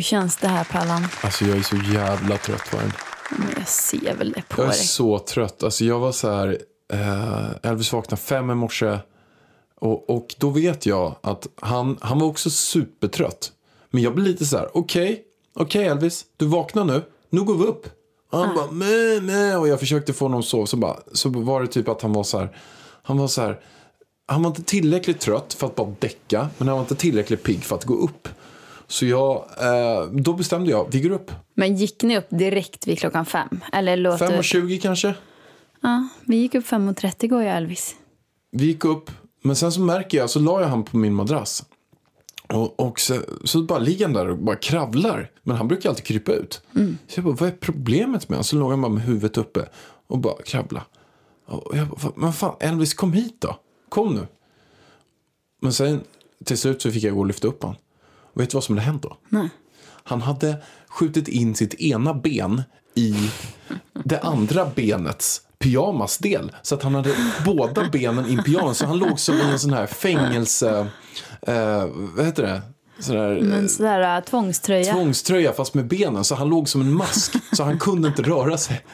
Hur 0.00 0.04
känns 0.04 0.36
det 0.36 0.48
här 0.48 0.64
Pallan? 0.64 1.06
Alltså 1.22 1.44
jag 1.44 1.58
är 1.58 1.62
så 1.62 1.76
jävla 1.76 2.36
trött 2.36 2.72
Vargen. 2.72 2.92
Men 3.30 3.48
jag 3.58 3.68
ser 3.68 4.14
väl 4.14 4.32
det 4.32 4.42
på 4.48 4.62
Jag 4.62 4.66
är 4.68 4.72
dig. 4.72 4.78
så 4.80 5.18
trött. 5.18 5.62
Alltså 5.62 5.84
jag 5.84 5.98
var 5.98 6.12
så 6.12 6.30
här, 6.30 6.58
eh, 6.92 7.70
Elvis 7.70 7.92
vaknade 7.92 8.22
fem 8.22 8.50
i 8.50 8.54
morse. 8.54 8.98
Och, 9.80 10.10
och 10.10 10.34
då 10.38 10.50
vet 10.50 10.86
jag 10.86 11.14
att 11.20 11.46
han, 11.60 11.98
han 12.00 12.18
var 12.18 12.26
också 12.26 12.50
supertrött. 12.50 13.52
Men 13.90 14.02
jag 14.02 14.14
blir 14.14 14.24
lite 14.24 14.46
så 14.46 14.56
här, 14.56 14.76
okej, 14.76 15.22
okej 15.54 15.84
Elvis, 15.86 16.24
du 16.36 16.46
vaknar 16.46 16.84
nu, 16.84 17.02
nu 17.30 17.42
går 17.42 17.54
vi 17.54 17.64
upp. 17.64 17.86
Och 18.32 18.38
han 18.38 18.54
bara, 18.54 18.70
meh, 18.70 19.22
meh. 19.22 19.56
Och 19.60 19.68
jag 19.68 19.80
försökte 19.80 20.12
få 20.12 20.24
honom 20.24 20.40
att 20.40 20.46
sova, 20.46 20.66
så, 20.66 20.76
bara, 20.76 20.96
så 21.12 21.28
var 21.28 21.60
det 21.60 21.66
typ 21.66 21.88
att 21.88 22.02
han 22.02 22.12
var 22.12 22.24
så 22.24 22.38
här, 22.38 22.56
han 23.02 23.18
var 23.18 23.28
så 23.28 23.42
här, 23.42 23.60
han 24.26 24.42
var 24.42 24.50
inte 24.50 24.62
tillräckligt 24.62 25.20
trött 25.20 25.54
för 25.54 25.66
att 25.66 25.74
bara 25.76 25.94
däcka, 25.98 26.48
men 26.58 26.68
han 26.68 26.76
var 26.76 26.82
inte 26.82 26.94
tillräckligt 26.94 27.42
pigg 27.42 27.64
för 27.64 27.76
att 27.76 27.84
gå 27.84 27.94
upp. 27.94 28.28
Så 28.90 29.06
jag, 29.06 29.44
eh, 29.58 30.06
då 30.12 30.32
bestämde 30.32 30.70
jag, 30.70 30.88
vi 30.92 31.00
går 31.00 31.10
upp. 31.10 31.30
Men 31.54 31.76
gick 31.76 32.02
ni 32.02 32.18
upp 32.18 32.26
direkt 32.28 32.86
vid 32.86 32.98
klockan 32.98 33.26
fem? 33.26 33.60
Eller 33.72 33.96
låter... 33.96 34.26
5.20 34.26 34.80
kanske? 34.80 35.14
Ja, 35.80 36.08
vi 36.24 36.36
gick 36.36 36.54
upp 36.54 36.64
5.30 36.64 37.26
går 37.26 37.42
jag 37.42 37.56
Elvis. 37.56 37.96
Vi 38.50 38.64
gick 38.64 38.84
upp, 38.84 39.10
men 39.42 39.56
sen 39.56 39.72
så 39.72 39.80
märker 39.80 40.18
jag, 40.18 40.30
så 40.30 40.40
la 40.40 40.60
jag 40.60 40.68
han 40.68 40.84
på 40.84 40.96
min 40.96 41.14
madrass. 41.14 41.64
Och, 42.48 42.80
och 42.80 43.00
så, 43.00 43.20
så 43.44 43.62
bara 43.62 43.78
ligger 43.78 44.04
han 44.04 44.14
där 44.14 44.28
och 44.28 44.38
bara 44.38 44.56
kravlar. 44.56 45.30
Men 45.42 45.56
han 45.56 45.68
brukar 45.68 45.88
alltid 45.88 46.04
krypa 46.04 46.32
ut. 46.32 46.62
Så 47.08 47.18
jag 47.18 47.24
bara, 47.24 47.34
vad 47.34 47.48
är 47.48 47.52
problemet 47.52 48.28
med 48.28 48.36
honom? 48.36 48.44
Så 48.44 48.56
låg 48.56 48.70
han 48.70 48.80
bara 48.80 48.92
med 48.92 49.02
huvudet 49.02 49.38
uppe 49.38 49.68
och 50.06 50.18
bara 50.18 50.42
kravla. 50.42 50.82
Och 51.46 51.76
jag 51.76 51.88
bara, 51.88 52.12
men 52.16 52.32
fan 52.32 52.56
Elvis 52.60 52.94
kom 52.94 53.12
hit 53.12 53.36
då. 53.38 53.56
Kom 53.88 54.14
nu. 54.14 54.26
Men 55.60 55.72
sen 55.72 56.00
till 56.44 56.58
slut 56.58 56.82
så 56.82 56.90
fick 56.90 57.04
jag 57.04 57.14
gå 57.14 57.20
och 57.20 57.26
lyfta 57.26 57.48
upp 57.48 57.62
honom. 57.62 57.76
Och 58.34 58.40
vet 58.40 58.50
du 58.50 58.54
vad 58.54 58.64
som 58.64 58.76
hade 58.76 58.86
hänt 58.86 59.02
då? 59.02 59.16
Nej. 59.28 59.48
Han 60.04 60.22
hade 60.22 60.56
skjutit 60.88 61.28
in 61.28 61.54
sitt 61.54 61.74
ena 61.74 62.14
ben 62.14 62.62
i 62.94 63.30
det 64.04 64.20
andra 64.20 64.66
benets 64.74 65.42
pyjamasdel. 65.58 66.52
Så 66.62 66.74
att 66.74 66.82
han 66.82 66.94
hade 66.94 67.14
båda 67.44 67.88
benen 67.88 68.26
i 68.26 68.32
en 68.32 68.44
pyjamas. 68.44 68.78
Så 68.78 68.86
han 68.86 68.98
låg 68.98 69.20
som 69.20 69.34
i 69.34 69.42
en 69.42 69.58
sån 69.58 69.72
här 69.72 69.86
fängelse... 69.86 70.86
Eh, 71.42 71.86
vad 72.16 72.26
heter 72.26 72.42
det? 72.42 72.62
Sån 72.98 73.16
här, 73.16 73.36
eh, 73.36 73.42
Men 73.42 73.68
sådär 73.68 74.16
äh, 74.16 74.24
tvångströja. 74.24 74.92
tvångströja 74.92 75.52
fast 75.52 75.74
med 75.74 75.86
benen. 75.86 76.24
Så 76.24 76.34
han 76.34 76.48
låg 76.48 76.68
som 76.68 76.80
en 76.80 76.92
mask. 76.92 77.36
Så 77.52 77.64
han 77.64 77.78
kunde 77.78 78.08
inte 78.08 78.22
röra 78.22 78.58
sig. 78.58 78.84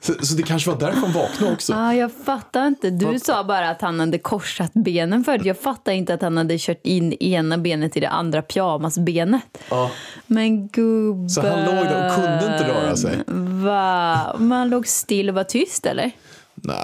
Så, 0.00 0.14
så 0.20 0.34
det 0.34 0.42
kanske 0.42 0.70
var 0.70 0.78
därför 0.78 1.00
han 1.00 1.12
vaknade 1.12 1.52
också. 1.52 1.72
Ja, 1.72 1.94
jag 1.94 2.12
fattar 2.12 2.66
inte. 2.66 2.90
Du 2.90 3.18
sa 3.18 3.44
bara 3.44 3.70
att 3.70 3.80
han 3.80 4.00
hade 4.00 4.18
korsat 4.18 4.72
benen 4.72 5.24
förut. 5.24 5.44
Jag 5.44 5.58
fattar 5.58 5.92
inte 5.92 6.14
att 6.14 6.22
han 6.22 6.36
hade 6.36 6.58
kört 6.58 6.86
in 6.86 7.12
ena 7.12 7.58
benet 7.58 7.96
i 7.96 8.00
det 8.00 8.08
andra 8.08 8.42
pyjamasbenet. 8.42 9.58
Ja. 9.70 9.90
Men 10.26 10.68
gubben. 10.68 11.30
Så 11.30 11.40
han 11.40 11.64
låg 11.64 11.84
där 11.84 12.06
och 12.06 12.14
kunde 12.14 12.34
inte 12.34 12.68
röra 12.68 12.96
sig. 12.96 13.18
Va? 13.64 14.36
Men 14.38 14.52
han 14.58 14.70
låg 14.70 14.86
still 14.86 15.28
och 15.28 15.34
var 15.34 15.44
tyst 15.44 15.86
eller? 15.86 16.10
Nej, 16.54 16.76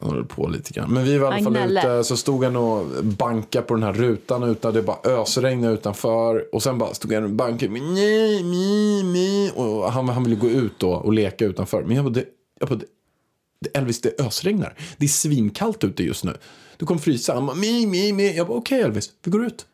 han 0.00 0.10
höll 0.10 0.24
på 0.24 0.48
lite 0.48 0.72
grann. 0.72 0.90
Men 0.90 1.04
vi 1.04 1.18
var 1.18 1.32
i 1.32 1.44
alla 1.44 1.50
fall 1.50 1.78
ute, 1.78 2.04
så 2.04 2.16
stod 2.16 2.44
han 2.44 2.56
och 2.56 2.86
bankade 3.04 3.66
på 3.66 3.74
den 3.74 3.82
här 3.82 3.92
rutan 3.92 4.42
utan 4.42 4.74
det 4.74 4.82
bara 4.82 4.98
ösregnade 5.04 5.74
utanför. 5.74 6.54
Och 6.54 6.62
sen 6.62 6.78
bara 6.78 6.94
stod 6.94 7.12
han 7.12 7.24
och 7.24 7.30
bankade. 7.30 7.72
Nej, 7.72 8.44
mi, 8.44 9.02
mi. 9.04 9.50
Och 9.54 9.92
han, 9.92 10.08
han 10.08 10.24
ville 10.24 10.36
gå 10.36 10.48
ut 10.48 10.78
då 10.78 10.90
och 10.90 11.12
leka 11.12 11.44
utanför. 11.44 11.82
Men 11.82 11.96
jag 11.96 12.04
bara, 12.04 12.14
det, 12.14 12.24
jag 12.62 12.78
bara 12.78 12.86
Elvis, 13.74 14.00
det 14.00 14.20
ösregnar. 14.20 14.74
Det 14.96 15.04
är 15.04 15.08
svinkallt 15.08 15.84
ute 15.84 16.02
just 16.02 16.24
nu. 16.24 16.36
Du 16.76 16.86
kommer 16.86 17.00
frysa. 17.00 17.34
Han 17.34 17.46
bara, 17.46 17.56
mi, 17.56 17.86
mi, 17.86 18.12
mi. 18.12 18.36
Jag 18.36 18.46
bara, 18.46 18.58
okej 18.58 18.80
Elvis, 18.80 19.10
vi 19.24 19.30
går 19.30 19.46
ut. 19.46 19.66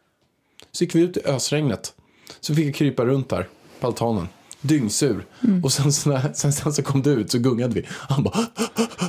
Så 0.73 0.85
gick 0.85 0.95
vi 0.95 1.01
ut 1.01 1.17
i 1.17 1.21
ösregnet. 1.25 1.93
Så 2.41 2.55
fick 2.55 2.67
jag 2.67 2.75
krypa 2.75 3.05
runt 3.05 3.29
där 3.29 3.49
på 3.81 3.87
altanen. 3.87 4.29
Dyngsur. 4.61 5.27
Mm. 5.45 5.65
Och 5.65 5.73
sen, 5.73 5.93
sen, 5.93 6.35
sen 6.35 6.73
så 6.73 6.83
kom 6.83 7.03
det 7.03 7.11
ut 7.11 7.31
så 7.31 7.39
gungade 7.39 7.75
vi. 7.75 7.87
Han 7.89 8.23
bara, 8.23 8.47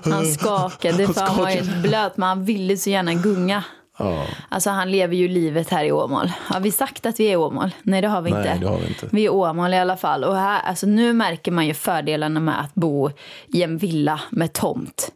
Han 0.03 0.33
skakade 0.33 1.05
Han 1.05 1.13
för 1.13 1.21
han 1.21 1.37
var 1.37 1.45
skakade. 1.49 1.69
helt 1.69 1.81
blöt 1.87 2.17
men 2.17 2.29
han 2.29 2.45
ville 2.45 2.77
så 2.77 2.89
gärna 2.89 3.13
gunga. 3.13 3.63
Ja. 3.99 4.25
Alltså 4.49 4.69
han 4.69 4.91
lever 4.91 5.15
ju 5.15 5.27
livet 5.27 5.69
här 5.69 5.83
i 5.83 5.91
Åmål. 5.91 6.31
Har 6.37 6.59
vi 6.59 6.71
sagt 6.71 7.05
att 7.05 7.19
vi 7.19 7.27
är 7.27 7.31
i 7.31 7.35
Åmål? 7.35 7.69
Nej 7.83 8.01
det 8.01 8.07
har 8.07 8.21
vi 8.21 8.31
Nej, 8.31 8.39
inte. 8.39 8.65
det 8.65 8.71
har 8.71 8.77
vi 8.79 8.87
inte. 8.87 9.09
Vi 9.11 9.25
är 9.25 9.29
Åmål 9.29 9.73
i 9.73 9.77
alla 9.77 9.97
fall. 9.97 10.23
Och 10.23 10.35
här, 10.35 10.61
alltså, 10.61 10.87
nu 10.87 11.13
märker 11.13 11.51
man 11.51 11.67
ju 11.67 11.73
fördelarna 11.73 12.39
med 12.39 12.61
att 12.61 12.75
bo 12.75 13.11
i 13.47 13.63
en 13.63 13.77
villa 13.77 14.21
med 14.29 14.53
tomt. 14.53 15.11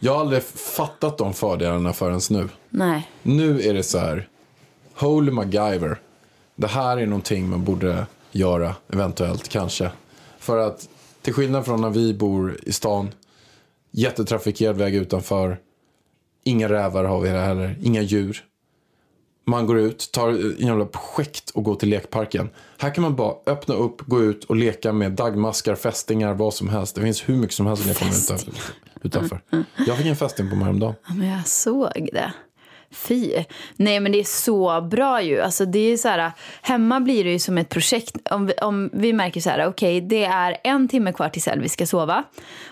Jag 0.00 0.12
har 0.12 0.20
aldrig 0.20 0.42
fattat 0.42 1.18
de 1.18 1.34
fördelarna 1.34 1.92
förrän 1.92 2.20
nu. 2.30 2.48
Nej. 2.70 3.10
Nu 3.22 3.60
är 3.62 3.74
det 3.74 3.82
så 3.82 3.98
här, 3.98 4.28
holy 4.94 5.30
MacGyver. 5.30 6.00
Det 6.56 6.66
här 6.66 6.96
är 6.96 7.06
någonting 7.06 7.48
man 7.50 7.64
borde 7.64 8.06
göra, 8.32 8.74
eventuellt, 8.92 9.48
kanske. 9.48 9.90
För 10.38 10.58
att 10.58 10.88
till 11.22 11.34
skillnad 11.34 11.64
från 11.64 11.80
när 11.80 11.90
vi 11.90 12.14
bor 12.14 12.56
i 12.62 12.72
stan, 12.72 13.10
jättetrafikerad 13.90 14.76
väg 14.76 14.94
utanför, 14.94 15.58
inga 16.44 16.68
rävar 16.68 17.04
har 17.04 17.20
vi 17.20 17.28
här 17.28 17.46
heller, 17.46 17.76
inga 17.82 18.02
djur. 18.02 18.44
Man 19.46 19.66
går 19.66 19.78
ut, 19.78 20.10
tar 20.12 20.28
en 20.28 20.66
jävla 20.66 20.86
projekt 20.86 21.50
och 21.50 21.64
går 21.64 21.74
till 21.74 21.88
lekparken. 21.88 22.50
Här 22.78 22.94
kan 22.94 23.02
man 23.02 23.16
bara 23.16 23.34
öppna 23.46 23.74
upp, 23.74 24.00
gå 24.06 24.22
ut 24.22 24.44
och 24.44 24.56
leka 24.56 24.92
med 24.92 25.12
dagmaskar, 25.12 25.74
fästingar, 25.74 26.34
vad 26.34 26.54
som 26.54 26.68
helst. 26.68 26.94
Det 26.94 27.00
finns 27.02 27.28
hur 27.28 27.36
mycket 27.36 27.56
som 27.56 27.66
helst 27.66 27.82
när 27.82 27.90
jag 27.90 27.98
kommer 27.98 28.12
utanför. 28.12 28.52
utanför. 29.02 29.40
Jag 29.86 29.96
fick 29.96 30.06
en 30.06 30.16
fästing 30.16 30.50
på 30.50 30.56
mig 30.56 30.64
häromdagen. 30.64 30.94
Ja, 31.08 31.14
men 31.14 31.28
jag 31.28 31.46
såg 31.46 32.08
det. 32.12 32.32
Fy. 32.90 33.44
Nej 33.76 34.00
men 34.00 34.12
det 34.12 34.20
är 34.20 34.24
så 34.24 34.80
bra 34.80 35.22
ju. 35.22 35.40
Alltså 35.40 35.64
det 35.64 35.92
är 35.92 35.96
så 35.96 36.08
här, 36.08 36.32
hemma 36.62 37.00
blir 37.00 37.24
det 37.24 37.30
ju 37.30 37.38
som 37.38 37.58
ett 37.58 37.68
projekt. 37.68 38.16
Om 38.30 38.46
vi, 38.46 38.52
om 38.52 38.90
vi 38.92 39.12
märker 39.12 39.40
så 39.40 39.50
här, 39.50 39.66
okej 39.66 40.00
det 40.00 40.24
är 40.24 40.56
en 40.64 40.88
timme 40.88 41.12
kvar 41.12 41.28
tills 41.28 41.48
Elvis 41.48 41.72
ska 41.72 41.86
sova. 41.86 42.24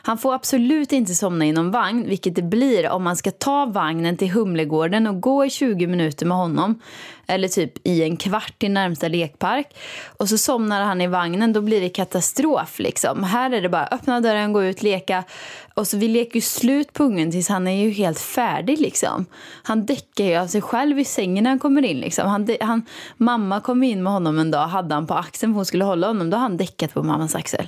Han 0.03 0.19
får 0.19 0.35
absolut 0.35 0.93
inte 0.93 1.15
somna 1.15 1.47
i 1.47 1.53
någon 1.53 1.71
vagn, 1.71 2.09
vilket 2.09 2.35
det 2.35 2.43
blir 2.43 2.91
om 2.91 3.03
man 3.03 3.17
ska 3.17 3.31
ta 3.31 3.67
vagnen 3.67 4.17
till 4.17 4.31
Humlegården 4.31 5.07
och 5.07 5.21
gå 5.21 5.45
i 5.45 5.51
20 5.51 5.87
minuter 5.87 6.27
med 6.27 6.37
honom. 6.37 6.81
Eller 7.29 7.49
typ 7.49 7.87
i 7.87 8.03
en 8.03 8.17
kvart 8.17 8.59
till 8.59 8.71
närmsta 8.71 9.09
lekpark. 9.09 9.77
Och 10.17 10.29
så 10.29 10.39
somnar 10.39 10.81
han 10.81 11.01
i 11.01 11.07
vagnen, 11.07 11.53
då 11.53 11.61
blir 11.61 11.81
det 11.81 11.89
katastrof 11.89 12.79
liksom. 12.79 13.23
Här 13.23 13.51
är 13.51 13.63
det 13.63 13.69
bara 13.69 13.87
öppna 13.87 14.21
dörren, 14.21 14.53
gå 14.53 14.65
ut, 14.65 14.83
leka. 14.83 15.25
Och 15.75 15.87
så 15.87 15.97
vi 15.97 16.09
leker 16.09 16.35
ju 16.35 16.41
slut 16.41 16.93
på 16.93 17.05
ungen 17.05 17.31
tills 17.31 17.49
han 17.49 17.67
är 17.67 17.85
ju 17.85 17.91
helt 17.91 18.21
färdig 18.21 18.81
liksom. 18.81 19.27
Han 19.63 19.87
däckar 19.87 20.25
ju 20.25 20.37
av 20.37 20.47
sig 20.47 20.63
själv 20.63 20.99
i 20.99 21.05
sängen 21.05 21.45
när 21.45 21.51
han 21.51 21.59
kommer 21.59 21.85
in 21.85 22.01
liksom. 22.01 22.29
Han, 22.29 22.49
han, 22.61 22.87
mamma 23.17 23.61
kom 23.61 23.83
in 23.83 24.03
med 24.03 24.13
honom 24.13 24.39
en 24.39 24.51
dag, 24.51 24.67
hade 24.67 24.95
han 24.95 25.07
på 25.07 25.15
axeln 25.15 25.53
för 25.53 25.57
hon 25.57 25.67
skulle 25.67 25.85
hålla 25.85 26.07
honom. 26.07 26.31
Då 26.31 26.37
har 26.37 26.43
han 26.43 26.57
däckat 26.57 26.95
på 26.95 27.03
mammas 27.03 27.35
axel. 27.35 27.67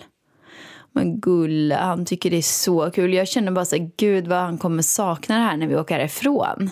Men 0.92 1.20
gulle, 1.20 1.75
han 1.75 2.04
tycker 2.04 2.30
det 2.30 2.36
är 2.36 2.42
så 2.42 2.90
kul. 2.90 3.14
Jag 3.14 3.28
känner 3.28 3.52
bara 3.52 3.64
så 3.64 3.76
här, 3.76 3.90
gud 3.96 4.28
vad 4.28 4.38
han 4.38 4.58
kommer 4.58 4.82
sakna 4.82 5.36
det 5.36 5.42
här 5.42 5.56
när 5.56 5.66
vi 5.66 5.76
åker 5.76 5.94
härifrån. 5.94 6.70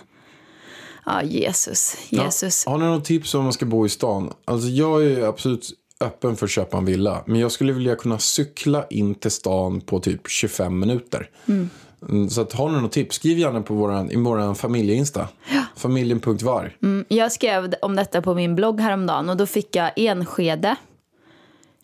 Ja, 1.06 1.22
Jesus, 1.22 1.96
Jesus. 2.10 2.62
Ja, 2.66 2.72
har 2.72 2.78
ni 2.78 2.84
något 2.84 3.04
tips 3.04 3.34
om 3.34 3.44
man 3.44 3.52
ska 3.52 3.66
bo 3.66 3.86
i 3.86 3.88
stan? 3.88 4.32
Alltså 4.44 4.68
jag 4.68 5.04
är 5.06 5.22
absolut 5.22 5.70
öppen 6.00 6.36
för 6.36 6.46
att 6.46 6.50
köpa 6.50 6.78
en 6.78 6.84
villa. 6.84 7.22
Men 7.26 7.40
jag 7.40 7.52
skulle 7.52 7.72
vilja 7.72 7.96
kunna 7.96 8.18
cykla 8.18 8.86
in 8.90 9.14
till 9.14 9.30
stan 9.30 9.80
på 9.80 10.00
typ 10.00 10.28
25 10.28 10.78
minuter. 10.78 11.30
Mm, 11.48 12.30
Så 12.30 12.40
att, 12.40 12.52
har 12.52 12.68
ni 12.68 12.80
något 12.80 12.92
tips, 12.92 13.16
skriv 13.16 13.38
gärna 13.38 13.62
på 13.62 13.74
våran, 13.74 14.10
i 14.10 14.16
vår 14.16 14.54
familjeinsta. 14.54 15.28
Familjen.var. 15.76 16.76
Mm, 16.82 17.04
jag 17.08 17.32
skrev 17.32 17.74
om 17.82 17.96
detta 17.96 18.22
på 18.22 18.34
min 18.34 18.54
blogg 18.54 18.80
häromdagen 18.80 19.28
och 19.28 19.36
då 19.36 19.46
fick 19.46 19.76
jag 19.76 19.92
Enskede, 19.96 20.76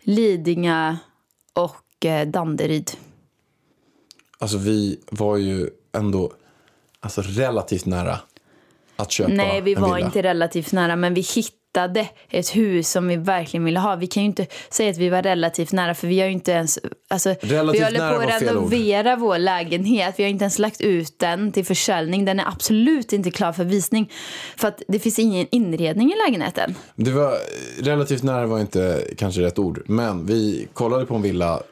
Lidingö 0.02 0.96
och 1.52 2.06
eh, 2.06 2.28
Danderyd. 2.28 2.90
Alltså 4.38 4.58
vi 4.58 5.00
var 5.10 5.36
ju 5.36 5.68
ändå 5.92 6.32
alltså, 7.00 7.22
relativt 7.22 7.86
nära 7.86 8.18
att 9.02 9.10
köpa 9.10 9.32
Nej, 9.32 9.60
vi 9.60 9.74
var 9.74 9.94
villa. 9.94 10.06
inte 10.06 10.22
relativt 10.22 10.72
nära, 10.72 10.96
men 10.96 11.14
vi 11.14 11.20
hittade 11.20 12.08
ett 12.30 12.56
hus 12.56 12.90
som 12.90 13.08
vi 13.08 13.16
verkligen 13.16 13.64
ville 13.64 13.80
ha. 13.80 13.96
Vi 13.96 14.06
kan 14.06 14.22
ju 14.22 14.26
inte 14.26 14.46
säga 14.70 14.90
att 14.90 14.98
vi 14.98 15.08
var 15.08 15.22
relativt 15.22 15.72
nära 15.72 15.94
för 15.94 16.06
vi 16.06 16.20
har 16.20 16.26
ju 16.26 16.32
inte 16.32 16.52
ens... 16.52 16.78
Alltså, 17.10 17.34
Relativt 17.40 17.80
vi 17.80 17.84
håller 17.84 18.14
på 18.14 18.34
att 18.34 18.42
renovera 18.42 19.16
vår 19.16 19.38
lägenhet. 19.38 20.14
Vi 20.16 20.22
har 20.22 20.30
inte 20.30 20.44
ens 20.44 20.58
lagt 20.58 20.80
ut 20.80 21.18
den 21.18 21.52
till 21.52 21.64
försäljning. 21.64 22.24
Den 22.24 22.40
är 22.40 22.48
absolut 22.48 23.12
inte 23.12 23.30
klar 23.30 23.52
för 23.52 23.64
visning. 23.64 24.10
För 24.56 24.68
att 24.68 24.82
det 24.88 24.98
finns 24.98 25.18
ingen 25.18 25.46
inredning 25.50 26.12
i 26.12 26.14
lägenheten. 26.26 26.74
Det 26.94 27.10
var 27.10 27.34
relativt 27.82 28.22
nära 28.22 28.46
var 28.46 28.60
inte 28.60 29.04
kanske 29.18 29.40
rätt 29.40 29.58
ord. 29.58 29.82
Men 29.86 30.26
vi 30.26 30.68
kollade 30.72 31.06
på 31.06 31.14
en 31.14 31.22
villa 31.22 31.62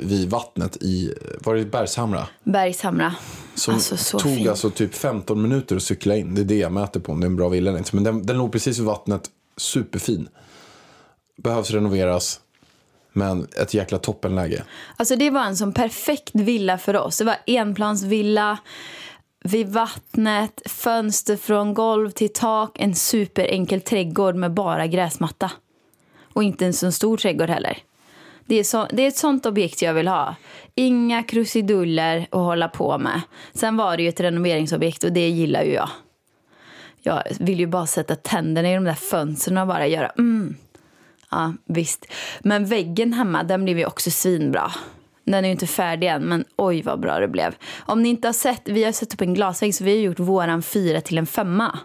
vid 0.00 0.30
vattnet 0.30 0.76
i, 0.76 1.14
var 1.40 1.54
det 1.54 1.64
Bergshamra? 1.64 2.28
Bergshamra. 2.44 3.14
Som 3.54 3.74
Alltså, 3.74 3.96
så 3.96 4.18
tog 4.18 4.34
fin. 4.36 4.48
alltså 4.48 4.70
typ 4.70 4.94
15 4.94 5.42
minuter 5.42 5.76
att 5.76 5.82
cykla 5.82 6.16
in. 6.16 6.34
Det 6.34 6.40
är 6.40 6.44
det 6.44 6.58
jag 6.58 6.72
mäter 6.72 7.00
på 7.00 7.12
om 7.12 7.20
det 7.20 7.24
är 7.24 7.28
en 7.28 7.36
bra 7.36 7.48
villa 7.48 7.70
eller 7.70 7.78
inte. 7.78 7.96
Men 7.96 8.04
den, 8.04 8.26
den 8.26 8.38
låg 8.38 8.52
precis 8.52 8.78
vid 8.78 8.86
vattnet, 8.86 9.30
superfin. 9.56 10.28
Behövs 11.42 11.70
renoveras. 11.70 12.40
Men 13.12 13.46
ett 13.60 13.74
jäkla 13.74 13.98
toppenläge. 13.98 14.62
Alltså 14.96 15.16
det 15.16 15.30
var 15.30 15.44
en 15.44 15.56
sån 15.56 15.72
perfekt 15.72 16.30
villa 16.34 16.78
för 16.78 16.96
oss. 16.96 17.18
Det 17.18 17.24
var 17.24 17.36
enplansvilla 17.46 18.58
vid 19.44 19.68
vattnet, 19.68 20.62
fönster 20.66 21.36
från 21.36 21.74
golv 21.74 22.10
till 22.10 22.32
tak, 22.32 22.76
en 22.80 22.94
superenkel 22.94 23.80
trädgård 23.80 24.34
med 24.34 24.54
bara 24.54 24.86
gräsmatta. 24.86 25.50
Och 26.32 26.42
inte 26.44 26.66
en 26.66 26.72
så 26.72 26.92
stor 26.92 27.16
trädgård 27.16 27.50
heller. 27.50 27.78
Det 28.46 28.54
är, 28.54 28.64
så, 28.64 28.86
det 28.92 29.02
är 29.02 29.08
ett 29.08 29.16
sånt 29.16 29.46
objekt 29.46 29.82
jag 29.82 29.94
vill 29.94 30.08
ha. 30.08 30.34
Inga 30.74 31.22
krusiduller 31.22 32.26
att 32.30 32.40
hålla 32.40 32.68
på 32.68 32.98
med. 32.98 33.20
Sen 33.54 33.76
var 33.76 33.96
det 33.96 34.02
ju 34.02 34.08
ett 34.08 34.20
renoveringsobjekt 34.20 35.04
och 35.04 35.12
det 35.12 35.28
gillar 35.28 35.62
ju 35.62 35.72
jag. 35.72 35.88
Jag 37.02 37.22
vill 37.40 37.60
ju 37.60 37.66
bara 37.66 37.86
sätta 37.86 38.16
tänderna 38.16 38.70
i 38.70 38.74
de 38.74 38.84
där 38.84 38.94
fönstren 38.94 39.58
och 39.58 39.66
bara 39.66 39.86
göra 39.86 40.08
mm. 40.08 40.56
Ja, 41.30 41.54
visst. 41.64 42.06
Men 42.40 42.66
väggen 42.66 43.12
hemma, 43.12 43.42
den 43.42 43.64
blev 43.64 43.78
ju 43.78 43.86
också 43.86 44.10
svinbra. 44.10 44.72
Den 45.24 45.44
är 45.44 45.48
ju 45.48 45.52
inte 45.52 45.66
färdig 45.66 46.08
än, 46.08 46.22
men 46.22 46.44
oj 46.56 46.82
vad 46.82 47.00
bra 47.00 47.18
det 47.18 47.28
blev. 47.28 47.54
Om 47.78 48.02
ni 48.02 48.08
inte 48.08 48.28
har 48.28 48.32
sett, 48.32 48.62
vi 48.64 48.84
har 48.84 48.92
satt 48.92 49.14
upp 49.14 49.20
en 49.20 49.34
glasvägg 49.34 49.74
så 49.74 49.84
vi 49.84 49.90
har 49.90 50.02
gjort 50.02 50.18
våran 50.18 50.62
fyra 50.62 51.00
till 51.00 51.18
en 51.18 51.26
femma. 51.26 51.78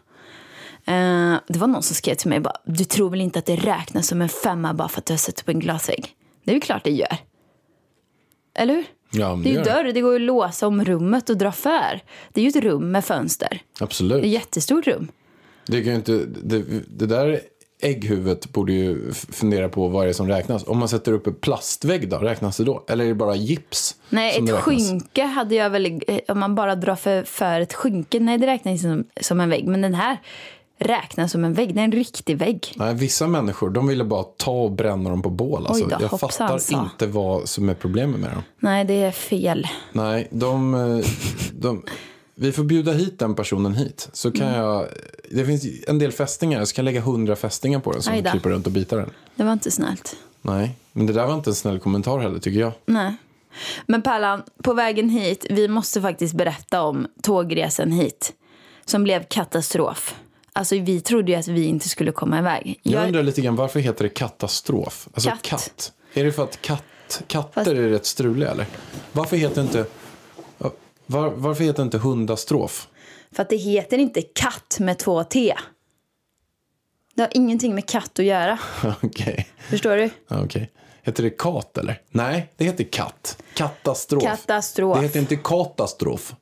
Eh, 0.86 1.36
det 1.48 1.60
var 1.60 1.68
någon 1.68 1.84
som 1.84 1.96
skrev 1.96 2.16
till 2.16 2.30
mig 2.30 2.40
bara, 2.40 2.56
du 2.66 2.84
tror 2.84 3.10
väl 3.10 3.22
inte 3.22 3.40
att 3.40 3.46
det 3.46 3.56
räknas 3.56 4.08
som 4.08 4.22
en 4.22 4.30
femma 4.30 4.74
bara 4.74 4.88
för 4.88 5.00
att 5.00 5.06
du 5.06 5.14
har 5.14 5.18
satt 5.18 5.42
upp 5.42 5.50
en 5.50 5.60
glasvägg? 5.60 6.17
Det 6.48 6.52
är 6.52 6.56
ju 6.56 6.60
klart 6.62 6.84
det 6.84 6.92
gör. 6.92 7.18
Eller 8.56 8.74
hur? 8.74 8.86
Ja, 9.12 9.40
Det 9.44 9.50
är 9.50 9.54
ju 9.54 9.62
dörr, 9.62 9.84
det 9.94 10.02
går 10.02 10.12
ju 10.12 10.16
att 10.16 10.22
låsa 10.22 10.68
om 10.68 10.86
rummet 10.86 11.30
och 11.30 11.38
dra 11.38 11.52
för. 11.52 12.00
Det 12.34 12.42
är 12.42 12.44
ju 12.44 12.50
ett 12.50 12.56
rum 12.64 12.92
med 12.92 13.06
fönster. 13.06 13.62
Absolut. 13.80 14.22
Det 14.22 14.28
är 14.28 14.30
ett 14.30 14.34
jättestort 14.34 14.88
rum. 14.88 15.08
Det, 15.66 15.82
kan 15.84 15.90
ju 15.92 15.96
inte, 15.96 16.26
det, 16.44 16.64
det 16.88 17.06
där 17.06 17.40
ägghuvudet 17.82 18.50
borde 18.54 18.74
ju 18.74 19.12
fundera 19.14 19.70
på 19.70 19.88
vad 19.88 20.06
det 20.06 20.10
är 20.10 20.14
som 20.14 20.28
räknas. 20.28 20.68
Om 20.68 20.78
man 20.78 20.90
sätter 20.90 21.12
upp 21.12 21.28
en 21.28 21.36
plastvägg 21.36 22.10
då, 22.10 22.18
räknas 22.18 22.58
det 22.58 22.64
då? 22.64 22.86
Eller 22.90 23.04
är 23.04 23.08
det 23.08 23.16
bara 23.16 23.36
gips? 23.36 23.96
Nej, 24.10 24.38
ett 24.38 24.52
skynke 24.52 25.24
hade 25.24 25.56
jag 25.56 25.70
väl... 25.70 26.02
eh, 26.08 26.20
Om 26.28 26.40
man 26.40 26.56
bara 26.56 26.76
drar 26.76 26.96
för, 26.96 27.24
för 27.24 27.62
ett 27.62 27.74
skynke, 27.74 28.20
nej 28.20 28.38
det 28.38 28.48
räknas 28.48 28.82
som, 28.82 29.04
som 29.22 29.40
en 29.40 29.50
vägg. 29.50 29.68
Men 29.68 29.82
den 29.82 29.94
här 29.94 30.18
räknas 30.80 31.32
som 31.32 31.46
en 31.46 31.54
vägg. 31.54 31.76
Det 31.76 31.80
är 31.82 31.84
en 31.86 31.92
riktig 31.92 32.38
vägg. 32.38 32.74
Nej, 32.76 32.94
vissa 32.96 33.28
människor 33.28 33.70
de 33.70 33.88
ville 33.88 34.04
bara 34.04 34.24
ta 34.24 34.52
och 34.52 34.72
bränna 34.72 35.10
dem 35.10 35.22
på 35.22 35.30
bål. 35.30 35.68
Alltså, 35.68 35.84
Oj 35.84 35.90
då, 36.00 36.06
jag 36.12 36.20
fattar 36.20 36.58
sa. 36.58 36.84
inte 36.84 37.08
vad 37.08 37.50
som 37.50 37.70
är 37.70 37.74
problemet 37.74 38.20
med 38.20 38.32
dem. 38.32 38.44
Nej, 38.60 38.86
det 38.86 38.94
är 38.94 39.12
fel. 39.12 39.68
Nej, 39.92 40.28
de, 40.32 40.74
eh, 40.74 41.06
de, 41.54 41.84
vi 42.36 42.52
får 42.52 42.64
bjuda 42.64 42.92
hit 42.92 43.20
den 43.20 43.36
personen 43.36 43.74
hit. 43.76 44.10
Så 44.14 44.32
kan 44.32 44.48
Mm. 44.48 44.60
jag, 44.60 44.86
det 45.32 45.46
finns 45.46 45.66
en 45.88 46.00
del 46.00 46.12
fästingar, 46.12 46.66
så 46.66 46.76
kan 46.76 46.86
jag 46.86 46.94
lägga 46.94 47.02
hundra 47.02 47.36
fästingar 47.36 47.80
på 47.80 47.92
den 47.92 48.24
då. 48.24 48.30
klipper 48.32 48.50
runt 48.50 48.66
och 48.66 48.72
bitar 48.72 48.98
den. 48.98 49.10
Det 49.36 49.44
var 49.44 49.54
inte 49.54 49.72
snällt. 49.72 50.16
Nej, 50.42 50.76
men 50.92 51.06
det 51.06 51.14
där 51.14 51.28
var 51.28 51.34
inte 51.34 51.50
en 51.50 51.56
snäll 51.56 51.80
kommentar 51.80 52.20
heller 52.20 52.40
tycker 52.40 52.60
jag. 52.60 52.72
Nej. 52.86 53.14
Men 53.86 54.02
Pärlan, 54.02 54.44
på 54.64 54.74
vägen 54.74 55.10
hit, 55.10 55.46
vi 55.50 55.68
måste 55.68 56.02
faktiskt 56.02 56.34
berätta 56.34 56.82
om 56.82 57.08
tågresan 57.22 57.92
hit. 57.92 58.34
Som 58.86 59.04
blev 59.04 59.24
katastrof. 59.24 60.16
Alltså 60.58 60.76
vi 60.80 61.02
trodde 61.02 61.32
ju 61.32 61.38
att 61.38 61.48
vi 61.48 61.66
inte 61.66 61.90
skulle 61.90 62.12
komma 62.12 62.40
iväg. 62.40 62.80
Jag, 62.84 62.94
Jag- 63.02 63.08
undrar 63.08 63.24
lite 63.24 63.42
grann 63.42 63.56
varför 63.56 63.80
heter 63.80 64.04
det 64.04 64.10
katastrof? 64.10 65.08
Alltså 65.14 65.30
Katt. 65.30 65.42
katt. 65.42 65.92
Är 66.14 66.24
det 66.24 66.32
för 66.32 66.44
att 66.44 66.62
katt, 66.62 67.24
katter 67.28 67.54
Fast- 67.54 67.68
är 67.72 67.76
rätt 67.90 68.06
struliga 68.06 68.52
eller? 68.52 68.66
Varför 69.12 69.38
heter 69.38 69.62
inte, 69.62 69.86
var, 71.06 71.30
varför 71.30 71.64
heter 71.64 71.84
inte 71.84 71.98
hundastrof? 71.98 72.88
För 73.32 73.42
att 73.44 73.50
det 73.50 73.56
heter 73.58 73.98
inte 73.98 74.22
katt 74.22 74.78
med 74.80 74.98
två 75.00 75.24
T. 75.24 75.54
Det 77.16 77.22
har 77.22 77.30
ingenting 77.34 77.76
med 77.76 77.86
katt 77.90 78.20
att 78.20 78.26
göra. 78.26 78.60
Okej. 79.02 79.48
Förstår 79.70 79.96
du? 79.98 80.10
Okej. 80.30 80.72
Heter 81.04 81.24
det 81.24 81.30
kat 81.30 81.78
eller? 81.78 82.02
Nej, 82.10 82.54
det 82.58 82.66
heter 82.66 82.84
katt. 82.84 83.44
Katastrof. 83.54 84.24
Katastrof. 84.24 84.98
Det 84.98 85.04
heter 85.04 85.20
inte 85.20 85.36
katastrof. 85.36 86.36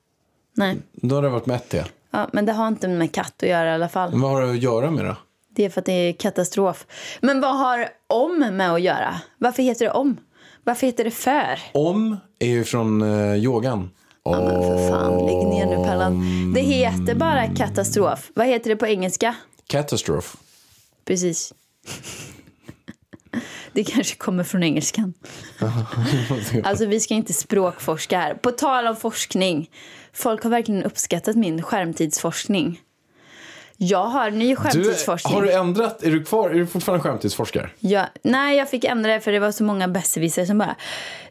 Nej. 0.54 0.78
Då 0.92 1.16
har 1.16 1.22
det 1.22 1.30
varit 1.30 1.46
med 1.46 1.56
ett 1.56 1.70
T. 1.70 1.84
Ja, 2.16 2.30
men 2.34 2.46
det 2.46 2.52
har 2.54 2.68
inte 2.68 2.88
med 2.88 3.12
katt 3.12 3.44
att 3.44 3.50
göra 3.50 3.72
i 3.72 3.74
alla 3.74 3.90
fall. 3.90 4.12
Men 4.12 4.22
vad 4.22 4.32
har 4.32 4.42
det 4.42 4.52
att 4.52 4.62
göra 4.62 4.92
med 4.92 5.06
det? 5.06 5.16
Det 5.56 5.66
är 5.66 5.70
för 5.70 5.82
att 5.82 5.86
det 5.86 5.92
är 5.92 6.14
katastrof. 6.14 6.86
Men 7.22 7.42
vad 7.42 7.58
har 7.58 7.90
om 8.08 8.40
med 8.40 8.74
att 8.74 8.82
göra? 8.82 9.22
Varför 9.38 9.64
heter 9.64 9.86
det 9.86 9.92
om? 9.92 10.18
Varför 10.64 10.88
heter 10.88 11.04
det 11.04 11.12
för? 11.12 11.60
Om 11.72 12.18
är 12.40 12.48
ju 12.48 12.64
från 12.64 13.02
eh, 13.02 13.36
yogan. 13.36 13.90
Ja, 14.24 14.32
men 14.32 14.62
för 14.62 14.90
fan, 14.90 15.26
lägg 15.26 15.48
ner 15.48 15.66
nu 15.66 15.84
Pellan. 15.88 16.24
Det 16.54 16.62
heter 16.62 17.16
bara 17.16 17.48
katastrof. 17.48 18.32
Vad 18.36 18.48
heter 18.48 18.70
det 18.70 18.76
på 18.76 18.88
engelska? 18.88 19.36
Catastrophe. 19.68 20.38
Precis. 21.06 21.54
Det 23.75 23.83
kanske 23.83 24.16
kommer 24.16 24.44
från 24.44 24.63
engelskan. 24.63 25.13
Alltså 26.63 26.86
vi 26.86 27.00
ska 27.00 27.13
inte 27.13 27.33
språkforska 27.33 28.19
här. 28.19 28.33
På 28.33 28.51
tal 28.51 28.88
om 28.88 28.95
forskning. 28.95 29.69
Folk 30.13 30.44
har 30.44 30.50
verkligen 30.50 30.83
uppskattat 30.83 31.36
min 31.36 31.62
skärmtidsforskning. 31.63 32.81
Jag 33.77 34.06
har 34.06 34.31
ny 34.31 34.50
Du, 34.50 34.56
skärmtidsforskning. 34.56 35.33
har 35.33 35.42
du 35.42 35.51
ändrat? 35.51 36.04
Är 36.04 36.12
du 36.12 36.24
kvar? 36.24 36.50
Är 36.50 36.54
du 36.54 36.68
fortfarande 36.68 37.04
skärmtidsforskare? 37.04 37.69
Ja, 37.80 38.06
nej, 38.24 38.57
jag 38.57 38.69
fick 38.69 38.83
ändra 38.83 39.13
det 39.13 39.19
för 39.22 39.31
det 39.31 39.39
var 39.39 39.51
så 39.51 39.63
många 39.63 39.88
besserwissrar 39.88 40.45
som 40.45 40.57
bara 40.57 40.75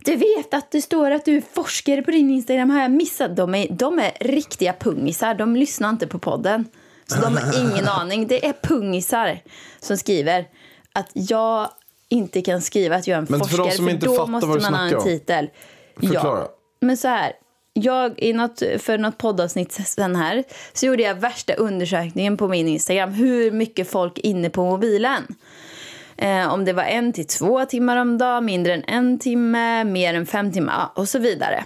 Du 0.04 0.16
vet 0.16 0.54
att 0.54 0.70
det 0.70 0.82
står 0.82 1.10
att 1.10 1.24
du 1.24 1.36
är 1.36 1.42
forskare 1.52 2.02
på 2.02 2.10
din 2.10 2.30
Instagram, 2.30 2.70
har 2.70 2.82
jag 2.82 2.90
missat? 2.90 3.36
De 3.36 3.54
är, 3.54 3.68
de 3.70 3.98
är 3.98 4.12
riktiga 4.20 4.72
pungisar, 4.72 5.34
de 5.34 5.56
lyssnar 5.56 5.88
inte 5.90 6.06
på 6.06 6.18
podden. 6.18 6.64
Så 7.06 7.20
de 7.20 7.36
har 7.36 7.58
ingen 7.60 7.88
aning. 8.00 8.26
Det 8.26 8.46
är 8.46 8.52
pungisar 8.62 9.40
som 9.80 9.96
skriver 9.96 10.44
att 10.92 11.10
jag 11.12 11.68
inte 12.08 12.42
kan 12.42 12.62
skriva 12.62 12.96
att 12.96 13.06
jag 13.06 13.16
är 13.16 13.18
en 13.18 13.26
Men 13.28 13.40
för 13.40 13.46
de 13.46 13.56
forskare, 13.56 13.76
som 13.76 13.88
inte 13.88 14.06
då 14.06 14.26
måste 14.26 14.46
man 14.46 14.74
ha 14.74 14.88
en 14.88 15.02
titel. 15.02 15.50
Förklara. 16.00 16.38
Ja, 16.38 16.48
men 16.80 16.96
så 16.96 17.08
här. 17.08 17.32
Jag, 17.76 18.14
i 18.16 18.32
något, 18.32 18.62
för 18.78 18.98
något 18.98 19.18
poddavsnitt 19.18 19.72
sen 19.72 20.16
här 20.16 20.44
så 20.72 20.86
gjorde 20.86 21.02
jag 21.02 21.14
värsta 21.14 21.54
undersökningen 21.54 22.36
på 22.36 22.48
min 22.48 22.68
Instagram. 22.68 23.12
Hur 23.12 23.50
mycket 23.50 23.90
folk 23.90 24.18
är 24.18 24.26
inne 24.26 24.50
på 24.50 24.64
mobilen. 24.64 25.22
Eh, 26.16 26.52
om 26.52 26.64
det 26.64 26.72
var 26.72 26.82
en 26.82 27.12
till 27.12 27.26
två 27.26 27.64
timmar 27.64 27.96
om 27.96 28.18
dagen, 28.18 28.44
mindre 28.44 28.74
än 28.74 28.84
en 28.86 29.18
timme, 29.18 29.84
mer 29.84 30.14
än 30.14 30.26
fem 30.26 30.52
timmar 30.52 30.88
och 30.94 31.08
så 31.08 31.18
vidare. 31.18 31.64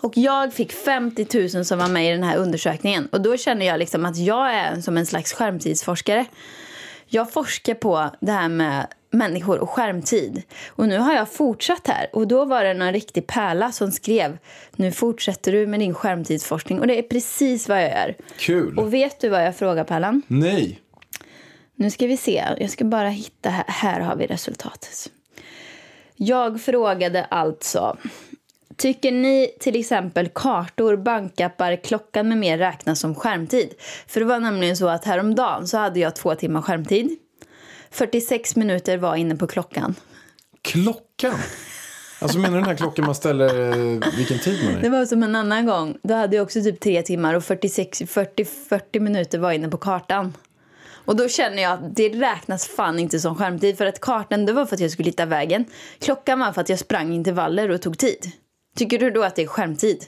Och 0.00 0.16
jag 0.16 0.54
fick 0.54 0.72
50 0.72 1.26
000 1.54 1.64
som 1.64 1.78
var 1.78 1.88
med 1.88 2.08
i 2.08 2.12
den 2.12 2.22
här 2.22 2.36
undersökningen. 2.36 3.08
Och 3.12 3.20
då 3.20 3.36
känner 3.36 3.66
jag 3.66 3.78
liksom 3.78 4.04
att 4.04 4.16
jag 4.16 4.54
är 4.54 4.80
som 4.80 4.96
en 4.96 5.06
slags 5.06 5.32
skärmtidsforskare. 5.32 6.26
Jag 7.14 7.32
forskar 7.32 7.74
på 7.74 8.10
det 8.20 8.32
här 8.32 8.48
med 8.48 8.86
människor 9.10 9.58
och 9.58 9.70
skärmtid. 9.70 10.42
Och 10.68 10.88
nu 10.88 10.98
har 10.98 11.14
jag 11.14 11.32
fortsatt 11.32 11.86
här. 11.88 12.10
Och 12.12 12.28
då 12.28 12.44
var 12.44 12.64
det 12.64 12.74
någon 12.74 12.92
riktig 12.92 13.26
pärla 13.26 13.72
som 13.72 13.92
skrev 13.92 14.38
Nu 14.76 14.92
fortsätter 14.92 15.52
du 15.52 15.66
med 15.66 15.80
din 15.80 15.94
skärmtidsforskning. 15.94 16.80
Och 16.80 16.86
det 16.86 16.98
är 16.98 17.02
precis 17.02 17.68
vad 17.68 17.82
jag 17.82 17.90
gör. 17.90 18.14
Kul. 18.38 18.78
Och 18.78 18.94
vet 18.94 19.20
du 19.20 19.28
vad 19.28 19.44
jag 19.46 19.56
frågar 19.56 19.84
Pärlan? 19.84 20.22
Nej. 20.26 20.80
Nu 21.74 21.90
ska 21.90 22.06
vi 22.06 22.16
se. 22.16 22.44
Jag 22.58 22.70
ska 22.70 22.84
bara 22.84 23.08
hitta. 23.08 23.50
Här, 23.50 23.64
här 23.68 24.00
har 24.00 24.16
vi 24.16 24.26
resultatet. 24.26 25.10
Jag 26.16 26.60
frågade 26.60 27.24
alltså. 27.24 27.96
Tycker 28.76 29.12
ni 29.12 29.56
till 29.60 29.80
exempel 29.80 30.28
kartor, 30.28 30.96
bankappar, 30.96 31.76
klockan 31.84 32.28
med 32.28 32.38
mer 32.38 32.58
räknas 32.58 33.00
som 33.00 33.14
skärmtid? 33.14 33.74
För 34.06 34.20
det 34.20 34.26
var 34.26 34.40
nämligen 34.40 34.76
så 34.76 34.88
att 34.88 35.04
häromdagen 35.04 35.68
så 35.68 35.78
hade 35.78 36.00
jag 36.00 36.16
två 36.16 36.34
timmar 36.34 36.62
skärmtid. 36.62 37.16
46 37.90 38.56
minuter 38.56 38.96
var 38.98 39.16
inne 39.16 39.36
på 39.36 39.46
klockan. 39.46 39.94
Klockan? 40.62 41.34
Alltså 42.20 42.38
menar 42.38 42.54
du 42.54 42.60
den 42.60 42.68
här 42.68 42.76
klockan 42.76 43.04
man 43.06 43.14
ställer 43.14 43.60
eh, 43.70 44.00
vilken 44.16 44.38
tid 44.38 44.64
man 44.64 44.80
Det 44.80 44.86
är? 44.86 44.90
var 44.90 45.06
som 45.06 45.22
en 45.22 45.36
annan 45.36 45.66
gång. 45.66 45.98
Då 46.02 46.14
hade 46.14 46.36
jag 46.36 46.42
också 46.42 46.62
typ 46.62 46.80
tre 46.80 47.02
timmar 47.02 47.34
och 47.34 47.44
46, 47.44 48.02
40, 48.06 48.44
40 48.44 49.00
minuter 49.00 49.38
var 49.38 49.52
inne 49.52 49.68
på 49.68 49.76
kartan. 49.76 50.36
Och 51.06 51.16
då 51.16 51.28
känner 51.28 51.62
jag 51.62 51.72
att 51.72 51.96
det 51.96 52.08
räknas 52.08 52.66
fan 52.66 52.98
inte 52.98 53.20
som 53.20 53.34
skärmtid. 53.36 53.78
För 53.78 53.86
att 53.86 54.00
kartan 54.00 54.46
det 54.46 54.52
var 54.52 54.66
för 54.66 54.74
att 54.76 54.80
jag 54.80 54.90
skulle 54.90 55.08
hitta 55.08 55.26
vägen. 55.26 55.64
Klockan 55.98 56.38
var 56.38 56.52
för 56.52 56.60
att 56.60 56.68
jag 56.68 56.78
sprang 56.78 57.12
intervaller 57.14 57.70
och 57.70 57.82
tog 57.82 57.98
tid. 57.98 58.30
Tycker 58.76 58.98
du 58.98 59.10
då 59.10 59.22
att 59.22 59.36
det 59.36 59.42
är 59.42 59.46
skärmtid? 59.46 60.04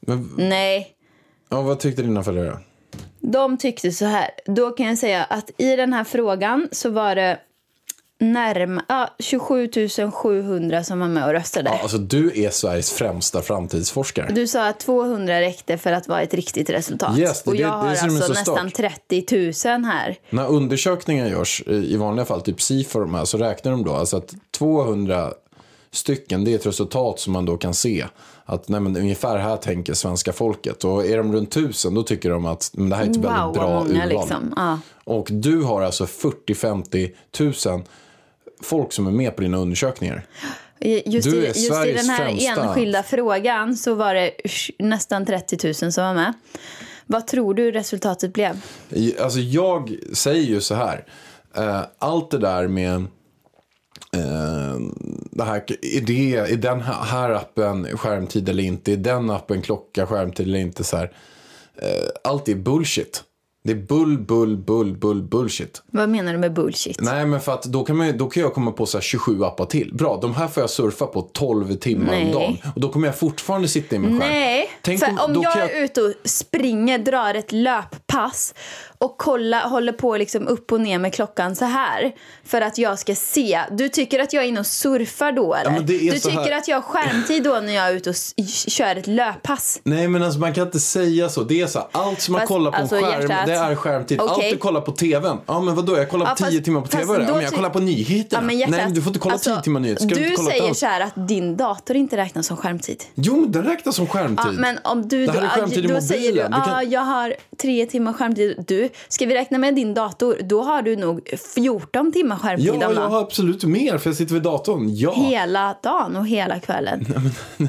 Men, 0.00 0.30
Nej. 0.38 0.88
ja, 1.48 1.62
vad 1.62 1.80
tyckte 1.80 2.02
dina 2.02 2.22
föräldrar? 2.22 2.66
De 3.20 3.56
tyckte 3.58 3.90
så 3.92 4.04
här. 4.04 4.30
Då 4.46 4.70
kan 4.70 4.86
jag 4.86 4.98
säga 4.98 5.24
att 5.24 5.50
i 5.58 5.76
den 5.76 5.92
här 5.92 6.04
frågan 6.04 6.68
så 6.72 6.90
var 6.90 7.14
det 7.14 7.38
närm 8.20 8.80
ja, 8.88 9.08
27 9.18 9.68
700 10.12 10.84
som 10.84 11.00
var 11.00 11.08
med 11.08 11.24
och 11.26 11.32
röstade. 11.32 11.70
Ja, 11.70 11.78
alltså, 11.82 11.98
du 11.98 12.44
är 12.44 12.50
Sveriges 12.50 12.92
främsta 12.92 13.42
framtidsforskare. 13.42 14.32
Du 14.32 14.46
sa 14.46 14.68
att 14.68 14.80
200 14.80 15.40
räckte 15.40 15.78
för 15.78 15.92
att 15.92 16.08
vara 16.08 16.22
ett 16.22 16.34
riktigt 16.34 16.70
resultat. 16.70 17.18
Yes, 17.18 17.42
det- 17.42 17.50
och 17.50 17.56
jag 17.56 17.62
det- 17.70 17.74
det 17.74 17.78
har 17.78 17.88
alltså 17.88 18.08
så 18.26 18.32
nästan 18.32 18.70
stört. 18.70 18.74
30 19.08 19.68
000 19.68 19.84
här. 19.84 20.16
När 20.30 20.48
undersökningar 20.48 21.26
görs, 21.28 21.62
eh, 21.66 21.74
i 21.74 21.96
vanliga 21.96 22.24
fall, 22.26 22.40
typ 22.42 22.62
SIFO 22.62 23.26
så 23.26 23.38
räknar 23.38 23.72
de 23.72 23.84
då 23.84 23.92
alltså 23.92 24.16
att 24.16 24.34
200 24.58 25.32
stycken, 25.92 26.44
det 26.44 26.50
är 26.52 26.54
ett 26.54 26.66
resultat 26.66 27.20
som 27.20 27.32
man 27.32 27.44
då 27.46 27.56
kan 27.56 27.74
se. 27.74 28.06
Att 28.44 28.68
nej, 28.68 28.80
men, 28.80 28.96
ungefär 28.96 29.38
här 29.38 29.56
tänker 29.56 29.94
svenska 29.94 30.32
folket. 30.32 30.84
Och 30.84 31.06
är 31.06 31.16
de 31.16 31.32
runt 31.32 31.50
tusen, 31.50 31.94
då 31.94 32.02
tycker 32.02 32.30
de 32.30 32.46
att 32.46 32.70
det 32.72 32.96
här 32.96 33.04
är 33.04 33.10
ett 33.10 33.16
Wow, 33.16 33.22
väldigt 33.24 33.54
bra 33.54 33.68
många 33.84 33.90
urval. 34.04 34.08
liksom. 34.08 34.52
Ja. 34.56 34.78
Och 35.04 35.28
du 35.30 35.62
har 35.62 35.82
alltså 35.82 36.04
40-50 36.04 37.10
tusen 37.30 37.82
folk 38.62 38.92
som 38.92 39.06
är 39.06 39.10
med 39.10 39.36
på 39.36 39.42
dina 39.42 39.56
undersökningar. 39.58 40.26
Just, 41.06 41.30
Du 41.30 41.36
i, 41.36 41.40
är 41.40 41.46
just 41.46 41.58
i 41.86 41.92
den 41.92 42.08
här 42.08 42.26
främsta. 42.28 42.62
enskilda 42.64 43.02
frågan 43.02 43.76
så 43.76 43.94
var 43.94 44.14
det 44.14 44.30
nästan 44.78 45.26
30 45.26 45.66
000 45.82 45.92
som 45.92 46.04
var 46.04 46.14
med. 46.14 46.32
Vad 47.06 47.26
tror 47.26 47.54
du 47.54 47.72
resultatet 47.72 48.32
blev? 48.32 48.60
Alltså 49.20 49.38
jag 49.38 49.96
säger 50.12 50.42
ju 50.46 50.60
så 50.60 50.74
här. 50.74 51.04
Eh, 51.56 51.80
allt 51.98 52.30
det 52.30 52.38
där 52.38 52.68
med 52.68 52.94
eh, 52.94 53.02
det 55.30 55.44
här, 55.44 55.64
är, 55.82 56.00
det, 56.00 56.34
är 56.36 56.56
den 56.56 56.80
här, 56.80 57.30
appen 57.30 57.96
skärmtid 57.96 58.48
eller 58.48 58.62
inte? 58.62 58.92
Är 58.92 58.96
den 58.96 59.30
appen 59.30 59.62
klocka 59.62 60.06
skärmtid 60.06 60.46
eller 60.46 60.58
inte? 60.58 60.84
Så 60.84 60.96
här, 60.96 61.12
eh, 61.76 62.08
allt 62.24 62.48
är 62.48 62.54
bullshit. 62.54 63.24
Det 63.64 63.72
är 63.72 63.76
bull, 63.76 64.18
bull, 64.18 64.56
bull, 64.56 64.96
bull, 64.96 65.22
bullshit. 65.22 65.82
Vad 65.86 66.08
menar 66.08 66.32
du 66.32 66.38
med 66.38 66.52
bullshit? 66.52 67.00
Nej, 67.00 67.26
men 67.26 67.40
för 67.40 67.52
att 67.52 67.62
då 67.62 67.84
kan, 67.84 67.96
man, 67.96 68.18
då 68.18 68.26
kan 68.26 68.42
jag 68.42 68.54
komma 68.54 68.72
på 68.72 68.86
så 68.86 68.98
här 68.98 69.02
27 69.02 69.44
appar 69.44 69.66
till. 69.66 69.94
Bra, 69.94 70.18
de 70.22 70.34
här 70.34 70.48
får 70.48 70.62
jag 70.62 70.70
surfa 70.70 71.06
på 71.06 71.22
12 71.22 71.74
timmar 71.74 72.06
Nej. 72.06 72.26
om 72.26 72.32
dagen. 72.32 72.56
Och 72.74 72.80
då 72.80 72.88
kommer 72.88 73.08
jag 73.08 73.18
fortfarande 73.18 73.68
sitta 73.68 73.96
i 73.96 73.98
min 73.98 74.20
skärm. 74.20 74.30
Nej, 74.30 74.70
Tänk 74.82 75.00
för 75.00 75.24
om, 75.24 75.34
då 75.34 75.42
jag 75.42 75.52
kan 75.52 75.62
är 75.62 75.84
ute 75.84 76.02
och 76.02 76.12
springer, 76.24 76.98
drar 76.98 77.34
ett 77.34 77.52
löppass 78.14 78.54
och 78.98 79.18
kolla, 79.18 79.60
håller 79.66 79.92
på 79.92 80.16
liksom 80.16 80.48
upp 80.48 80.72
och 80.72 80.80
ner 80.80 80.98
med 80.98 81.14
klockan 81.14 81.56
så 81.56 81.64
här 81.64 82.12
för 82.44 82.60
att 82.60 82.78
jag 82.78 82.98
ska 82.98 83.14
se. 83.14 83.60
Du 83.70 83.88
tycker 83.88 84.18
att 84.20 84.32
jag 84.32 84.44
är 84.44 84.48
inne 84.48 84.60
och 84.60 84.66
surfar 84.66 85.32
då 85.32 85.54
eller? 85.54 85.70
är 85.76 85.80
du 85.82 86.18
tycker 86.18 86.52
att 86.52 86.68
jag 86.68 86.76
har 86.76 86.82
skärmtid 86.82 87.42
då 87.42 87.60
när 87.60 87.72
jag 87.72 87.86
är 87.88 87.92
ute 87.94 88.10
och 88.10 88.16
kör 88.68 88.96
ett 88.96 89.06
löppass? 89.06 89.80
Nej 89.84 90.08
men 90.08 90.22
alltså 90.22 90.40
man 90.40 90.52
kan 90.54 90.66
inte 90.66 90.80
säga 90.80 91.28
så. 91.28 91.42
Det 91.42 91.60
är 91.60 91.66
så 91.66 91.78
här, 91.78 91.88
allt 91.92 92.20
som 92.20 92.32
man 92.32 92.40
Fast, 92.40 92.48
kollar 92.48 92.70
på 92.70 92.76
alltså, 92.76 92.96
en 92.96 93.02
skärm, 93.02 93.20
hjärtat. 93.30 93.46
det 93.46 93.52
är 93.52 93.74
skärmtid. 93.74 94.20
Allt 94.20 94.30
Okej. 94.32 94.50
du 94.52 94.56
kollar 94.58 94.80
på 94.80 94.92
tvn. 94.92 95.38
Ja 95.46 95.60
men 95.60 95.74
vadå, 95.74 95.96
jag 95.96 96.10
kollar 96.10 96.26
på 96.26 96.30
Ja, 96.32 96.34
10 96.36 96.44
fast- 96.56 96.64
timmar 96.64 96.80
på 96.80 96.86
tv. 96.88 97.04
Ja, 97.28 97.32
men 97.34 97.42
jag 97.42 97.52
kollar 97.52 97.70
på 97.70 97.80
nyheterna. 97.80 98.42
men 98.42 98.58
hjärtat, 98.58 98.76
Nej 98.76 98.92
du 98.92 99.02
får 99.02 99.08
inte 99.10 99.20
kolla 99.20 99.32
alltså, 99.34 99.50
10 99.54 99.62
timmar 99.62 99.80
nyheter. 99.80 100.06
Ska 100.08 100.14
du 100.14 100.30
kolla 100.36 100.50
säger 100.50 100.74
så 100.74 100.86
här 100.86 101.00
att 101.00 101.28
din 101.28 101.56
dator 101.56 101.96
inte 101.96 102.16
räknas 102.16 102.46
som 102.46 102.56
skärmtid. 102.56 103.04
Jo 103.14 103.36
men 103.40 103.52
den 103.52 103.62
räknas 103.62 103.96
som 103.96 104.06
skärmtid. 104.06 104.46
Ja, 104.46 104.52
men 104.52 104.78
om 104.84 105.08
du, 105.08 105.26
Det 105.26 105.32
här 105.32 105.38
är 105.38 105.42
då- 105.42 105.48
skärmtid 105.48 105.78
i 105.78 105.82
då 105.82 105.88
mobilen. 105.88 106.02
säger 106.02 106.32
du 106.32 106.42
Du 106.42 106.48
kan- 106.64 106.90
jag 106.90 107.00
har 107.00 107.34
tre 107.62 107.86
timmar 107.86 107.99
skärmtid. 108.06 108.64
Du, 108.66 108.88
ska 109.08 109.26
vi 109.26 109.34
räkna 109.34 109.58
med 109.58 109.74
din 109.74 109.94
dator, 109.94 110.36
då 110.44 110.62
har 110.62 110.82
du 110.82 110.96
nog 110.96 111.30
14 111.54 112.12
timmar 112.12 112.36
skärmtid 112.36 112.66
Ja, 112.66 112.92
jag 112.94 113.08
har 113.08 113.20
absolut 113.20 113.64
mer 113.64 113.98
för 113.98 114.10
jag 114.10 114.16
sitter 114.16 114.34
vid 114.34 114.42
datorn. 114.42 114.94
Ja, 114.94 115.12
Hela 115.12 115.76
dagen 115.82 116.16
och 116.16 116.26
hela 116.26 116.60
kvällen. 116.60 117.06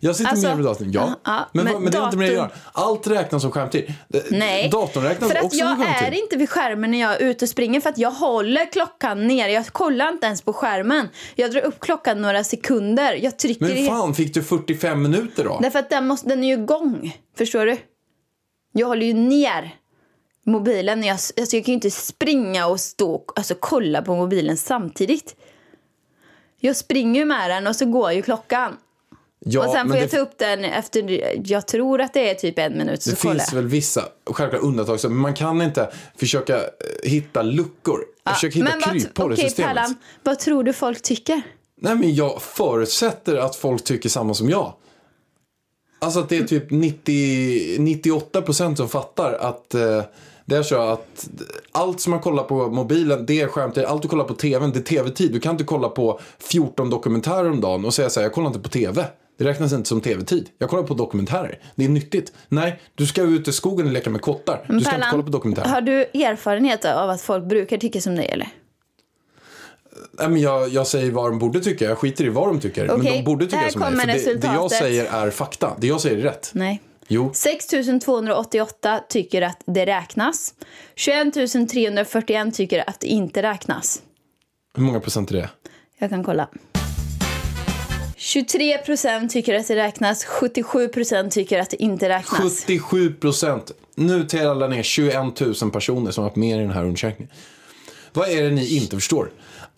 jag 0.00 0.16
sitter 0.16 0.30
Alltså, 0.30 0.48
mer 0.48 0.54
vid 0.54 0.64
datorn. 0.64 0.92
Ja, 0.92 1.20
ja, 1.24 1.48
men, 1.52 1.64
men 1.64 1.82
men 1.82 1.92
det 1.92 1.98
har 1.98 2.04
inte 2.04 2.16
med 2.18 2.28
det 2.28 2.32
att 2.32 2.38
göra. 2.38 2.50
Allt 2.72 3.06
räknas 3.06 3.42
som 3.42 3.50
skärmtid. 3.50 3.94
Nej, 4.30 4.68
Datorn 4.70 5.04
räknas 5.04 5.30
för 5.30 5.38
att 5.38 5.44
också 5.44 5.58
jag 5.58 5.76
som 5.76 5.84
skärmtid. 5.86 6.18
är 6.18 6.22
inte 6.22 6.36
vid 6.36 6.50
skärmen 6.50 6.90
när 6.90 7.00
jag 7.00 7.20
är 7.20 7.24
ute 7.24 7.44
och 7.44 7.48
springer 7.48 7.80
för 7.80 7.90
att 7.90 7.98
jag 7.98 8.10
håller 8.10 8.72
klockan 8.72 9.26
ner. 9.26 9.48
Jag 9.48 9.66
kollar 9.66 10.08
inte 10.08 10.26
ens 10.26 10.42
på 10.42 10.52
skärmen. 10.52 11.08
Jag 11.34 11.50
drar 11.50 11.60
upp 11.60 11.80
klockan 11.80 12.22
några 12.22 12.44
sekunder. 12.44 13.14
Jag 13.22 13.38
trycker 13.38 13.64
Men 13.66 13.76
i... 13.76 13.86
fan, 13.86 14.14
fick 14.14 14.34
du 14.34 14.42
45 14.42 15.02
minuter 15.02 15.44
då? 15.44 15.58
Därför 15.62 15.78
att 15.78 15.90
den, 15.90 16.06
måste, 16.06 16.28
den 16.28 16.44
är 16.44 16.48
ju 16.48 16.62
igång. 16.62 17.16
Förstår 17.38 17.66
du? 17.66 17.76
Jag 18.78 18.86
håller 18.86 19.06
ju 19.06 19.14
ner 19.14 19.74
mobilen. 20.44 21.02
Jag, 21.04 21.12
alltså 21.14 21.34
jag 21.36 21.50
kan 21.50 21.72
ju 21.72 21.72
inte 21.74 21.90
springa 21.90 22.66
och 22.66 22.80
stå 22.80 23.14
och 23.14 23.32
alltså, 23.36 23.54
kolla 23.60 24.02
på 24.02 24.14
mobilen 24.16 24.56
samtidigt. 24.56 25.36
Jag 26.60 26.76
springer 26.76 27.20
ju 27.20 27.24
med 27.26 27.50
den 27.50 27.66
och 27.66 27.76
så 27.76 27.84
går 27.86 28.12
ju 28.12 28.22
klockan. 28.22 28.76
Ja, 29.40 29.66
och 29.66 29.72
sen 29.72 29.88
får 29.88 29.96
jag 29.96 30.06
det- 30.06 30.10
ta 30.10 30.18
upp 30.18 30.38
den 30.38 30.64
efter, 30.64 31.20
jag 31.50 31.66
tror 31.66 32.00
att 32.00 32.14
det 32.14 32.30
är 32.30 32.34
typ 32.34 32.58
en 32.58 32.78
minut. 32.78 33.02
Så 33.02 33.10
Det 33.10 33.16
kollar 33.16 33.34
finns 33.34 33.52
väl 33.52 33.66
vissa 33.66 34.04
självklart 34.26 34.62
undantag, 34.62 35.00
så- 35.00 35.08
men 35.08 35.18
man 35.18 35.34
kan 35.34 35.62
inte 35.62 35.90
försöka 36.16 36.56
eh, 36.56 36.62
hitta 37.02 37.42
luckor. 37.42 38.00
Försöka 38.34 38.54
hitta 38.58 38.70
Men 38.70 38.80
vad- 38.80 38.90
kryphål 38.90 39.32
i 39.32 39.34
okej, 39.34 39.44
systemet. 39.44 39.74
Pallan, 39.76 39.94
vad 40.22 40.38
tror 40.38 40.64
du 40.64 40.72
folk 40.72 41.02
tycker? 41.02 41.42
Nej, 41.80 41.94
men 41.94 42.14
jag 42.14 42.42
förutsätter 42.42 43.36
att 43.36 43.56
folk 43.56 43.84
tycker 43.84 44.08
samma 44.08 44.34
som 44.34 44.48
jag. 44.50 44.72
Alltså 45.98 46.20
att 46.20 46.28
det 46.28 46.36
är 46.36 46.44
typ 46.44 46.70
90, 46.70 47.80
98 47.80 48.42
procent 48.42 48.78
som 48.78 48.88
fattar 48.88 49.32
att 49.32 49.74
eh, 49.74 50.02
det 50.44 50.56
är 50.56 50.62
så 50.62 50.80
att 50.80 51.28
allt 51.72 52.00
som 52.00 52.10
man 52.10 52.20
kollar 52.20 52.42
på 52.42 52.68
mobilen, 52.70 53.26
det 53.26 53.40
är 53.40 53.46
skärmtid. 53.46 53.84
Allt 53.84 54.02
du 54.02 54.08
kollar 54.08 54.24
på 54.24 54.34
tvn, 54.34 54.72
det 54.72 54.78
är 54.78 54.82
tv-tid. 54.82 55.32
Du 55.32 55.40
kan 55.40 55.52
inte 55.52 55.64
kolla 55.64 55.88
på 55.88 56.20
14 56.38 56.90
dokumentärer 56.90 57.50
om 57.50 57.60
dagen 57.60 57.84
och 57.84 57.94
säga 57.94 58.10
så 58.10 58.20
här, 58.20 58.24
jag 58.24 58.32
kollar 58.32 58.48
inte 58.48 58.60
på 58.60 58.68
tv. 58.68 59.04
Det 59.38 59.44
räknas 59.44 59.72
inte 59.72 59.88
som 59.88 60.00
tv-tid. 60.00 60.48
Jag 60.58 60.70
kollar 60.70 60.82
på 60.82 60.94
dokumentärer. 60.94 61.58
Det 61.74 61.84
är 61.84 61.88
nyttigt. 61.88 62.32
Nej, 62.48 62.80
du 62.94 63.06
ska 63.06 63.22
ut 63.22 63.48
i 63.48 63.52
skogen 63.52 63.86
och 63.86 63.92
leka 63.92 64.10
med 64.10 64.20
kottar. 64.20 64.56
Du 64.56 64.66
ska 64.66 64.74
inte 64.74 64.90
Pallan, 64.90 65.08
kolla 65.10 65.22
på 65.22 65.30
dokumentärer. 65.30 65.68
Har 65.68 65.80
du 65.80 66.00
erfarenhet 66.00 66.84
av 66.84 67.10
att 67.10 67.20
folk 67.20 67.44
brukar 67.44 67.78
tycka 67.78 68.00
som 68.00 68.16
dig 68.16 68.26
eller? 68.26 68.48
Nej, 70.12 70.28
men 70.28 70.40
jag, 70.40 70.68
jag 70.68 70.86
säger 70.86 71.10
vad 71.10 71.30
de 71.30 71.38
borde 71.38 71.60
tycka. 71.60 71.84
Jag 71.84 71.98
skiter 71.98 72.24
i 72.24 72.28
vad 72.28 72.48
de 72.48 72.60
tycker. 72.60 72.86
Men 72.86 72.96
Okej, 72.96 73.16
de 73.16 73.22
borde 73.22 73.46
tycka 73.46 73.70
som 73.70 73.80
mig. 73.80 74.18
För 74.18 74.34
det, 74.34 74.40
det 74.40 74.46
jag 74.46 74.70
säger 74.70 75.04
är 75.04 75.30
fakta. 75.30 75.76
Det 75.78 75.86
jag 75.86 76.00
säger 76.00 76.16
är 76.18 76.22
rätt. 76.22 76.50
Nej. 76.54 76.82
Jo. 77.08 77.30
6 77.34 77.66
288 78.04 79.00
tycker 79.08 79.42
att 79.42 79.62
det 79.66 79.86
räknas. 79.86 80.54
21 80.96 81.34
341 81.70 82.54
tycker 82.54 82.88
att 82.88 83.00
det 83.00 83.06
inte 83.06 83.42
räknas. 83.42 84.02
Hur 84.76 84.82
många 84.82 85.00
procent 85.00 85.30
är 85.30 85.34
det? 85.34 85.48
Jag 85.98 86.10
kan 86.10 86.24
kolla. 86.24 86.48
23 88.16 88.78
procent 88.78 89.32
tycker 89.32 89.54
att 89.54 89.68
det 89.68 89.76
räknas. 89.76 90.24
77 90.24 90.88
procent 90.88 91.32
tycker 91.32 91.60
att 91.60 91.70
det 91.70 91.82
inte 91.82 92.08
räknas. 92.08 92.40
77 92.40 93.12
procent. 93.12 93.72
Nu 93.94 94.24
tävlar 94.24 94.68
ner 94.68 94.82
21 94.82 95.40
000 95.40 95.70
personer 95.72 96.10
som 96.10 96.22
har 96.24 96.30
varit 96.30 96.36
med 96.36 96.58
i 96.58 96.60
den 96.60 96.70
här 96.70 96.84
undersökningen. 96.84 97.32
Vad 98.12 98.28
är 98.28 98.42
det 98.42 98.50
ni 98.50 98.76
inte 98.76 98.96
förstår? 98.96 99.30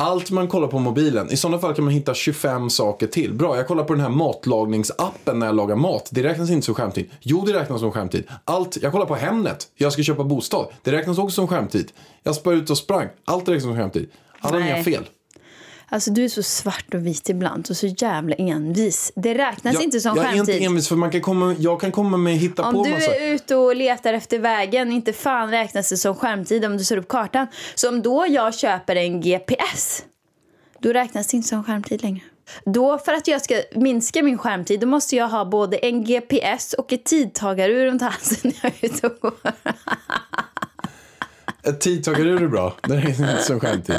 Allt 0.02 0.30
man 0.30 0.48
kollar 0.48 0.68
på 0.68 0.78
mobilen, 0.78 1.30
i 1.30 1.36
sådana 1.36 1.58
fall 1.58 1.74
kan 1.74 1.84
man 1.84 1.94
hitta 1.94 2.14
25 2.14 2.70
saker 2.70 3.06
till. 3.06 3.34
Bra, 3.34 3.56
jag 3.56 3.68
kollar 3.68 3.84
på 3.84 3.92
den 3.92 4.02
här 4.02 4.08
matlagningsappen 4.08 5.38
när 5.38 5.46
jag 5.46 5.54
lagar 5.56 5.76
mat. 5.76 6.08
Det 6.12 6.22
räknas 6.22 6.50
inte 6.50 6.66
som 6.66 6.74
skärmtid. 6.74 7.10
Jo, 7.20 7.44
det 7.46 7.52
räknas 7.52 7.80
som 7.80 7.92
skärmtid. 7.92 8.24
Allt, 8.44 8.78
jag 8.82 8.92
kollar 8.92 9.06
på 9.06 9.14
Hemnet, 9.14 9.68
jag 9.74 9.92
ska 9.92 10.02
köpa 10.02 10.24
bostad. 10.24 10.66
Det 10.82 10.92
räknas 10.92 11.18
också 11.18 11.34
som 11.34 11.48
skärmtid. 11.48 11.92
Jag 12.22 12.34
spär 12.34 12.52
ut 12.52 12.70
och 12.70 12.78
sprang. 12.78 13.08
Allt 13.24 13.48
räknas 13.48 13.62
som 13.62 13.76
skärmtid. 13.76 14.10
Alla 14.40 14.58
har 14.58 14.64
Nej. 14.64 14.84
fel. 14.84 15.04
Alltså 15.92 16.10
du 16.10 16.24
är 16.24 16.28
så 16.28 16.42
svart 16.42 16.94
och 16.94 17.06
vit 17.06 17.28
ibland 17.28 17.66
och 17.70 17.76
så 17.76 17.86
jävla 17.86 18.34
envis. 18.34 19.12
Det 19.16 19.34
räknas 19.34 19.74
Jag, 19.74 19.82
inte 19.82 20.00
som 20.00 20.16
jag 20.16 20.24
är 20.24 20.28
inte 20.32 20.52
skärmtid. 20.52 20.66
envis 20.66 20.88
för 20.88 20.96
man 20.96 21.10
kan 21.10 21.20
komma, 21.20 21.56
jag 21.58 21.80
kan 21.80 21.92
komma 21.92 22.16
med 22.16 22.36
hitta 22.36 22.62
Om 22.62 22.74
på 22.74 22.84
du 22.84 22.90
massa. 22.90 23.14
är 23.14 23.32
ute 23.32 23.56
och 23.56 23.76
letar 23.76 24.14
efter 24.14 24.38
vägen, 24.38 24.92
inte 24.92 25.12
fan 25.12 25.50
räknas 25.50 25.88
det 25.88 25.96
som 25.96 26.14
skärmtid 26.14 26.64
om 26.64 26.76
du 26.78 26.84
ser 26.84 26.96
upp 26.96 27.08
kartan. 27.08 27.46
Så 27.74 27.88
om 27.88 28.02
då 28.02 28.26
jag 28.28 28.54
köper 28.54 28.96
en 28.96 29.20
GPS, 29.20 30.04
då 30.78 30.92
räknas 30.92 31.26
det 31.26 31.36
inte 31.36 31.48
som 31.48 31.64
skärmtid 31.64 32.02
längre. 32.02 32.20
Då, 32.64 32.98
för 32.98 33.12
att 33.12 33.28
jag 33.28 33.42
ska 33.42 33.54
minska 33.74 34.22
min 34.22 34.38
skärmtid, 34.38 34.80
då 34.80 34.86
måste 34.86 35.16
jag 35.16 35.28
ha 35.28 35.44
både 35.44 35.76
en 35.76 36.04
GPS 36.04 36.72
och 36.72 36.92
ett 36.92 37.04
tidtagarur 37.04 37.86
runt 37.86 38.02
halsen 38.02 38.36
när 38.42 38.54
jag 38.62 38.72
är 38.80 38.86
ute 38.86 39.06
och 39.06 39.20
går. 39.20 39.32
Ett 41.62 41.80
tidtagarur 41.80 42.42
är 42.42 42.48
bra. 42.48 42.76
Det 42.82 42.94
är 42.94 43.08
inte 43.08 43.42
som 43.42 43.60
skärmtid. 43.60 43.96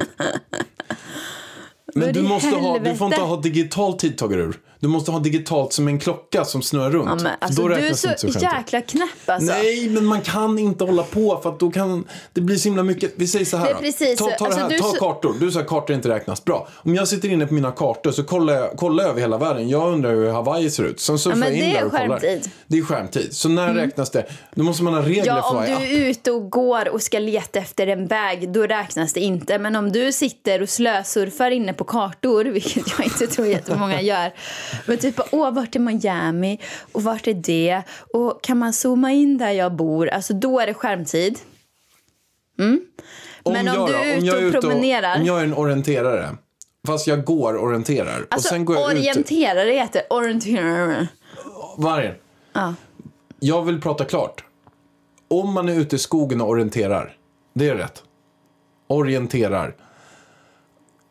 Men 1.95 2.13
du, 2.13 2.21
måste 2.21 2.55
ha, 2.55 2.79
du 2.79 2.95
får 2.95 3.07
inte 3.07 3.21
ha 3.21 3.41
digitalt 3.41 3.99
tidtagarur. 3.99 4.59
Du 4.81 4.87
måste 4.87 5.11
ha 5.11 5.19
digitalt 5.19 5.73
som 5.73 5.87
en 5.87 5.99
klocka 5.99 6.45
som 6.45 6.61
snurrar 6.61 6.91
runt. 6.91 7.09
Ja, 7.09 7.15
men, 7.15 7.31
alltså, 7.39 7.67
du 7.67 7.73
är 7.73 7.93
så 7.93 8.07
skärmtid. 8.07 8.41
jäkla 8.41 8.81
knäpp 8.81 9.09
alltså. 9.29 9.51
Nej, 9.53 9.89
men 9.89 10.05
man 10.05 10.21
kan 10.21 10.59
inte 10.59 10.83
hålla 10.83 11.03
på 11.03 11.39
för 11.43 11.49
att 11.49 11.59
då 11.59 11.71
kan 11.71 12.03
det 12.33 12.41
blir 12.41 12.57
så 12.57 12.67
himla 12.69 12.83
mycket. 12.83 13.13
Vi 13.15 13.27
säger 13.27 13.45
så 13.45 13.57
här 13.57 13.73
precis 13.73 14.17
Ta, 14.19 14.25
så. 14.25 14.31
ta, 14.37 14.45
Alltså, 14.45 14.59
här, 14.59 14.69
du 14.69 14.77
ta 14.79 14.83
så- 14.91 14.95
kartor. 14.97 15.35
Du 15.39 15.51
sa 15.51 15.59
att 15.59 15.67
kartor 15.67 15.95
inte 15.95 16.09
räknas. 16.09 16.45
Bra. 16.45 16.67
Om 16.73 16.95
jag 16.95 17.07
sitter 17.07 17.29
inne 17.29 17.47
på 17.47 17.53
mina 17.53 17.71
kartor 17.71 18.11
så 18.11 18.23
kollar 18.23 18.53
jag, 18.53 18.77
kollar 18.77 19.03
över 19.03 19.21
hela 19.21 19.37
världen. 19.37 19.69
Jag 19.69 19.93
undrar 19.93 20.11
hur 20.11 20.29
Hawaii 20.31 20.69
ser 20.69 20.83
ut. 20.83 20.99
Sen 20.99 21.19
surfar 21.19 21.37
men 21.37 21.47
jag 21.49 21.57
in 21.57 21.63
det 21.63 21.77
är 21.77 21.79
där 21.79 21.85
och 21.85 21.91
kollar. 21.91 22.07
skärmtid. 22.19 22.29
Mm. 22.29 22.49
Det 22.67 22.77
är 22.77 22.81
skärmtid. 22.83 23.35
Så 23.35 23.49
när 23.49 23.73
räknas 23.73 24.09
det? 24.09 24.25
Då 24.55 24.63
måste 24.63 24.83
man 24.83 24.93
ha 24.93 25.01
regler 25.01 25.23
Ja, 25.25 25.41
för 25.41 25.49
om 25.49 25.55
varje 25.55 25.69
du 25.69 25.75
app. 25.75 25.81
är 25.83 26.09
ute 26.09 26.31
och 26.31 26.49
går 26.51 26.89
och 26.89 27.01
ska 27.01 27.19
leta 27.19 27.59
efter 27.59 27.87
en 27.87 28.07
väg, 28.07 28.51
då 28.51 28.61
räknas 28.67 29.13
det 29.13 29.19
inte. 29.19 29.57
Men 29.59 29.75
om 29.75 29.91
du 29.91 30.11
sitter 30.11 30.61
och 30.61 30.69
slösurfar 30.69 31.51
inne 31.51 31.73
på 31.73 31.83
kartor, 31.83 32.43
vilket 32.53 32.83
jag 32.97 33.05
inte 33.05 33.27
tror 33.27 33.47
jättemånga 33.47 34.01
gör, 34.01 34.33
Men 34.85 34.97
typ, 34.97 35.19
åh, 35.31 35.51
vart 35.53 35.75
är 35.75 35.79
Miami? 35.79 36.59
Och 36.91 37.03
vart 37.03 37.27
är 37.27 37.33
det? 37.33 37.81
Och 38.13 38.43
kan 38.43 38.57
man 38.57 38.73
zooma 38.73 39.11
in 39.11 39.37
där 39.37 39.51
jag 39.51 39.75
bor? 39.75 40.07
Alltså, 40.09 40.33
då 40.33 40.59
är 40.59 40.67
det 40.67 40.73
skärmtid. 40.73 41.39
Men 42.57 42.79
om 43.45 43.65
jag 43.65 43.87
du 43.87 43.93
är 43.95 44.17
ute 44.17 44.25
jag 44.25 44.45
och 44.55 44.61
promenerar- 44.61 45.19
Om 45.19 45.25
jag 45.25 45.39
är 45.39 45.43
en 45.43 45.53
orienterare. 45.53 46.29
Fast 46.87 47.07
jag 47.07 47.23
går 47.23 47.57
orienterar. 47.57 48.19
och 48.21 48.27
Alltså, 48.29 48.49
sen 48.49 48.65
går 48.65 48.75
jag 48.75 48.91
ut. 48.93 48.97
orienterare 48.99 49.71
heter 49.71 50.01
orienterare. 50.09 51.07
Vargen. 51.77 52.15
Ja. 52.53 52.73
Jag 53.39 53.63
vill 53.63 53.81
prata 53.81 54.05
klart. 54.05 54.43
Om 55.27 55.53
man 55.53 55.69
är 55.69 55.73
ute 55.79 55.95
i 55.95 55.99
skogen 55.99 56.41
och 56.41 56.49
orienterar. 56.49 57.15
Det 57.53 57.69
är 57.69 57.75
rätt. 57.75 58.03
Orienterar. 58.87 59.75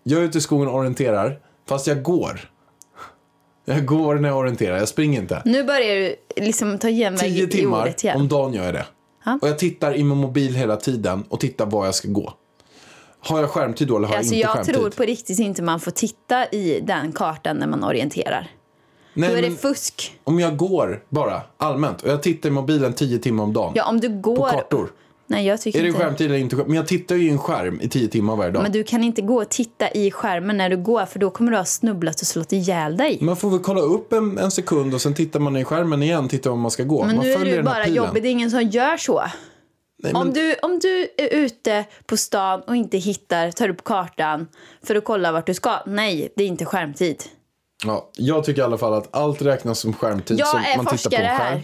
Jag 0.02 0.20
är 0.20 0.24
ute 0.24 0.38
i 0.38 0.40
skogen 0.40 0.68
och 0.68 0.74
orienterar. 0.74 1.38
Fast 1.68 1.86
jag 1.86 2.02
går. 2.02 2.50
Jag 3.64 3.86
går 3.86 4.14
när 4.14 4.28
jag 4.28 4.38
orienterar. 4.38 4.76
Jag 4.78 4.88
springer 4.88 5.20
inte. 5.20 5.42
Nu 5.44 5.64
börjar 5.64 5.96
du 5.96 6.16
liksom 6.44 6.78
ta 6.78 6.88
genväg 6.88 7.20
Tio 7.20 7.44
i 7.44 7.46
timmar 7.50 7.82
ordet 7.82 8.04
igen. 8.04 8.16
om 8.20 8.28
dagen 8.28 8.52
gör 8.54 8.64
jag 8.64 8.74
det. 8.74 8.86
Ja. 9.24 9.38
Och 9.42 9.48
jag 9.48 9.58
tittar 9.58 9.94
i 9.96 10.04
min 10.04 10.16
mobil 10.18 10.54
hela 10.54 10.76
tiden 10.76 11.24
och 11.28 11.40
tittar 11.40 11.66
var 11.66 11.84
jag 11.84 11.94
ska 11.94 12.08
gå. 12.08 12.32
Har 13.22 13.40
jag 13.40 13.50
skärmtid 13.50 13.88
då 13.88 13.96
eller 13.96 14.08
har 14.08 14.16
Alltså 14.16 14.34
jag 14.34 14.38
inte 14.38 14.46
jag 14.48 14.54
skärmtid? 14.56 14.74
tror 14.74 14.90
på 14.90 15.02
riktigt 15.02 15.38
inte 15.38 15.62
man 15.62 15.80
får 15.80 15.90
titta 15.90 16.46
i 16.46 16.80
den 16.86 17.12
kartan 17.12 17.56
när 17.56 17.66
man 17.66 17.84
orienterar. 17.84 18.50
Nej, 19.14 19.30
Då 19.30 19.36
är 19.36 19.42
det 19.42 19.50
fusk. 19.50 20.12
om 20.24 20.40
jag 20.40 20.56
går 20.56 21.02
bara 21.08 21.42
allmänt 21.56 22.02
och 22.02 22.08
jag 22.10 22.22
tittar 22.22 22.48
i 22.48 22.52
mobilen 22.52 22.92
tio 22.92 23.18
timmar 23.18 23.44
om 23.44 23.52
dagen. 23.52 23.72
Ja, 23.76 23.88
om 23.88 24.00
du 24.00 24.08
På 24.08 24.14
går... 24.34 24.50
kartor. 24.50 24.90
Nej, 25.30 25.46
jag 25.46 25.60
tycker 25.60 25.78
Är 25.78 25.82
det 25.82 25.88
inte... 25.88 26.00
skärmtid 26.00 26.26
eller 26.26 26.38
inte? 26.38 26.56
Men 26.56 26.72
jag 26.72 26.86
tittar 26.86 27.16
ju 27.16 27.26
i 27.26 27.30
en 27.30 27.38
skärm 27.38 27.80
i 27.80 27.88
tio 27.88 28.08
timmar 28.08 28.36
varje 28.36 28.50
dag. 28.50 28.62
Men 28.62 28.72
du 28.72 28.84
kan 28.84 29.04
inte 29.04 29.22
gå 29.22 29.42
och 29.42 29.48
titta 29.48 29.90
i 29.90 30.10
skärmen 30.10 30.56
när 30.56 30.70
du 30.70 30.76
går 30.76 31.06
för 31.06 31.18
då 31.18 31.30
kommer 31.30 31.50
du 31.50 31.56
ha 31.56 31.64
snubblat 31.64 32.20
och 32.20 32.26
slått 32.26 32.52
ihjäl 32.52 32.96
dig. 32.96 33.18
Man 33.20 33.36
får 33.36 33.50
väl 33.50 33.60
kolla 33.60 33.80
upp 33.80 34.12
en, 34.12 34.38
en 34.38 34.50
sekund 34.50 34.94
och 34.94 35.00
sen 35.00 35.14
tittar 35.14 35.40
man 35.40 35.56
i 35.56 35.64
skärmen 35.64 36.02
igen, 36.02 36.28
tittar 36.28 36.50
var 36.50 36.56
man 36.56 36.70
ska 36.70 36.82
gå. 36.82 37.04
Men 37.04 37.16
man 37.16 37.24
nu 37.24 37.32
är 37.32 37.44
du 37.44 37.62
bara 37.62 37.88
jobbig, 37.88 38.22
det 38.22 38.28
är 38.28 38.30
ingen 38.30 38.50
som 38.50 38.62
gör 38.62 38.96
så. 38.96 39.22
Nej, 40.02 40.12
Om, 40.12 40.26
men, 40.26 40.34
du, 40.34 40.54
om 40.62 40.78
du 40.78 41.08
är 41.16 41.34
ute 41.34 41.84
på 42.06 42.16
stan 42.16 42.60
och 42.60 42.76
inte 42.76 42.98
hittar, 42.98 43.50
tar 43.50 43.68
upp 43.68 43.84
kartan 43.84 44.48
för 44.82 44.94
att 44.94 45.04
kolla 45.04 45.32
vart 45.32 45.46
du 45.46 45.54
ska. 45.54 45.82
Nej, 45.86 46.32
det 46.36 46.44
är 46.44 46.48
inte 46.48 46.64
skärmtid. 46.64 47.22
ja, 47.84 48.10
jag 48.16 48.44
tycker 48.44 48.62
i 48.62 48.64
alla 48.64 48.78
fall 48.78 48.94
att 48.94 49.16
allt 49.16 49.42
räknas 49.42 49.78
som 49.78 49.92
skärmtid. 49.92 50.38
Jag 50.38 50.48
som 50.48 50.58
är 50.58 50.76
man 50.76 50.86
tittar 50.86 50.90
på 50.90 50.96
forskare 50.96 51.26
en 51.26 51.38
skärm. 51.38 51.52
här. 51.52 51.62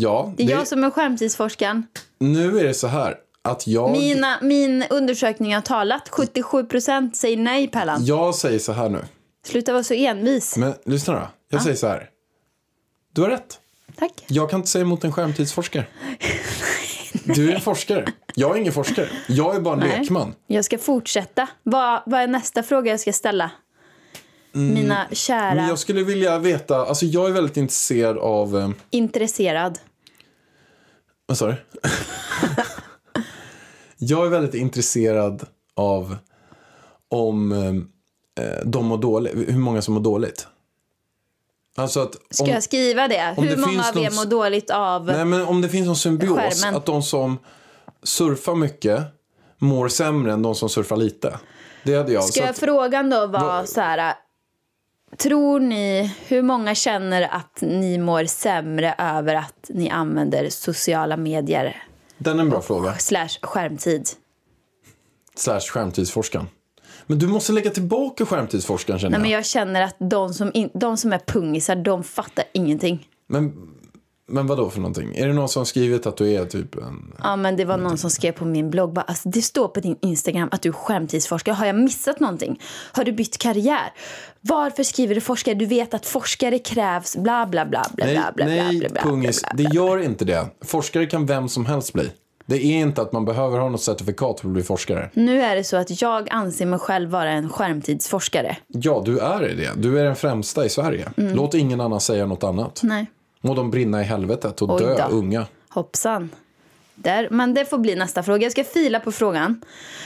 Ja, 0.00 0.32
Det 0.36 0.42
är 0.42 0.46
det, 0.46 0.52
jag 0.52 0.66
som 0.68 0.84
är 0.84 0.90
skärmtidsforskaren. 0.90 1.86
nu 2.18 2.58
är 2.60 2.64
det 2.64 2.74
så 2.74 2.86
här 2.86 3.16
att 3.42 3.66
jag, 3.66 3.90
Mina, 3.92 4.38
min 4.42 4.84
undersökning 4.90 5.54
har 5.54 5.62
talat. 5.62 6.08
77% 6.10 7.12
säger 7.12 7.36
nej, 7.36 7.68
Pärlan. 7.68 8.04
jag 8.04 8.34
säger 8.34 8.58
så 8.58 8.72
här 8.72 8.88
nu. 8.88 9.04
Sluta 9.46 9.72
vara 9.72 9.82
så 9.84 9.94
envis. 9.94 10.56
Men 10.56 10.74
lyssna 10.84 11.14
då. 11.14 11.28
Jag 11.50 11.62
säger 11.62 11.76
så 11.76 11.86
här. 11.86 12.08
Du 13.14 13.22
har 13.22 13.28
rätt. 13.28 13.58
Tack. 13.98 14.12
Jag 14.26 14.50
kan 14.50 14.60
inte 14.60 14.70
säga 14.70 14.82
emot 14.82 15.04
en 15.04 15.12
skärmtidsforskare. 15.12 15.86
Du 17.24 17.50
är 17.50 17.54
en 17.54 17.60
forskare. 17.60 18.06
Jag 18.34 18.56
är 18.56 18.60
ingen 18.60 18.72
forskare. 18.72 19.08
Jag 19.28 19.56
är 19.56 19.60
bara 19.60 19.74
en 19.74 19.80
Nej. 19.80 19.98
lekman. 20.00 20.34
Jag 20.46 20.64
ska 20.64 20.78
fortsätta. 20.78 21.48
Vad, 21.62 22.02
vad 22.06 22.20
är 22.20 22.26
nästa 22.26 22.62
fråga 22.62 22.90
jag 22.90 23.00
ska 23.00 23.12
ställa? 23.12 23.50
Mina 24.52 25.06
kära, 25.12 25.42
Mm. 25.42 25.56
Men 25.56 25.68
jag 25.68 25.78
skulle 25.78 26.02
vilja 26.02 26.38
veta, 26.38 26.76
alltså 26.76 27.06
jag 27.06 27.28
är 27.28 27.32
väldigt 27.32 27.56
intresserad 27.56 28.18
av, 28.18 28.58
eh, 28.58 28.68
intresserad. 28.90 29.78
Vad 31.28 31.38
sa 31.38 31.46
du? 31.46 31.54
jag 33.98 34.26
är 34.26 34.30
väldigt 34.30 34.54
intresserad 34.54 35.46
av 35.74 36.16
om 37.08 37.52
eh, 37.52 38.44
de 38.64 38.86
mår 38.86 38.98
dåligt, 38.98 39.34
hur 39.34 39.58
många 39.58 39.82
som 39.82 39.94
mår 39.94 40.00
dåligt. 40.00 40.46
Alltså 41.76 42.00
att 42.00 42.14
Ska 42.30 42.44
om, 42.44 42.50
jag 42.50 42.62
skriva 42.62 43.08
det? 43.08 43.34
Hur 43.36 43.48
det 43.48 43.56
många 43.56 43.88
av 43.88 43.98
er 43.98 44.10
mår 44.16 44.24
dåligt 44.30 44.70
av... 44.70 45.06
nej, 45.06 45.24
men 45.24 45.42
om 45.46 45.60
det 45.62 45.68
finns 45.68 45.86
någon 45.86 45.96
symbios, 45.96 46.38
Skärmen. 46.38 46.74
att 46.76 46.86
de 46.86 47.02
som 47.02 47.38
surfar 48.02 48.54
mycket 48.54 49.02
mår 49.58 49.88
sämre 49.88 50.32
än 50.32 50.42
de 50.42 50.54
som 50.54 50.68
surfar 50.68 50.96
lite. 50.96 51.38
Det 51.84 51.94
hade 51.96 52.12
jag. 52.12 52.24
Ska 52.24 52.42
Så 52.42 52.50
att, 52.50 52.58
frågan 52.58 53.10
då 53.10 53.26
vara 53.26 53.42
Vad- 53.42 53.68
så 53.68 53.80
här... 53.80 54.14
Tror 55.16 55.60
ni, 55.60 56.14
hur 56.26 56.42
många 56.42 56.74
känner 56.74 57.22
att 57.22 57.58
ni 57.60 57.98
mår 57.98 58.24
sämre 58.24 58.94
över 58.98 59.34
att 59.34 59.66
ni 59.68 59.90
använder 59.90 60.50
sociala 60.50 61.16
medier 61.16 61.82
den 62.18 62.38
är 62.38 62.42
en 62.42 62.50
bra 62.50 62.62
fråga. 62.62 62.94
slash 62.94 63.28
skärmtid? 63.42 64.08
Slash 65.34 65.60
skärmtidsforskaren. 65.60 66.46
Men 67.06 67.18
du 67.18 67.26
måste 67.26 67.52
lägga 67.52 67.70
tillbaka 67.70 68.26
skärmtidsforskaren 68.26 69.00
känner 69.00 69.10
Nej, 69.10 69.20
men 69.20 69.30
jag. 69.30 69.38
jag 69.38 69.46
känner 69.46 69.82
att 69.82 69.96
de 69.98 70.34
som, 70.34 70.50
in, 70.54 70.70
de 70.74 70.96
som 70.96 71.12
är 71.12 71.18
pungisar, 71.18 71.76
de 71.76 72.04
fattar 72.04 72.44
ingenting. 72.52 73.08
Men, 73.26 73.52
men 74.28 74.46
vad 74.46 74.58
då 74.58 74.70
för 74.70 74.80
någonting? 74.80 75.16
Är 75.16 75.26
det 75.26 75.32
någon 75.32 75.48
som 75.48 75.66
skrivit 75.66 76.06
att 76.06 76.16
du 76.16 76.32
är 76.32 76.44
typ 76.46 76.74
en... 76.74 77.14
Ja, 77.22 77.36
men 77.36 77.56
det 77.56 77.64
var 77.64 77.76
någon 77.76 77.98
som 77.98 78.10
skrev 78.10 78.32
på 78.32 78.44
min 78.44 78.70
blogg. 78.70 78.92
Bara, 78.92 79.02
alltså, 79.02 79.28
det 79.28 79.42
står 79.42 79.68
på 79.68 79.80
din 79.80 79.96
Instagram 80.02 80.48
att 80.52 80.62
du 80.62 80.68
är 80.68 80.72
skärmtidsforskare. 80.72 81.54
Har 81.54 81.66
jag 81.66 81.76
missat 81.76 82.20
någonting? 82.20 82.60
Har 82.92 83.04
du 83.04 83.12
bytt 83.12 83.38
karriär? 83.38 83.92
Varför 84.40 84.82
skriver 84.82 85.14
du 85.14 85.20
forskare? 85.20 85.54
Du 85.54 85.66
vet 85.66 85.94
att 85.94 86.06
forskare 86.06 86.58
krävs 86.58 87.16
bla 87.16 87.46
bla 87.46 87.66
bla 87.66 87.86
bla 87.94 88.06
Nej, 88.06 88.14
bla 88.14 88.32
bla 88.36 88.44
nej 88.46 88.78
bla 88.78 88.88
bla 88.88 89.02
pungis. 89.02 89.42
bla, 89.42 89.50
Det 89.54 89.74
gör 89.74 89.98
inte 89.98 90.24
det. 90.24 90.46
Forskare 90.64 91.06
kan 91.06 91.26
vem 91.26 91.48
som 91.48 91.66
helst 91.66 91.92
bli. 91.92 92.10
Det 92.46 92.56
är 92.56 92.78
inte 92.80 93.02
att 93.02 93.12
man 93.12 93.24
behöver 93.24 93.58
ha 93.58 93.68
något 93.68 93.82
certifikat 93.82 94.40
för 94.40 94.48
att 94.48 94.52
bli 94.52 94.62
forskare. 94.62 95.10
Nu 95.12 95.42
är 95.42 95.56
det 95.56 95.64
så 95.64 95.76
att 95.76 96.02
jag 96.02 96.28
anser 96.30 96.66
mig 96.66 96.78
själv 96.78 97.10
vara 97.10 97.30
en 97.30 97.48
skärmtidsforskare. 97.48 98.56
Ja, 98.66 99.02
du 99.04 99.18
är 99.18 99.40
det. 99.40 99.70
Du 99.76 100.00
är 100.00 100.04
den 100.04 100.16
främsta 100.16 100.64
i 100.64 100.68
Sverige. 100.68 101.08
Mm. 101.16 101.34
Låt 101.34 101.54
ingen 101.54 101.80
annan 101.80 102.00
säga 102.00 102.26
något 102.26 102.44
annat. 102.44 102.80
Nej, 102.82 103.06
Må 103.40 103.54
de 103.54 103.70
brinna 103.70 104.00
i 104.00 104.04
helvetet 104.04 104.62
och 104.62 104.70
Oj 104.70 104.80
dö 104.82 104.96
då. 104.96 105.16
unga. 105.16 105.46
hoppsan. 105.68 106.30
Där, 106.94 107.28
men 107.30 107.54
det 107.54 107.64
får 107.64 107.78
bli 107.78 107.94
nästa 107.94 108.22
fråga. 108.22 108.42
Jag 108.42 108.52
ska 108.52 108.64
fila 108.64 109.00
på 109.00 109.12
frågan. 109.12 109.62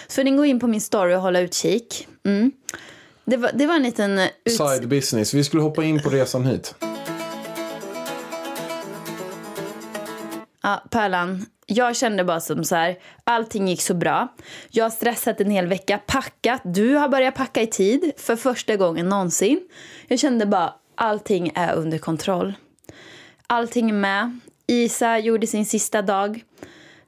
Så 0.06 0.22
ni 0.22 0.30
gå 0.30 0.44
in 0.44 0.60
på 0.60 0.66
min 0.66 0.80
story 0.80 1.14
och 1.14 1.20
hålla 1.20 1.40
utkik. 1.40 2.08
Mm. 2.24 2.52
Det, 3.24 3.36
var, 3.36 3.50
det 3.54 3.66
var 3.66 3.74
en 3.74 3.82
liten... 3.82 4.18
Ut... 4.18 4.56
Side 4.56 4.88
business. 4.88 5.34
Vi 5.34 5.44
skulle 5.44 5.62
hoppa 5.62 5.84
in 5.84 6.02
på 6.02 6.10
resan 6.10 6.44
hit. 6.44 6.74
Ja, 10.62 10.82
Pärlan, 10.90 11.46
jag 11.66 11.96
kände 11.96 12.24
bara 12.24 12.40
som 12.40 12.64
så 12.64 12.74
här, 12.74 12.98
allting 13.24 13.68
gick 13.68 13.82
så 13.82 13.94
bra. 13.94 14.28
Jag 14.70 14.84
har 14.84 14.90
stressat 14.90 15.40
en 15.40 15.50
hel 15.50 15.66
vecka, 15.66 16.00
packat. 16.06 16.60
Du 16.64 16.94
har 16.94 17.08
börjat 17.08 17.34
packa 17.34 17.62
i 17.62 17.66
tid 17.66 18.12
för 18.16 18.36
första 18.36 18.76
gången 18.76 19.08
någonsin. 19.08 19.60
Jag 20.08 20.18
kände 20.18 20.46
bara, 20.46 20.74
allting 20.94 21.52
är 21.54 21.74
under 21.74 21.98
kontroll. 21.98 22.54
Allting 23.52 23.90
är 23.90 23.94
med. 23.94 24.38
Isa 24.66 25.18
gjorde 25.18 25.46
sin 25.46 25.66
sista 25.66 26.02
dag. 26.02 26.44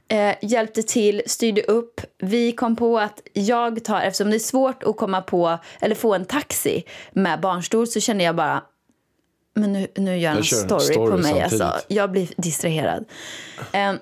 Eh, 0.08 0.34
hjälpte 0.42 0.82
till, 0.82 1.22
styrde 1.26 1.62
upp. 1.62 2.00
Vi 2.18 2.52
kom 2.52 2.76
på 2.76 2.98
att 2.98 3.20
jag 3.32 3.84
tar, 3.84 4.00
eftersom 4.00 4.30
det 4.30 4.36
är 4.36 4.38
svårt 4.38 4.82
att 4.82 4.96
komma 4.96 5.22
på 5.22 5.58
eller 5.80 5.94
få 5.94 6.14
en 6.14 6.24
taxi 6.24 6.84
med 7.12 7.40
barnstol 7.40 7.86
så 7.86 8.00
kände 8.00 8.24
jag 8.24 8.36
bara 8.36 8.62
men 9.54 9.72
nu, 9.72 9.86
nu 9.96 10.18
gör 10.18 10.28
han 10.28 10.36
en 10.36 10.42
Jag 10.42 10.44
kör 10.44 10.56
en 10.62 10.64
story, 10.64 10.94
story 10.94 11.10
på 11.10 11.16
mig. 11.16 11.32
samtidigt. 11.32 11.62
Alltså. 11.62 11.86
Jag 11.88 12.10
blir 12.10 12.28
distraherad. 12.36 13.04
Eh, 13.72 13.92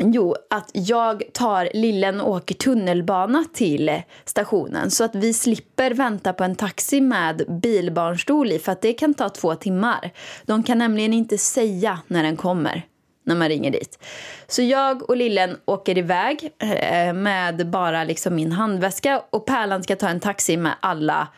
jo, 0.00 0.34
att 0.50 0.70
jag 0.72 1.22
tar 1.32 1.68
lillen 1.74 2.20
och 2.20 2.30
åker 2.30 2.54
tunnelbana 2.54 3.44
till 3.52 4.02
stationen 4.24 4.90
så 4.90 5.04
att 5.04 5.14
vi 5.14 5.32
slipper 5.32 5.90
vänta 5.90 6.32
på 6.32 6.44
en 6.44 6.56
taxi 6.56 7.00
med 7.00 7.44
bilbarnstol 7.62 8.52
i 8.52 8.58
för 8.58 8.72
att 8.72 8.82
det 8.82 8.92
kan 8.92 9.14
ta 9.14 9.28
två 9.28 9.54
timmar. 9.54 10.10
De 10.46 10.62
kan 10.62 10.78
nämligen 10.78 11.12
inte 11.12 11.38
säga 11.38 12.00
när 12.06 12.22
den 12.22 12.36
kommer 12.36 12.86
när 13.24 13.34
man 13.34 13.48
ringer 13.48 13.70
dit. 13.70 13.98
Så 14.46 14.62
jag 14.62 15.10
och 15.10 15.16
lillen 15.16 15.56
åker 15.64 15.98
iväg 15.98 16.50
eh, 16.58 17.12
med 17.12 17.70
bara 17.70 18.04
liksom 18.04 18.34
min 18.34 18.52
handväska 18.52 19.22
och 19.30 19.46
Pärlan 19.46 19.82
ska 19.82 19.96
ta 19.96 20.08
en 20.08 20.20
taxi 20.20 20.56
med 20.56 20.74
alla 20.80 21.28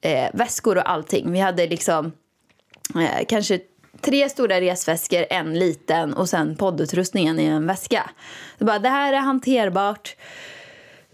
eh, 0.00 0.28
väskor 0.32 0.76
och 0.76 0.90
allting. 0.90 1.32
Vi 1.32 1.40
hade 1.40 1.66
liksom 1.66 2.12
eh, 2.94 3.24
kanske 3.28 3.60
tre 4.04 4.28
stora 4.28 4.60
resväskor, 4.60 5.26
en 5.30 5.58
liten 5.58 6.14
och 6.14 6.28
sen 6.28 6.56
poddutrustningen 6.56 7.40
i 7.40 7.44
en 7.44 7.66
väska. 7.66 8.10
Det, 8.58 8.64
bara, 8.64 8.78
det 8.78 8.88
här 8.88 9.12
är 9.12 9.18
hanterbart 9.18 10.16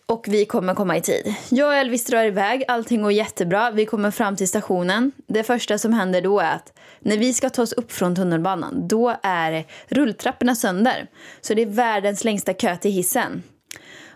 och 0.07 0.25
vi 0.29 0.45
kommer 0.45 0.75
komma 0.75 0.97
i 0.97 1.01
tid. 1.01 1.35
Jag 1.49 1.69
och 1.69 1.75
Elvis 1.75 2.05
drar 2.05 2.25
iväg, 2.25 2.65
allting 2.69 3.03
går 3.03 3.13
jättebra. 3.13 3.71
Vi 3.71 3.87
kommer 3.87 4.11
fram 4.11 4.37
till 4.37 4.49
stationen. 4.49 5.13
Det 5.27 5.43
första 5.43 5.79
som 5.79 5.93
händer 5.93 6.23
då 6.23 6.41
är 6.41 6.55
att 6.55 6.73
när 7.01 7.19
vi 7.19 7.35
ska 7.35 7.51
ta 7.51 7.63
oss 7.63 7.73
upp 7.73 7.93
från 7.93 8.17
tunnelbanan 8.17 8.89
då 8.89 9.17
är 9.23 9.65
rulltrapporna 9.89 10.55
sönder. 10.55 11.07
Så 11.41 11.55
det 11.55 11.63
är 11.63 11.67
världens 11.67 12.25
längsta 12.25 12.55
kö 12.55 12.77
till 12.77 12.93
hissen. 12.93 13.43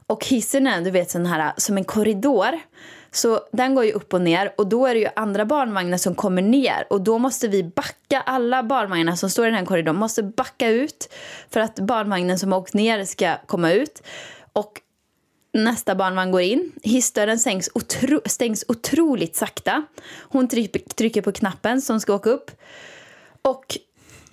Och 0.07 0.27
hissen 0.27 0.67
är 0.67 0.81
du 0.81 0.91
vet 0.91 1.11
sån 1.11 1.27
här 1.27 1.53
som 1.57 1.77
en 1.77 1.85
korridor. 1.85 2.61
Så 3.15 3.41
den 3.53 3.75
går 3.75 3.85
ju 3.85 3.93
upp 3.93 4.15
och 4.15 4.21
ner 4.21 4.53
och 4.57 4.67
då 4.67 4.87
är 4.87 4.95
det 4.95 5.01
ju 5.01 5.09
andra 5.17 5.45
barnvagnar 5.45 5.99
som 5.99 6.15
kommer 6.15 6.43
ner 6.43 6.87
och 6.91 7.01
då 7.01 7.19
måste 7.19 7.49
vi 7.49 7.65
backa, 7.65 8.21
alla 8.21 8.63
barnvagnar 8.63 9.17
som 9.17 9.31
står 9.31 9.47
i 9.47 9.51
den 9.51 9.59
här 9.59 9.67
korridoren 9.67 9.97
måste 9.97 10.23
backa 10.23 10.69
ut 10.69 11.15
för 11.51 11.61
att 11.61 11.79
barnvagnen 11.79 12.39
som 12.39 12.53
har 12.53 12.59
åkt 12.59 12.75
ner 12.75 13.05
ska 13.05 13.37
komma 13.47 13.73
ut. 13.73 14.03
Och 14.53 14.81
Nästa 15.55 15.95
barnvagn 15.95 16.31
går 16.31 16.41
in. 16.41 16.73
Hissdörren 16.83 17.39
stängs, 17.39 17.71
otro, 17.75 18.21
stängs 18.25 18.65
otroligt 18.69 19.37
sakta. 19.37 19.85
Hon 20.21 20.49
trycker, 20.49 20.81
trycker 20.81 21.23
på 21.23 21.33
knappen 21.33 21.83
som 21.83 22.01
ska 22.01 22.15
åka 22.15 22.31
upp. 22.31 22.51
Och 23.43 23.79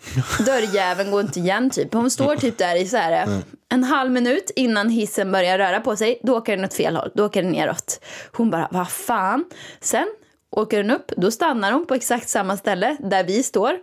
dörrjäveln 0.46 1.12
går 1.12 1.22
inte 1.22 1.40
igen 1.40 1.70
typ. 1.70 1.94
Hon 1.94 2.12
står 2.12 2.36
typ 2.36 2.58
där 2.58 2.76
i 2.76 2.88
så 2.88 2.98
här, 2.98 3.42
en 3.70 3.84
halv 3.84 4.12
minut 4.12 4.52
innan 4.56 4.90
hissen 4.90 5.32
börjar 5.32 5.58
röra 5.58 5.80
på 5.80 5.96
sig. 5.96 6.20
Då 6.24 6.38
åker 6.38 6.56
den 6.56 6.66
åt 6.66 6.74
fel 6.74 6.96
håll. 6.96 7.12
Då 7.16 7.26
åker 7.26 7.44
den 7.44 7.52
neråt. 7.52 8.00
Hon 8.32 8.50
bara, 8.50 8.68
vad 8.72 8.90
fan. 8.90 9.46
Sen 9.82 10.08
åker 10.52 10.78
den 10.78 10.92
upp, 10.92 11.12
då 11.18 11.32
stannar 11.32 11.72
hon 11.72 11.86
på 11.86 11.94
exakt 11.96 12.30
samma 12.30 12.58
ställe 12.58 12.98
där 13.00 13.24
vi 13.24 13.44
står. 13.44 13.78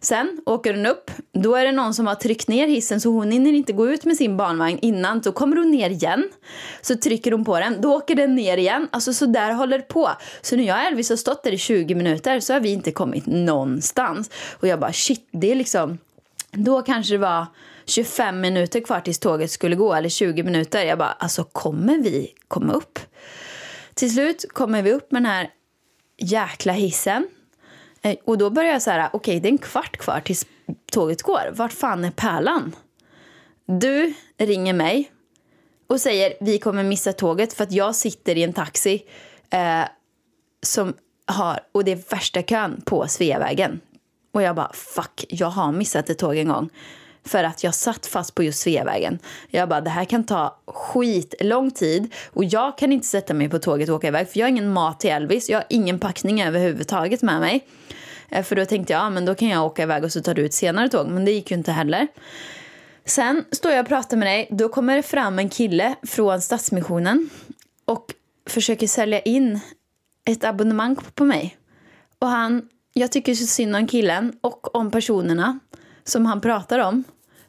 Sen 0.00 0.40
åker 0.46 0.72
den 0.72 0.86
upp, 0.86 1.10
då 1.32 1.54
är 1.54 1.64
det 1.64 1.72
någon 1.72 1.94
som 1.94 2.06
har 2.06 2.14
tryckt 2.14 2.48
ner 2.48 2.66
hissen 2.66 3.00
så 3.00 3.10
hon 3.10 3.30
hinner 3.30 3.52
inte 3.52 3.72
gå 3.72 3.90
ut 3.90 4.04
med 4.04 4.16
sin 4.16 4.36
barnvagn 4.36 4.78
innan. 4.82 5.20
Då 5.20 5.32
kommer 5.32 5.56
hon 5.56 5.70
ner 5.70 5.90
igen, 5.90 6.30
så 6.82 6.96
trycker 6.96 7.32
hon 7.32 7.44
på 7.44 7.58
den, 7.58 7.80
då 7.80 7.94
åker 7.94 8.14
den 8.14 8.34
ner 8.34 8.56
igen. 8.56 8.88
Alltså 8.92 9.12
så 9.12 9.26
där 9.26 9.52
håller 9.52 9.78
det 9.78 9.88
på. 9.88 10.10
Så 10.42 10.56
när 10.56 10.64
jag 10.64 10.76
och 10.76 10.82
Elvis 10.82 11.10
har 11.10 11.16
stått 11.16 11.42
där 11.42 11.52
i 11.52 11.58
20 11.58 11.94
minuter 11.94 12.40
så 12.40 12.52
har 12.52 12.60
vi 12.60 12.72
inte 12.72 12.92
kommit 12.92 13.26
någonstans. 13.26 14.30
Och 14.52 14.68
jag 14.68 14.80
bara 14.80 14.92
shit, 14.92 15.28
det 15.30 15.50
är 15.50 15.54
liksom, 15.54 15.98
då 16.52 16.82
kanske 16.82 17.14
det 17.14 17.18
var 17.18 17.46
25 17.86 18.40
minuter 18.40 18.80
kvar 18.80 19.00
tills 19.00 19.18
tåget 19.18 19.50
skulle 19.50 19.76
gå, 19.76 19.94
eller 19.94 20.08
20 20.08 20.42
minuter. 20.42 20.84
Jag 20.84 20.98
bara, 20.98 21.12
alltså 21.12 21.44
kommer 21.44 21.98
vi 21.98 22.32
komma 22.48 22.72
upp? 22.72 22.98
Till 23.94 24.12
slut 24.12 24.44
kommer 24.52 24.82
vi 24.82 24.92
upp 24.92 25.12
med 25.12 25.22
den 25.22 25.30
här 25.30 25.50
jäkla 26.16 26.72
hissen. 26.72 27.28
Eh, 28.02 28.16
och 28.24 28.38
då 28.38 28.50
börjar 28.50 28.72
jag 28.72 28.82
så 28.82 28.90
här, 28.90 29.08
okej 29.12 29.40
det 29.40 29.48
är 29.48 29.52
en 29.52 29.58
kvart 29.58 29.96
kvar 29.96 30.20
tills 30.20 30.46
tåget 30.92 31.22
går. 31.22 31.52
Vart 31.52 31.72
fan 31.72 32.04
är 32.04 32.10
pärlan? 32.10 32.76
Du 33.66 34.14
ringer 34.38 34.72
mig 34.72 35.10
och 35.86 36.00
säger 36.00 36.34
vi 36.40 36.58
kommer 36.58 36.84
missa 36.84 37.12
tåget 37.12 37.52
för 37.52 37.64
att 37.64 37.72
jag 37.72 37.96
sitter 37.96 38.36
i 38.38 38.42
en 38.42 38.52
taxi 38.52 39.04
eh, 39.50 39.84
som 40.62 40.94
har, 41.26 41.60
och 41.72 41.84
det 41.84 41.92
är 41.92 42.10
värsta 42.10 42.42
kön 42.42 42.82
på 42.84 43.08
Sveavägen. 43.08 43.80
Och 44.32 44.42
jag 44.42 44.56
bara 44.56 44.72
fuck, 44.72 45.24
jag 45.28 45.46
har 45.46 45.72
missat 45.72 46.10
ett 46.10 46.18
tåg 46.18 46.36
en 46.36 46.48
gång. 46.48 46.70
För 47.26 47.44
att 47.44 47.64
jag 47.64 47.74
satt 47.74 48.06
fast 48.06 48.34
på 48.34 48.42
just 48.42 48.60
Sveavägen. 48.60 49.18
Jag 49.50 49.68
bara, 49.68 49.80
det 49.80 49.90
här 49.90 50.04
kan 50.04 50.24
ta 50.24 50.58
skitlång 50.66 51.70
tid. 51.70 52.14
Och 52.30 52.44
jag 52.44 52.78
kan 52.78 52.92
inte 52.92 53.06
sätta 53.06 53.34
mig 53.34 53.48
på 53.48 53.58
tåget 53.58 53.88
och 53.88 53.94
åka 53.94 54.08
iväg. 54.08 54.28
För 54.28 54.38
jag 54.38 54.46
har 54.46 54.50
ingen 54.50 54.72
mat 54.72 55.00
till 55.00 55.10
Elvis. 55.10 55.50
Jag 55.50 55.58
har 55.58 55.66
ingen 55.68 55.98
packning 55.98 56.42
överhuvudtaget 56.42 57.22
med 57.22 57.40
mig. 57.40 57.66
Eh, 58.28 58.44
för 58.44 58.56
då 58.56 58.64
tänkte 58.64 58.92
jag, 58.92 59.00
ja, 59.00 59.10
men 59.10 59.24
då 59.24 59.34
kan 59.34 59.48
jag 59.48 59.64
åka 59.64 59.82
iväg 59.82 60.04
och 60.04 60.12
så 60.12 60.22
tar 60.22 60.34
du 60.34 60.46
ett 60.46 60.54
senare 60.54 60.88
tåg. 60.88 61.08
Men 61.08 61.24
det 61.24 61.30
gick 61.30 61.50
ju 61.50 61.56
inte 61.56 61.72
heller. 61.72 62.08
Sen 63.04 63.44
står 63.52 63.72
jag 63.72 63.82
och 63.82 63.88
pratar 63.88 64.16
med 64.16 64.28
dig. 64.28 64.48
Då 64.50 64.68
kommer 64.68 64.96
det 64.96 65.02
fram 65.02 65.38
en 65.38 65.48
kille 65.48 65.94
från 66.02 66.40
Stadsmissionen. 66.40 67.30
Och 67.84 68.14
försöker 68.46 68.86
sälja 68.86 69.20
in 69.20 69.60
ett 70.24 70.44
abonnemang 70.44 70.96
på 71.14 71.24
mig. 71.24 71.56
Och 72.18 72.28
han, 72.28 72.68
jag 72.92 73.12
tycker 73.12 73.34
så 73.34 73.46
synd 73.46 73.76
om 73.76 73.86
killen 73.86 74.32
och 74.40 74.74
om 74.74 74.90
personerna 74.90 75.58
som 76.04 76.26
han 76.26 76.40
pratar 76.40 76.78
om. 76.78 77.04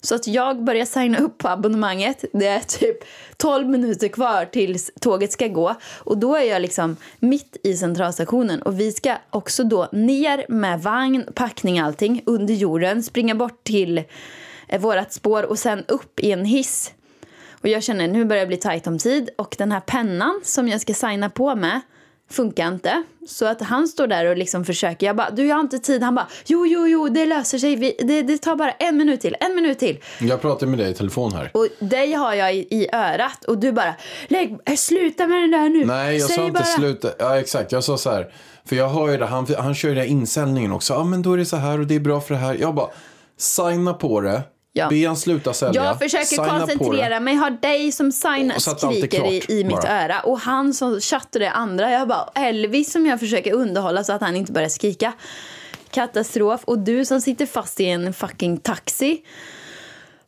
Så 0.05 0.15
att 0.15 0.27
jag 0.27 0.63
börjar 0.63 0.85
signa 0.85 1.17
upp 1.17 1.37
på 1.37 1.47
abonnemanget. 1.47 2.25
Det 2.33 2.47
är 2.47 2.59
typ 2.59 2.97
12 3.37 3.69
minuter 3.69 4.07
kvar 4.07 4.45
tills 4.45 4.91
tåget 5.01 5.31
ska 5.31 5.47
gå. 5.47 5.75
Och 5.97 6.17
då 6.17 6.35
är 6.35 6.43
jag 6.43 6.61
liksom 6.61 6.97
mitt 7.19 7.57
i 7.63 7.73
centralstationen. 7.73 8.61
Och 8.61 8.79
vi 8.79 8.91
ska 8.91 9.15
också 9.29 9.63
då 9.63 9.89
ner 9.91 10.45
med 10.49 10.81
vagn, 10.81 11.25
packning 11.35 11.79
allting 11.79 12.21
under 12.25 12.53
jorden. 12.53 13.03
Springa 13.03 13.35
bort 13.35 13.63
till 13.63 14.03
eh, 14.67 14.81
vårat 14.81 15.13
spår 15.13 15.43
och 15.43 15.59
sen 15.59 15.83
upp 15.87 16.19
i 16.19 16.31
en 16.31 16.45
hiss. 16.45 16.93
Och 17.61 17.67
jag 17.67 17.83
känner 17.83 18.07
nu 18.07 18.25
börjar 18.25 18.41
det 18.41 18.47
bli 18.47 18.57
tajt 18.57 18.87
om 18.87 18.97
tid. 18.97 19.29
Och 19.37 19.55
den 19.57 19.71
här 19.71 19.79
pennan 19.79 20.41
som 20.43 20.67
jag 20.67 20.81
ska 20.81 20.93
signa 20.93 21.29
på 21.29 21.55
med 21.55 21.81
funkar 22.31 22.67
inte. 22.67 23.03
Så 23.27 23.45
att 23.45 23.61
han 23.61 23.87
står 23.87 24.07
där 24.07 24.25
och 24.25 24.37
liksom 24.37 24.65
försöker. 24.65 25.07
Jag 25.07 25.15
bara, 25.15 25.29
du 25.29 25.45
jag 25.45 25.55
har 25.55 25.61
inte 25.61 25.79
tid. 25.79 26.03
Han 26.03 26.15
bara, 26.15 26.27
jo, 26.45 26.65
jo, 26.67 26.87
jo, 26.87 27.09
det 27.09 27.25
löser 27.25 27.57
sig. 27.57 27.75
Vi, 27.75 27.95
det, 27.99 28.21
det 28.21 28.37
tar 28.37 28.55
bara 28.55 28.71
en 28.71 28.97
minut 28.97 29.21
till, 29.21 29.35
en 29.39 29.55
minut 29.55 29.79
till. 29.79 29.99
Jag 30.19 30.41
pratar 30.41 30.67
med 30.67 30.79
dig 30.79 30.91
i 30.91 30.93
telefon 30.93 31.33
här. 31.33 31.51
Och 31.53 31.67
dig 31.79 32.13
har 32.13 32.33
jag 32.33 32.55
i, 32.55 32.67
i 32.69 32.89
örat 32.93 33.45
och 33.45 33.57
du 33.57 33.71
bara, 33.71 33.95
lägg, 34.27 34.57
sluta 34.77 35.27
med 35.27 35.41
den 35.41 35.51
där 35.51 35.69
nu. 35.69 35.85
Nej, 35.85 36.17
jag 36.17 36.27
Säg 36.27 36.35
sa 36.37 36.41
inte 36.45 36.53
bara. 36.53 36.63
sluta. 36.63 37.09
Ja, 37.19 37.39
exakt. 37.39 37.71
Jag 37.71 37.83
sa 37.83 37.97
så 37.97 38.11
här. 38.11 38.33
För 38.65 38.75
jag 38.75 38.89
hör 38.89 39.09
ju 39.09 39.17
det. 39.17 39.25
Han, 39.25 39.47
han 39.57 39.75
kör 39.75 39.89
ju 39.89 39.95
den 39.95 40.03
här 40.03 40.11
insäljningen 40.11 40.71
också. 40.71 40.93
Ja, 40.93 41.03
men 41.03 41.21
då 41.21 41.33
är 41.33 41.37
det 41.37 41.45
så 41.45 41.57
här 41.57 41.79
och 41.79 41.87
det 41.87 41.95
är 41.95 41.99
bra 41.99 42.21
för 42.21 42.33
det 42.33 42.39
här. 42.39 42.57
Jag 42.61 42.75
bara, 42.75 42.89
signa 43.37 43.93
på 43.93 44.21
det. 44.21 44.41
Ja. 44.77 44.89
Be 44.89 45.07
han 45.07 45.17
sluta 45.17 45.53
sälja. 45.53 45.83
Jag 45.83 45.99
försöker 45.99 46.25
signa 46.25 46.59
koncentrera 46.59 47.19
mig, 47.19 47.35
har 47.35 47.49
dig 47.49 47.91
som 47.91 48.11
signar, 48.11 48.59
skriker 48.59 49.31
i, 49.31 49.59
i 49.59 49.63
mitt 49.63 49.75
bara. 49.75 50.03
öra. 50.03 50.19
Och 50.19 50.39
han 50.39 50.73
som 50.73 51.01
chattar 51.01 51.39
det 51.39 51.51
andra. 51.51 51.91
Jag 51.91 52.07
bara, 52.07 52.29
Elvis 52.35 52.91
som 52.91 53.05
jag 53.05 53.19
försöker 53.19 53.53
underhålla 53.53 54.03
så 54.03 54.13
att 54.13 54.21
han 54.21 54.35
inte 54.35 54.51
börjar 54.51 54.69
skrika. 54.69 55.13
Katastrof. 55.91 56.63
Och 56.65 56.79
du 56.79 57.05
som 57.05 57.21
sitter 57.21 57.45
fast 57.45 57.79
i 57.79 57.85
en 57.85 58.13
fucking 58.13 58.57
taxi. 58.57 59.21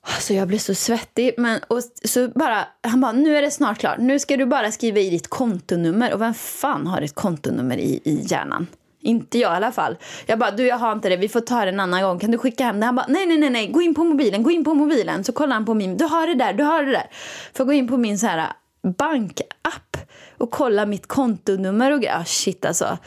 Alltså 0.02 0.34
jag 0.34 0.48
blir 0.48 0.60
så 0.60 0.76
svettig. 0.76 1.34
Men, 1.38 1.60
och 1.68 1.82
så 2.06 2.28
bara, 2.28 2.68
han 2.82 3.02
bara, 3.02 3.12
nu 3.12 3.38
är 3.38 3.42
det 3.42 3.52
snart 3.52 3.78
klart. 3.78 3.98
Nu 4.00 4.20
ska 4.20 4.38
du 4.38 4.46
bara 4.46 4.72
skriva 4.72 5.00
i 5.00 5.10
ditt 5.10 5.28
kontonummer. 5.28 6.14
Och 6.14 6.22
vem 6.22 6.34
fan 6.34 6.88
har 6.88 7.02
ett 7.02 7.16
kontonummer 7.16 7.78
i, 7.78 8.02
i 8.04 8.22
hjärnan? 8.24 8.68
Inte 9.02 9.38
jag 9.38 9.54
i 9.54 9.56
alla 9.56 9.72
fall. 9.72 9.98
Jag 10.26 10.40
bara, 10.40 10.52
du 10.52 10.68
jag 10.68 10.78
har 10.78 10.92
inte 10.92 11.10
det, 11.10 11.18
vi 11.18 11.30
får 11.30 11.42
ta 11.42 11.66
det 11.66 11.72
en 11.72 11.80
annan 11.80 12.04
gång. 12.04 12.20
Kan 12.20 12.32
du 12.32 12.38
skicka 12.38 12.66
hem 12.66 12.80
det? 12.80 12.86
Han 12.86 12.96
bara, 12.96 13.06
nej, 13.10 13.26
nej, 13.26 13.38
nej, 13.38 13.50
nej, 13.50 13.68
gå 13.68 13.82
in 13.82 13.96
på 13.96 14.04
mobilen, 14.04 14.44
gå 14.44 14.52
in 14.52 14.64
på 14.64 14.74
mobilen. 14.74 15.24
Så 15.24 15.32
kollar 15.32 15.54
han 15.54 15.66
på 15.66 15.74
min, 15.74 15.98
du 15.98 16.06
har 16.06 16.28
det 16.28 16.36
där, 16.36 16.54
du 16.54 16.64
har 16.64 16.84
det 16.84 16.92
där. 16.92 17.10
Får 17.54 17.66
gå 17.66 17.74
in 17.74 17.88
på 17.88 17.98
min 17.98 18.20
så 18.20 18.28
här 18.28 18.38
äh, 18.38 18.92
bankapp 18.92 19.98
och 20.38 20.52
kolla 20.52 20.86
mitt 20.86 21.08
kontonummer 21.08 21.92
och 21.92 22.02
grejer. 22.02 22.20
Ah, 22.20 22.26
shit 22.26 22.66
alltså. 22.66 22.98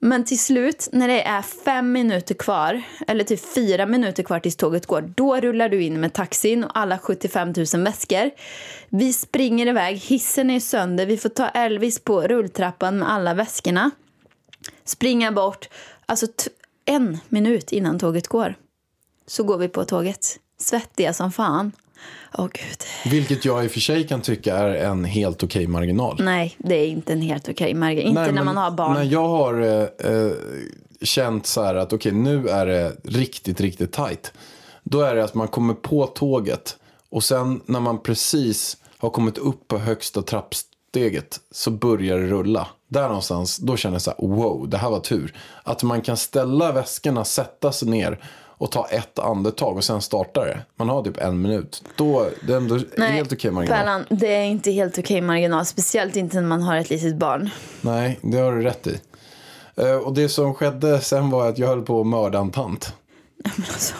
Men 0.00 0.24
till 0.24 0.38
slut, 0.38 0.88
när 0.92 1.08
det 1.08 1.22
är 1.22 1.42
fem 1.42 1.92
minuter 1.92 2.34
kvar, 2.34 2.82
eller 3.06 3.24
typ 3.24 3.54
fyra 3.54 3.86
minuter 3.86 4.22
kvar 4.22 4.40
tills 4.40 4.56
tåget 4.56 4.86
går, 4.86 5.12
då 5.16 5.36
rullar 5.36 5.68
du 5.68 5.82
in 5.82 6.00
med 6.00 6.12
taxin 6.12 6.64
och 6.64 6.70
alla 6.74 6.98
75 6.98 7.52
000 7.74 7.84
väskor. 7.84 8.30
Vi 8.88 9.12
springer 9.12 9.66
iväg, 9.66 9.96
hissen 9.96 10.50
är 10.50 10.60
sönder, 10.60 11.06
vi 11.06 11.16
får 11.16 11.28
ta 11.28 11.48
Elvis 11.48 11.98
på 11.98 12.22
rulltrappan 12.22 12.98
med 12.98 13.12
alla 13.12 13.34
väskorna. 13.34 13.90
Springa 14.86 15.32
bort, 15.32 15.68
alltså 16.06 16.26
en 16.84 17.18
minut 17.28 17.72
innan 17.72 17.98
tåget 17.98 18.28
går. 18.28 18.54
Så 19.26 19.42
går 19.42 19.58
vi 19.58 19.68
på 19.68 19.84
tåget. 19.84 20.38
Svettiga 20.58 21.12
som 21.12 21.32
fan. 21.32 21.72
Åh 22.38 22.46
gud. 22.52 23.12
Vilket 23.12 23.44
jag 23.44 23.64
i 23.64 23.66
och 23.66 23.70
för 23.70 23.80
sig 23.80 24.08
kan 24.08 24.20
tycka 24.20 24.56
är 24.56 24.74
en 24.74 25.04
helt 25.04 25.42
okej 25.42 25.66
marginal. 25.66 26.16
Nej, 26.20 26.56
det 26.58 26.74
är 26.74 26.86
inte 26.86 27.12
en 27.12 27.20
helt 27.20 27.48
okej 27.48 27.74
marginal. 27.74 28.08
Inte 28.08 28.20
Nej, 28.20 28.32
när 28.32 28.44
man 28.44 28.56
har 28.56 28.70
barn. 28.70 28.94
När 28.94 29.04
jag 29.04 29.28
har 29.28 29.60
eh, 29.60 30.12
eh, 30.12 30.32
känt 31.02 31.46
så 31.46 31.62
här 31.62 31.74
att 31.74 31.92
okej 31.92 32.12
nu 32.12 32.48
är 32.48 32.66
det 32.66 32.96
riktigt, 33.04 33.60
riktigt 33.60 33.92
tajt. 33.92 34.32
Då 34.82 35.00
är 35.00 35.14
det 35.14 35.24
att 35.24 35.34
man 35.34 35.48
kommer 35.48 35.74
på 35.74 36.06
tåget 36.06 36.76
och 37.10 37.24
sen 37.24 37.60
när 37.66 37.80
man 37.80 38.02
precis 38.02 38.76
har 38.98 39.10
kommit 39.10 39.38
upp 39.38 39.68
på 39.68 39.78
högsta 39.78 40.22
trappsteget 40.22 41.40
så 41.50 41.70
börjar 41.70 42.18
det 42.18 42.26
rulla. 42.26 42.68
Där 42.88 43.08
någonstans, 43.08 43.56
då 43.56 43.76
känner 43.76 43.94
jag 43.94 44.02
så 44.02 44.10
här, 44.10 44.28
wow, 44.28 44.68
det 44.68 44.76
här 44.78 44.90
var 44.90 45.00
tur. 45.00 45.34
Att 45.62 45.82
man 45.82 46.02
kan 46.02 46.16
ställa 46.16 46.72
väskorna, 46.72 47.24
sätta 47.24 47.72
sig 47.72 47.88
ner 47.88 48.18
och 48.58 48.72
ta 48.72 48.86
ett 48.86 49.18
andetag 49.18 49.76
och 49.76 49.84
sen 49.84 50.02
starta 50.02 50.44
det. 50.44 50.58
Man 50.76 50.88
har 50.88 51.02
typ 51.02 51.16
en 51.16 51.42
minut. 51.42 51.84
Då, 51.96 52.28
det 52.46 52.52
är 52.52 52.56
ändå 52.56 52.78
helt 52.98 53.32
okej 53.32 53.50
marginal. 53.50 53.78
Pärlan, 53.78 54.04
det 54.10 54.34
är 54.34 54.42
inte 54.44 54.70
helt 54.70 54.98
okej 54.98 55.20
marginal. 55.20 55.66
Speciellt 55.66 56.16
inte 56.16 56.36
när 56.40 56.48
man 56.48 56.62
har 56.62 56.76
ett 56.76 56.90
litet 56.90 57.16
barn. 57.16 57.50
Nej, 57.80 58.18
det 58.22 58.38
har 58.38 58.52
du 58.52 58.62
rätt 58.62 58.86
i. 58.86 59.00
Eh, 59.76 59.94
Och 59.96 60.14
det 60.14 60.28
som 60.28 60.54
skedde 60.54 61.00
sen 61.00 61.30
var 61.30 61.48
att 61.48 61.58
jag 61.58 61.68
höll 61.68 61.82
på 61.82 62.00
att 62.00 62.06
mörda 62.06 62.38
en 62.38 62.50
tant. 62.50 62.92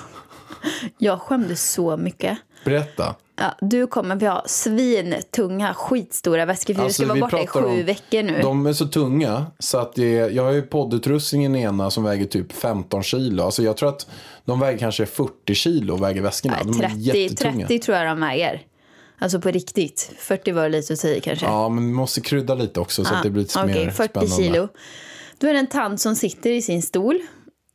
Jag 0.99 1.21
skämdes 1.21 1.73
så 1.73 1.97
mycket. 1.97 2.39
Berätta. 2.71 3.15
Ja, 3.39 3.55
du 3.61 3.87
kommer 3.87 4.17
vi 4.17 4.27
ha 4.27 4.43
svintunga, 4.47 5.75
skitstora 5.75 6.45
väskor. 6.47 6.75
För 6.75 6.83
Alltså, 6.83 7.03
du 7.03 7.07
ska 7.09 7.15
vara 7.15 7.21
borta 7.21 7.43
i 7.43 7.47
sju 7.47 7.61
om- 7.81 7.85
veckor 7.87 8.23
nu. 8.23 8.39
De 8.43 8.67
är 8.67 8.73
så 8.73 8.87
tunga 8.87 9.47
så 9.59 9.79
att 9.79 9.95
det 9.95 10.19
är, 10.19 10.31
jag 10.31 10.43
har 10.45 10.53
ju 10.53 10.63
poddutrustningen 10.63 11.57
i 11.57 11.61
ena 11.63 11.91
som 11.91 12.05
väger 12.05 12.25
typ 12.27 12.53
15 12.53 13.03
kilo. 13.03 13.43
Alltså 13.45 13.63
jag 13.63 13.77
tror 13.77 13.89
att 13.89 14.07
de 14.45 14.61
väger 14.61 14.79
kanske 14.79 15.07
40 15.07 15.55
kilo 15.55 15.97
väger 15.97 16.23
väskorna. 16.23 16.57
de 16.63 16.69
är 16.71 16.75
Nej, 16.89 16.91
30, 16.91 17.19
jättetunga. 17.19 17.67
30 17.67 17.79
tror 17.85 17.97
jag 17.99 18.07
de 18.07 18.21
väger. 18.21 18.63
Alltså 19.19 19.41
på 19.41 19.51
riktigt. 19.51 20.11
40 20.19 20.53
var 20.53 20.69
lite 20.69 20.93
att 20.93 20.99
säga 20.99 21.21
kanske. 21.21 21.47
Ja, 21.47 21.69
men 21.69 21.87
vi 21.87 21.93
måste 21.93 22.21
krydda 22.21 22.55
lite 22.55 22.81
också 22.81 23.05
så 23.05 23.15
att 23.15 23.23
det 23.23 23.31
blir 23.31 23.43
lite 23.43 23.61
Okej, 23.63 23.85
mer 23.85 23.91
40 23.91 24.09
spännande. 24.09 24.37
kilo. 24.37 24.69
Då 25.39 25.47
är 25.47 25.53
det 25.53 25.59
en 25.59 25.67
tant 25.67 26.01
som 26.01 26.17
sitter 26.17 26.51
i 26.51 26.63
sin 26.63 26.83
stol. 26.83 27.19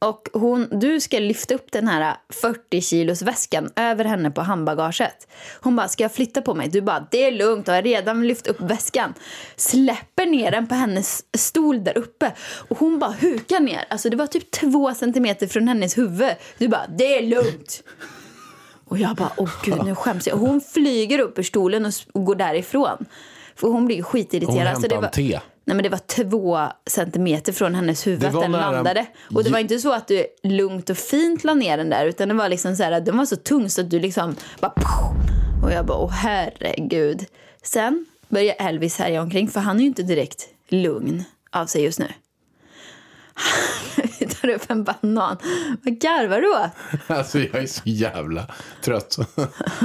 Och 0.05 0.29
hon, 0.33 0.67
du 0.71 0.99
ska 0.99 1.19
lyfta 1.19 1.53
upp 1.55 1.71
den 1.71 1.87
här 1.87 2.15
40 2.29 2.81
kilos 2.81 3.21
väskan 3.21 3.69
över 3.75 4.05
henne 4.05 4.31
på 4.31 4.41
handbagaget. 4.41 5.27
Hon 5.61 5.75
bara, 5.75 5.87
ska 5.87 6.03
jag 6.03 6.13
flytta 6.13 6.41
på 6.41 6.53
mig? 6.53 6.69
Du 6.69 6.81
bara, 6.81 7.07
det 7.11 7.23
är 7.23 7.31
lugnt 7.31 7.67
och 7.67 7.73
har 7.73 7.81
redan 7.81 8.27
lyft 8.27 8.47
upp 8.47 8.61
väskan. 8.61 9.13
Släpper 9.55 10.25
ner 10.25 10.51
den 10.51 10.67
på 10.67 10.75
hennes 10.75 11.25
stol 11.37 11.83
där 11.83 11.97
uppe. 11.97 12.31
Och 12.69 12.77
hon 12.77 12.99
bara 12.99 13.11
hukar 13.11 13.59
ner. 13.59 13.85
Alltså 13.89 14.09
det 14.09 14.17
var 14.17 14.27
typ 14.27 14.51
två 14.51 14.93
centimeter 14.93 15.47
från 15.47 15.67
hennes 15.67 15.97
huvud. 15.97 16.31
Du 16.57 16.67
bara, 16.67 16.87
det 16.97 17.17
är 17.17 17.21
lugnt. 17.21 17.83
Och 18.85 18.97
jag 18.97 19.15
bara, 19.15 19.31
åh 19.37 19.49
gud, 19.63 19.85
nu 19.85 19.95
skäms 19.95 20.27
jag. 20.27 20.41
Och 20.41 20.47
hon 20.47 20.61
flyger 20.61 21.19
upp 21.19 21.39
ur 21.39 21.43
stolen 21.43 21.85
och, 22.13 22.25
går 22.25 22.35
därifrån. 22.35 23.05
För 23.55 23.67
hon 23.67 23.85
blir 23.85 23.95
Hon 23.95 24.03
skitirriterad. 24.03 24.57
Så 24.57 24.81
hämtade 24.81 24.95
det 24.95 24.95
var, 24.95 25.07
en 25.07 25.11
te. 25.11 25.39
Nej 25.65 25.75
men 25.75 25.83
det 25.83 25.89
var 25.89 25.97
två 25.97 26.59
centimeter 26.87 27.53
från 27.53 27.75
hennes 27.75 28.07
huvud 28.07 28.25
att 28.25 28.41
den 28.41 28.51
nära- 28.51 28.71
landade. 28.71 29.05
Och 29.35 29.43
det 29.43 29.49
var 29.49 29.59
inte 29.59 29.79
så 29.79 29.93
att 29.93 30.07
du 30.07 30.25
lugnt 30.43 30.89
och 30.89 30.97
fint 30.97 31.43
la 31.43 31.53
ner 31.53 31.77
den 31.77 31.89
där 31.89 32.05
utan 32.05 32.27
det 32.27 32.33
var 32.33 32.49
liksom 32.49 32.75
så 32.75 32.83
här, 32.83 33.01
den 33.01 33.17
var 33.17 33.25
så 33.25 33.35
tung 33.35 33.69
så 33.69 33.81
att 33.81 33.89
du 33.89 33.99
liksom 33.99 34.35
bara! 34.59 34.73
Och 35.63 35.71
jag 35.71 35.85
bara, 35.85 35.97
åh 35.97 36.11
herregud. 36.11 37.25
Sen 37.63 38.05
börjar 38.29 38.55
Elvis 38.59 38.97
härja 38.99 39.21
omkring 39.21 39.47
för 39.47 39.59
han 39.59 39.77
är 39.77 39.81
ju 39.81 39.87
inte 39.87 40.03
direkt 40.03 40.47
lugn 40.69 41.23
av 41.51 41.65
sig 41.65 41.83
just 41.83 41.99
nu. 41.99 42.07
Vi 44.19 44.25
tar 44.27 44.47
upp 44.49 44.61
en 44.71 44.83
banan. 44.83 45.37
Vad 45.83 45.99
garvar 45.99 46.41
du 46.41 46.49
åt? 46.49 47.17
Alltså 47.17 47.39
jag 47.39 47.55
är 47.63 47.67
så 47.67 47.81
jävla 47.85 48.47
trött. 48.83 49.17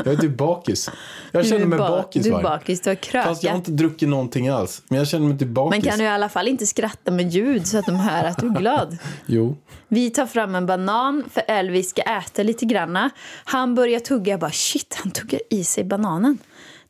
Jag 0.04 0.06
är 0.06 0.16
typ 0.16 0.36
bakis. 0.36 0.90
Jag 1.32 1.46
känner 1.46 1.66
mig 1.66 1.78
ba- 1.78 1.88
bakis 1.90 2.24
Du 2.24 2.34
är 2.34 2.42
bakis, 2.42 2.80
du 2.80 2.90
har 2.90 2.96
Fast 2.96 3.12
jag 3.12 3.22
har 3.22 3.34
krökat. 3.34 3.56
inte 3.56 3.70
druckit 3.70 4.08
någonting 4.08 4.48
alls. 4.48 4.82
Men 4.88 4.98
jag 4.98 5.08
känner 5.08 5.26
mig 5.28 5.38
typ 5.38 5.48
bakis. 5.48 5.70
Men 5.84 5.90
kan 5.90 5.98
du 5.98 6.04
i 6.04 6.08
alla 6.08 6.28
fall 6.28 6.48
inte 6.48 6.66
skratta 6.66 7.10
med 7.10 7.30
ljud 7.30 7.66
så 7.66 7.78
att 7.78 7.86
de 7.86 7.96
hör 7.96 8.24
att 8.24 8.38
du 8.38 8.46
är 8.46 8.50
glad? 8.58 8.98
Jo. 9.26 9.56
Vi 9.88 10.10
tar 10.10 10.26
fram 10.26 10.54
en 10.54 10.66
banan 10.66 11.24
för 11.32 11.42
Elvis 11.48 11.90
ska 11.90 12.02
äta 12.02 12.42
lite 12.42 12.64
granna. 12.64 13.10
Han 13.44 13.74
börjar 13.74 14.00
tugga. 14.00 14.30
Jag 14.30 14.40
bara 14.40 14.50
shit, 14.50 14.98
han 15.02 15.10
tuggar 15.12 15.40
i 15.50 15.64
sig 15.64 15.84
bananen. 15.84 16.38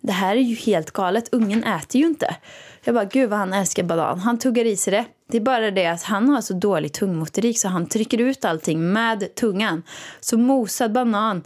Det 0.00 0.12
här 0.12 0.36
är 0.36 0.40
ju 0.40 0.54
helt 0.54 0.90
galet. 0.90 1.28
Ungen 1.32 1.64
äter 1.64 2.00
ju 2.00 2.06
inte. 2.06 2.36
Jag 2.86 2.94
bara 2.94 3.04
gud 3.04 3.30
vad 3.30 3.38
han 3.38 3.52
älskar 3.52 3.82
banan. 3.82 4.18
Han 4.18 4.38
tuggar 4.38 4.64
i 4.64 4.76
sig 4.76 4.90
det. 4.90 5.04
Det 5.30 5.36
är 5.36 5.40
bara 5.40 5.70
det 5.70 5.86
att 5.86 6.02
han 6.02 6.28
har 6.28 6.40
så 6.40 6.54
dålig 6.54 6.92
tungmotorik 6.92 7.58
så 7.58 7.68
han 7.68 7.86
trycker 7.86 8.18
ut 8.18 8.44
allting 8.44 8.92
med 8.92 9.34
tungan. 9.34 9.82
Så 10.20 10.38
mosad 10.38 10.92
banan 10.92 11.42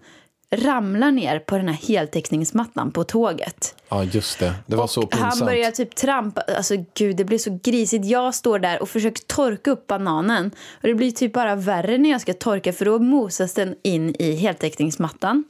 ramlar 0.51 1.11
ner 1.11 1.39
på 1.39 1.57
den 1.57 1.69
här 1.69 1.75
heltäckningsmattan 1.75 2.93
på 2.93 3.05
tåget. 3.05 3.75
Ja, 3.89 4.05
just 4.05 4.39
det. 4.39 4.55
Det 4.67 4.77
var 4.77 4.87
så 4.87 5.07
pinsamt. 5.07 5.35
Han 5.35 5.47
börjar 5.47 5.71
typ 5.71 5.95
trampa, 5.95 6.41
alltså 6.41 6.75
gud 6.95 7.17
det 7.17 7.25
blir 7.25 7.39
så 7.39 7.59
grisigt. 7.63 8.05
Jag 8.05 8.35
står 8.35 8.59
där 8.59 8.83
och 8.83 8.89
försöker 8.89 9.23
torka 9.23 9.71
upp 9.71 9.87
bananen. 9.87 10.51
Och 10.83 10.89
det 10.89 10.95
blir 10.95 11.11
typ 11.11 11.33
bara 11.33 11.55
värre 11.55 11.99
när 11.99 12.11
jag 12.11 12.21
ska 12.21 12.35
torka 12.35 12.73
för 12.73 12.85
då 12.85 12.99
mosas 12.99 13.55
den 13.55 13.75
in 13.83 14.15
i 14.19 14.35
heltäckningsmattan. 14.35 15.45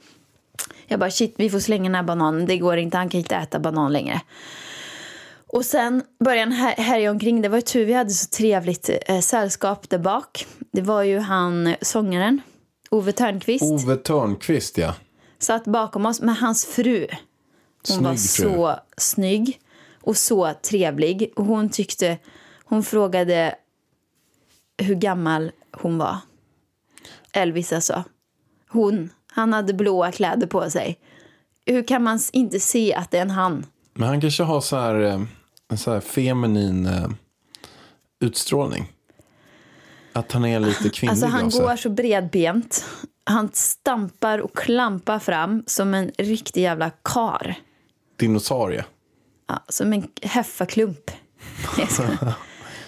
Jag 0.87 0.99
bara 0.99 1.11
shit 1.11 1.33
vi 1.37 1.49
får 1.49 1.59
slänga 1.59 1.83
den 1.83 1.95
här 1.95 2.03
bananen, 2.03 2.45
det 2.45 2.57
går 2.57 2.77
inte, 2.77 2.97
han 2.97 3.09
kan 3.09 3.19
inte 3.19 3.35
äta 3.35 3.59
banan 3.59 3.93
längre. 3.93 4.21
Och 5.53 5.65
sen 5.65 6.03
började 6.19 6.41
han 6.51 6.59
här- 6.59 6.75
härja 6.75 7.11
omkring. 7.11 7.41
Det 7.41 7.49
var 7.49 7.57
ju 7.57 7.61
tur 7.61 7.85
vi 7.85 7.93
hade 7.93 8.09
så 8.09 8.27
trevligt 8.27 8.89
eh, 9.05 9.19
sällskap 9.19 9.89
där 9.89 9.97
bak. 9.97 10.45
Det 10.71 10.81
var 10.81 11.03
ju 11.03 11.19
han, 11.19 11.75
sångaren, 11.81 12.41
Ove 12.89 13.11
Törnqvist. 13.11 13.63
Ove 13.63 13.95
Törnqvist, 13.97 14.77
ja. 14.77 14.95
satt 15.39 15.63
bakom 15.63 16.05
oss 16.05 16.21
med 16.21 16.35
hans 16.37 16.65
fru. 16.65 17.07
Hon 17.87 17.97
Snygg 17.97 18.03
var 18.03 18.15
fru. 18.15 18.53
så 18.55 18.75
snygg 18.97 19.59
och 20.01 20.17
så 20.17 20.53
trevlig. 20.61 21.33
Och 21.35 21.45
hon 21.45 21.69
tyckte, 21.69 22.17
hon 22.63 22.83
frågade 22.83 23.55
hur 24.77 24.95
gammal 24.95 25.51
hon 25.71 25.97
var. 25.97 26.17
Elvis 27.33 27.73
alltså. 27.73 28.03
Hon, 28.69 29.09
han 29.27 29.53
hade 29.53 29.73
blåa 29.73 30.11
kläder 30.11 30.47
på 30.47 30.69
sig. 30.69 30.99
Hur 31.65 31.83
kan 31.87 32.03
man 32.03 32.19
inte 32.33 32.59
se 32.59 32.93
att 32.93 33.11
det 33.11 33.17
är 33.17 33.21
en 33.21 33.29
han? 33.29 33.65
Men 33.93 34.07
han 34.09 34.21
kanske 34.21 34.43
har 34.43 34.61
så 34.61 34.75
här, 34.75 35.01
eh, 35.01 35.21
en 35.71 35.77
så 35.77 35.93
här 35.93 35.99
feminin 35.99 36.85
eh, 36.85 37.07
utstrålning. 38.19 38.91
Att 40.13 40.31
han 40.31 40.45
är 40.45 40.59
lite 40.59 40.89
kvinnlig 40.89 41.09
Alltså 41.11 41.25
han 41.27 41.49
går 41.49 41.75
så 41.75 41.89
bredbent. 41.89 42.85
Han 43.23 43.49
stampar 43.53 44.39
och 44.39 44.57
klampar 44.57 45.19
fram 45.19 45.63
som 45.67 45.93
en 45.93 46.11
riktig 46.17 46.61
jävla 46.61 46.89
kar. 46.89 47.55
Dinosaurie. 48.15 48.85
Ja, 49.47 49.63
som 49.69 49.93
en 49.93 50.07
heffaklump. 50.21 51.11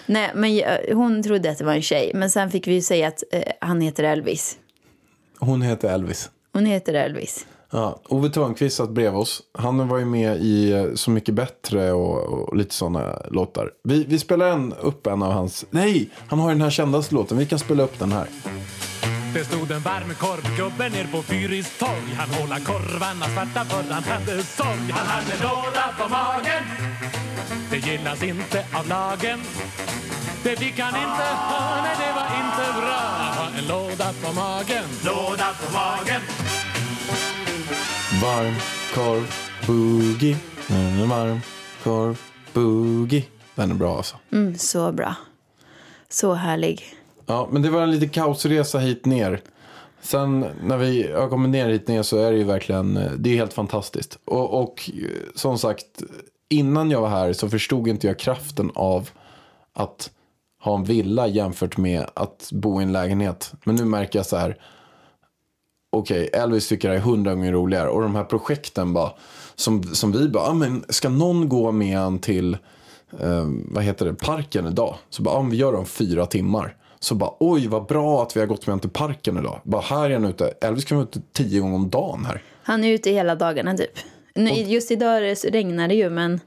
Nej, 0.05 0.31
men 0.35 0.55
jag- 0.55 0.93
hon 0.95 1.23
trodde 1.23 1.51
att 1.51 1.57
det 1.57 1.63
var 1.65 1.73
en 1.73 1.81
tjej. 1.81 2.11
Men 2.15 2.29
sen 2.29 2.51
fick 2.51 2.67
vi 2.67 2.73
ju 2.73 2.81
säga 2.81 3.07
att 3.07 3.23
eh, 3.31 3.43
han 3.61 3.81
heter 3.81 4.03
Elvis. 4.03 4.57
Hon 5.39 5.61
heter 5.61 5.89
Elvis. 5.93 6.29
Hon 6.53 6.65
heter 6.65 6.93
Elvis. 6.93 7.45
Ja, 7.75 7.99
Ove 8.09 8.29
Törnqvist 8.29 8.77
satt 8.77 8.89
bredvid 8.89 9.19
oss. 9.19 9.41
Han 9.57 9.87
var 9.87 9.97
ju 9.97 10.05
med 10.05 10.37
i 10.37 10.71
eh, 10.71 10.93
Så 10.95 11.11
mycket 11.11 11.35
bättre 11.35 11.91
och, 11.91 12.17
och 12.17 12.57
lite 12.57 12.75
sådana 12.75 13.21
låtar. 13.31 13.71
Vi, 13.83 14.03
vi 14.03 14.19
spelar 14.19 14.47
en, 14.47 14.73
upp 14.73 15.07
en 15.07 15.23
av 15.23 15.31
hans... 15.31 15.65
Nej, 15.69 16.09
han 16.27 16.39
har 16.39 16.49
ju 16.49 16.55
den 16.55 16.61
här 16.61 16.69
kändaste 16.69 17.15
låten. 17.15 17.37
Vi 17.37 17.45
kan 17.45 17.59
spela 17.59 17.83
upp 17.83 17.99
den 17.99 18.11
här. 18.11 18.27
Det 19.33 19.45
stod 19.45 19.71
en 19.71 19.79
varm 19.81 20.13
korvgubbe 20.19 20.89
ner 20.89 21.07
på 21.11 21.21
Fyris 21.21 21.77
torg. 21.79 22.09
Han 22.17 22.29
håla 22.29 22.59
korvarna 22.59 23.25
svarta 23.25 23.65
för 23.65 23.93
han 23.93 24.03
hade 24.03 24.43
sorg. 24.43 24.91
Han 24.91 25.07
hade 25.07 25.43
låda 25.43 25.85
på 25.99 26.09
magen. 26.09 26.63
Det 27.71 27.77
gillas 27.77 28.23
inte 28.23 28.65
av 28.73 28.87
lagen. 28.87 29.39
Det 30.43 30.55
fick 30.59 30.79
han 30.79 30.95
inte. 31.05 31.27
Ha, 31.49 31.81
nej 31.83 31.95
det 32.03 32.13
var 32.19 32.29
inte 32.41 32.81
bra. 32.81 33.03
Att 33.23 33.35
ha 33.37 33.47
en 33.59 33.67
låda 33.67 34.09
på 34.23 34.33
magen. 34.33 34.85
Låda 35.05 35.47
på 35.59 35.73
magen 35.73 36.21
Varm 38.23 38.53
korv 38.93 39.33
boogie. 39.67 40.37
En 40.69 41.09
varm 41.09 41.39
korv 41.83 42.19
boogie. 42.53 43.23
Den 43.55 43.71
är 43.71 43.75
bra 43.75 43.97
alltså. 43.97 44.15
Mm, 44.31 44.57
så 44.57 44.91
bra. 44.91 45.15
Så 46.09 46.33
härlig. 46.33 46.83
Ja, 47.25 47.47
men 47.51 47.61
det 47.61 47.69
var 47.69 47.81
en 47.81 47.91
liten 47.91 48.09
kaosresa 48.09 48.79
hit 48.79 49.05
ner. 49.05 49.41
Sen 50.01 50.45
när 50.63 50.77
vi 50.77 51.11
har 51.11 51.29
kommit 51.29 51.49
ner 51.49 51.69
hit 51.69 51.87
ner 51.87 52.03
så 52.03 52.17
är 52.17 52.31
det 52.31 52.37
ju 52.37 52.43
verkligen, 52.43 52.99
det 53.17 53.29
är 53.29 53.35
helt 53.35 53.53
fantastiskt. 53.53 54.19
Och, 54.25 54.61
och 54.61 54.91
som 55.35 55.57
sagt, 55.57 56.03
innan 56.49 56.91
jag 56.91 57.01
var 57.01 57.09
här 57.09 57.33
så 57.33 57.49
förstod 57.49 57.87
inte 57.87 58.07
jag 58.07 58.19
kraften 58.19 58.71
av 58.75 59.09
att 59.73 60.11
ha 60.61 60.75
en 60.75 60.83
villa 60.83 61.27
jämfört 61.27 61.77
med 61.77 62.05
att 62.13 62.49
bo 62.51 62.81
i 62.81 62.83
en 62.83 62.91
lägenhet. 62.91 63.53
Men 63.65 63.75
nu 63.75 63.85
märker 63.85 64.19
jag 64.19 64.25
så 64.25 64.37
här, 64.37 64.57
okej, 65.93 66.29
Elvis 66.33 66.67
tycker 66.67 66.89
det 66.89 66.95
är 66.95 66.99
hundra 66.99 67.35
gånger 67.35 67.51
roligare. 67.51 67.89
Och 67.89 68.01
de 68.01 68.15
här 68.15 68.23
projekten 68.23 68.93
bara, 68.93 69.11
som, 69.55 69.83
som 69.83 70.11
vi 70.11 70.29
bara, 70.29 70.43
ah, 70.43 70.53
men 70.53 70.85
ska 70.89 71.09
någon 71.09 71.49
gå 71.49 71.71
med 71.71 71.97
en 71.97 72.19
till, 72.19 72.53
eh, 73.19 73.45
vad 73.65 73.83
heter 73.83 74.05
det, 74.05 74.13
parken 74.13 74.67
idag? 74.67 74.95
Så 75.09 75.23
bara, 75.23 75.35
ah, 75.35 75.41
vi 75.41 75.57
gör 75.57 75.71
det 75.71 75.77
om 75.77 75.85
fyra 75.85 76.25
timmar. 76.25 76.75
Så 76.99 77.15
bara, 77.15 77.31
oj 77.39 77.67
vad 77.67 77.85
bra 77.85 78.23
att 78.23 78.35
vi 78.35 78.39
har 78.39 78.47
gått 78.47 78.67
med 78.67 78.73
en 78.73 78.79
till 78.79 78.89
parken 78.89 79.37
idag. 79.37 79.61
Bara 79.63 79.81
här 79.81 80.09
är 80.09 80.13
han 80.13 80.25
ute, 80.25 80.53
Elvis 80.61 80.85
kan 80.85 80.97
vara 80.97 81.07
ute 81.07 81.21
tio 81.31 81.59
gånger 81.59 81.75
om 81.75 81.89
dagen 81.89 82.25
här. 82.25 82.41
Han 82.63 82.83
är 82.83 82.93
ute 82.93 83.11
hela 83.11 83.35
dagarna 83.35 83.77
typ. 83.77 83.99
Nu, 84.35 84.49
just 84.49 84.91
idag 84.91 85.35
regnar 85.43 85.87
det 85.87 85.95
ju 85.95 86.09
men 86.09 86.39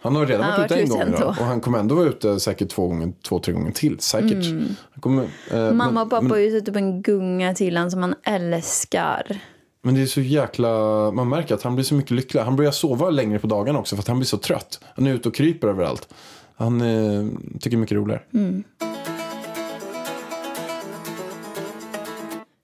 Han 0.00 0.16
har 0.16 0.26
redan 0.26 0.42
Han 0.44 0.60
varit 0.60 0.72
ute 0.72 0.80
en 0.80 0.88
gång 0.88 1.02
idag. 1.02 1.28
Och 1.28 1.34
han 1.44 1.60
kommer 1.60 1.78
ändå 1.78 1.94
vara 1.94 2.06
ute 2.08 2.40
säkert 2.40 2.68
två, 2.68 2.88
gånger, 2.88 3.12
två 3.28 3.38
tre 3.38 3.54
gånger 3.54 3.72
till. 3.72 3.98
Säkert. 4.00 4.44
Han 4.92 5.00
kommer, 5.00 5.22
eh, 5.22 5.28
Mm. 5.58 5.76
mamma 5.76 5.90
men, 5.92 6.02
och 6.02 6.10
pappa 6.10 6.22
men, 6.22 6.30
har 6.30 6.38
ju 6.38 6.60
satt 6.60 6.68
upp 6.68 6.76
en 6.76 7.02
gunga 7.02 7.54
till 7.54 7.76
han 7.76 7.90
som 7.90 8.02
han 8.02 8.14
älskar. 8.24 9.38
men 9.82 9.94
det 9.94 10.02
är 10.02 10.06
så 10.06 10.20
jäkla, 10.20 10.68
man 11.10 11.28
märker 11.28 11.54
att 11.54 11.62
han 11.62 11.74
blir 11.74 11.84
så 11.84 11.94
mycket 11.94 12.10
lyckligare. 12.10 12.44
Han 12.44 12.56
börjar 12.56 12.70
sova 12.72 13.10
längre 13.10 13.38
på 13.38 13.46
dagarna 13.46 13.78
också 13.78 13.96
för 13.96 14.02
att 14.02 14.08
han 14.08 14.18
blir 14.18 14.26
så 14.26 14.38
trött. 14.38 14.80
Han 14.96 15.06
är 15.06 15.14
ute 15.14 15.28
och 15.28 15.34
kryper 15.34 15.68
överallt. 15.68 16.08
Han 16.56 16.80
eh, 16.80 17.26
tycker 17.60 17.70
det 17.70 17.76
är 17.76 17.80
mycket 17.80 17.96
roligare. 17.96 18.22
Mm. 18.34 18.64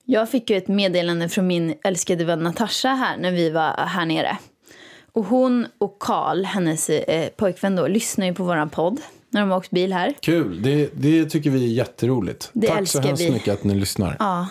Jag 0.05 0.31
fick 0.31 0.51
ju 0.51 0.57
ett 0.57 0.69
meddelande 0.69 1.29
från 1.29 1.47
min 1.47 1.75
älskade 1.85 2.25
vän 2.25 2.39
Natasha 2.43 2.89
här 2.89 3.17
när 3.17 3.33
vi 3.33 3.51
var 3.51 3.73
här 3.87 4.07
nere. 4.07 4.39
Och 5.15 5.25
hon 5.25 5.67
och 5.79 5.97
Karl, 6.01 6.45
hennes 6.45 6.91
eh, 6.91 7.29
pojkvän 7.29 7.77
då, 7.77 7.87
lyssnar 7.87 8.27
ju 8.27 8.35
på 8.35 8.45
våran 8.45 8.71
podd 8.71 9.01
när 9.31 9.41
de 9.41 9.51
har 9.51 9.59
åkt 9.59 9.71
bil 9.71 9.93
här. 9.93 10.15
Kul, 10.21 10.63
det, 10.63 10.91
det 10.95 11.25
tycker 11.25 11.51
vi 11.51 11.65
är 11.65 11.69
jätteroligt. 11.69 12.51
Det 12.53 12.67
Tack 12.67 12.89
så 12.89 13.01
hemskt 13.01 13.23
vi. 13.23 13.31
mycket 13.31 13.55
att 13.55 13.65
ni 13.65 13.75
lyssnar. 13.75 14.17
Ja, 14.19 14.49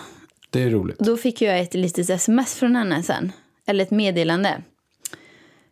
Det 0.50 0.64
är 0.64 0.70
roligt. 0.70 1.00
Då 1.00 1.18
fick 1.18 1.42
jag 1.42 1.60
ett 1.60 1.74
litet 1.74 2.10
sms 2.10 2.56
från 2.56 2.76
henne 2.76 3.04
sen. 3.04 3.32
Eller 3.66 3.84
ett 3.84 3.92
meddelande. 3.92 4.62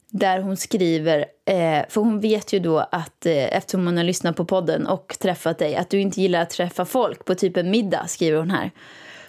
Där 0.10 0.39
hon 0.39 0.58
skriver, 0.58 1.19
eh, 1.45 1.82
för 1.89 2.01
hon 2.01 2.19
vet 2.19 2.54
ju 2.54 2.60
då 2.60 2.80
att 2.80 3.25
eh, 3.25 3.58
eftersom 3.58 3.86
hon 3.86 3.97
har 3.97 4.04
lyssnat 4.04 4.36
på 4.36 4.45
podden 4.45 4.88
och 4.88 5.15
träffat 5.19 5.58
dig, 5.60 5.75
att 5.75 5.89
du 5.89 5.99
inte 5.99 6.21
gillar 6.21 6.41
att 6.41 6.49
träffa 6.49 6.86
folk 6.86 7.25
på 7.25 7.36
typ 7.36 7.58
en 7.58 7.71
middag, 7.71 8.08
skriver 8.08 8.38
hon 8.38 8.51
här. 8.51 8.71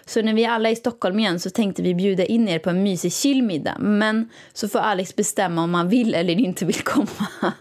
Så 0.05 0.21
när 0.21 0.33
vi 0.33 0.45
alla 0.45 0.69
är 0.69 0.73
i 0.73 0.75
Stockholm 0.75 1.19
igen 1.19 1.39
så 1.39 1.49
tänkte 1.49 1.81
vi 1.81 1.95
bjuda 1.95 2.25
in 2.25 2.47
er 2.47 2.59
på 2.59 2.69
en 2.69 2.83
mysig 2.83 3.13
chillmiddag. 3.13 3.77
Men 3.79 4.29
så 4.53 4.67
får 4.67 4.79
Alex 4.79 5.15
bestämma 5.15 5.63
om 5.63 5.73
han 5.73 5.89
vill 5.89 6.15
eller 6.15 6.39
inte 6.39 6.65
vill 6.65 6.83
komma. 6.83 7.27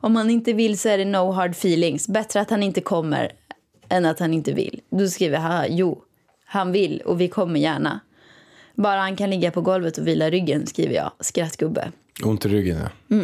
Om 0.00 0.16
han 0.16 0.30
inte 0.30 0.52
vill 0.52 0.78
så 0.78 0.88
är 0.88 0.98
det 0.98 1.04
no 1.04 1.32
hard 1.32 1.50
feelings. 1.50 2.08
Bättre 2.08 2.40
att 2.40 2.50
han 2.50 2.62
inte 2.62 2.80
kommer 2.80 3.32
än 3.88 4.04
att 4.04 4.18
han 4.18 4.34
inte 4.34 4.52
vill. 4.52 4.80
Då 4.90 5.08
skriver 5.08 5.38
han, 5.38 5.76
jo, 5.76 6.02
han 6.44 6.72
vill 6.72 7.00
och 7.00 7.20
vi 7.20 7.28
kommer 7.28 7.60
gärna. 7.60 8.00
Bara 8.74 9.00
han 9.00 9.16
kan 9.16 9.30
ligga 9.30 9.50
på 9.50 9.60
golvet 9.60 9.98
och 9.98 10.06
vila 10.06 10.30
ryggen, 10.30 10.66
skriver 10.66 10.94
jag. 10.94 11.12
Skrattgubbe. 11.20 11.92
Ont 12.24 12.46
i 12.46 12.48
ryggen, 12.48 12.78
ja. 13.08 13.16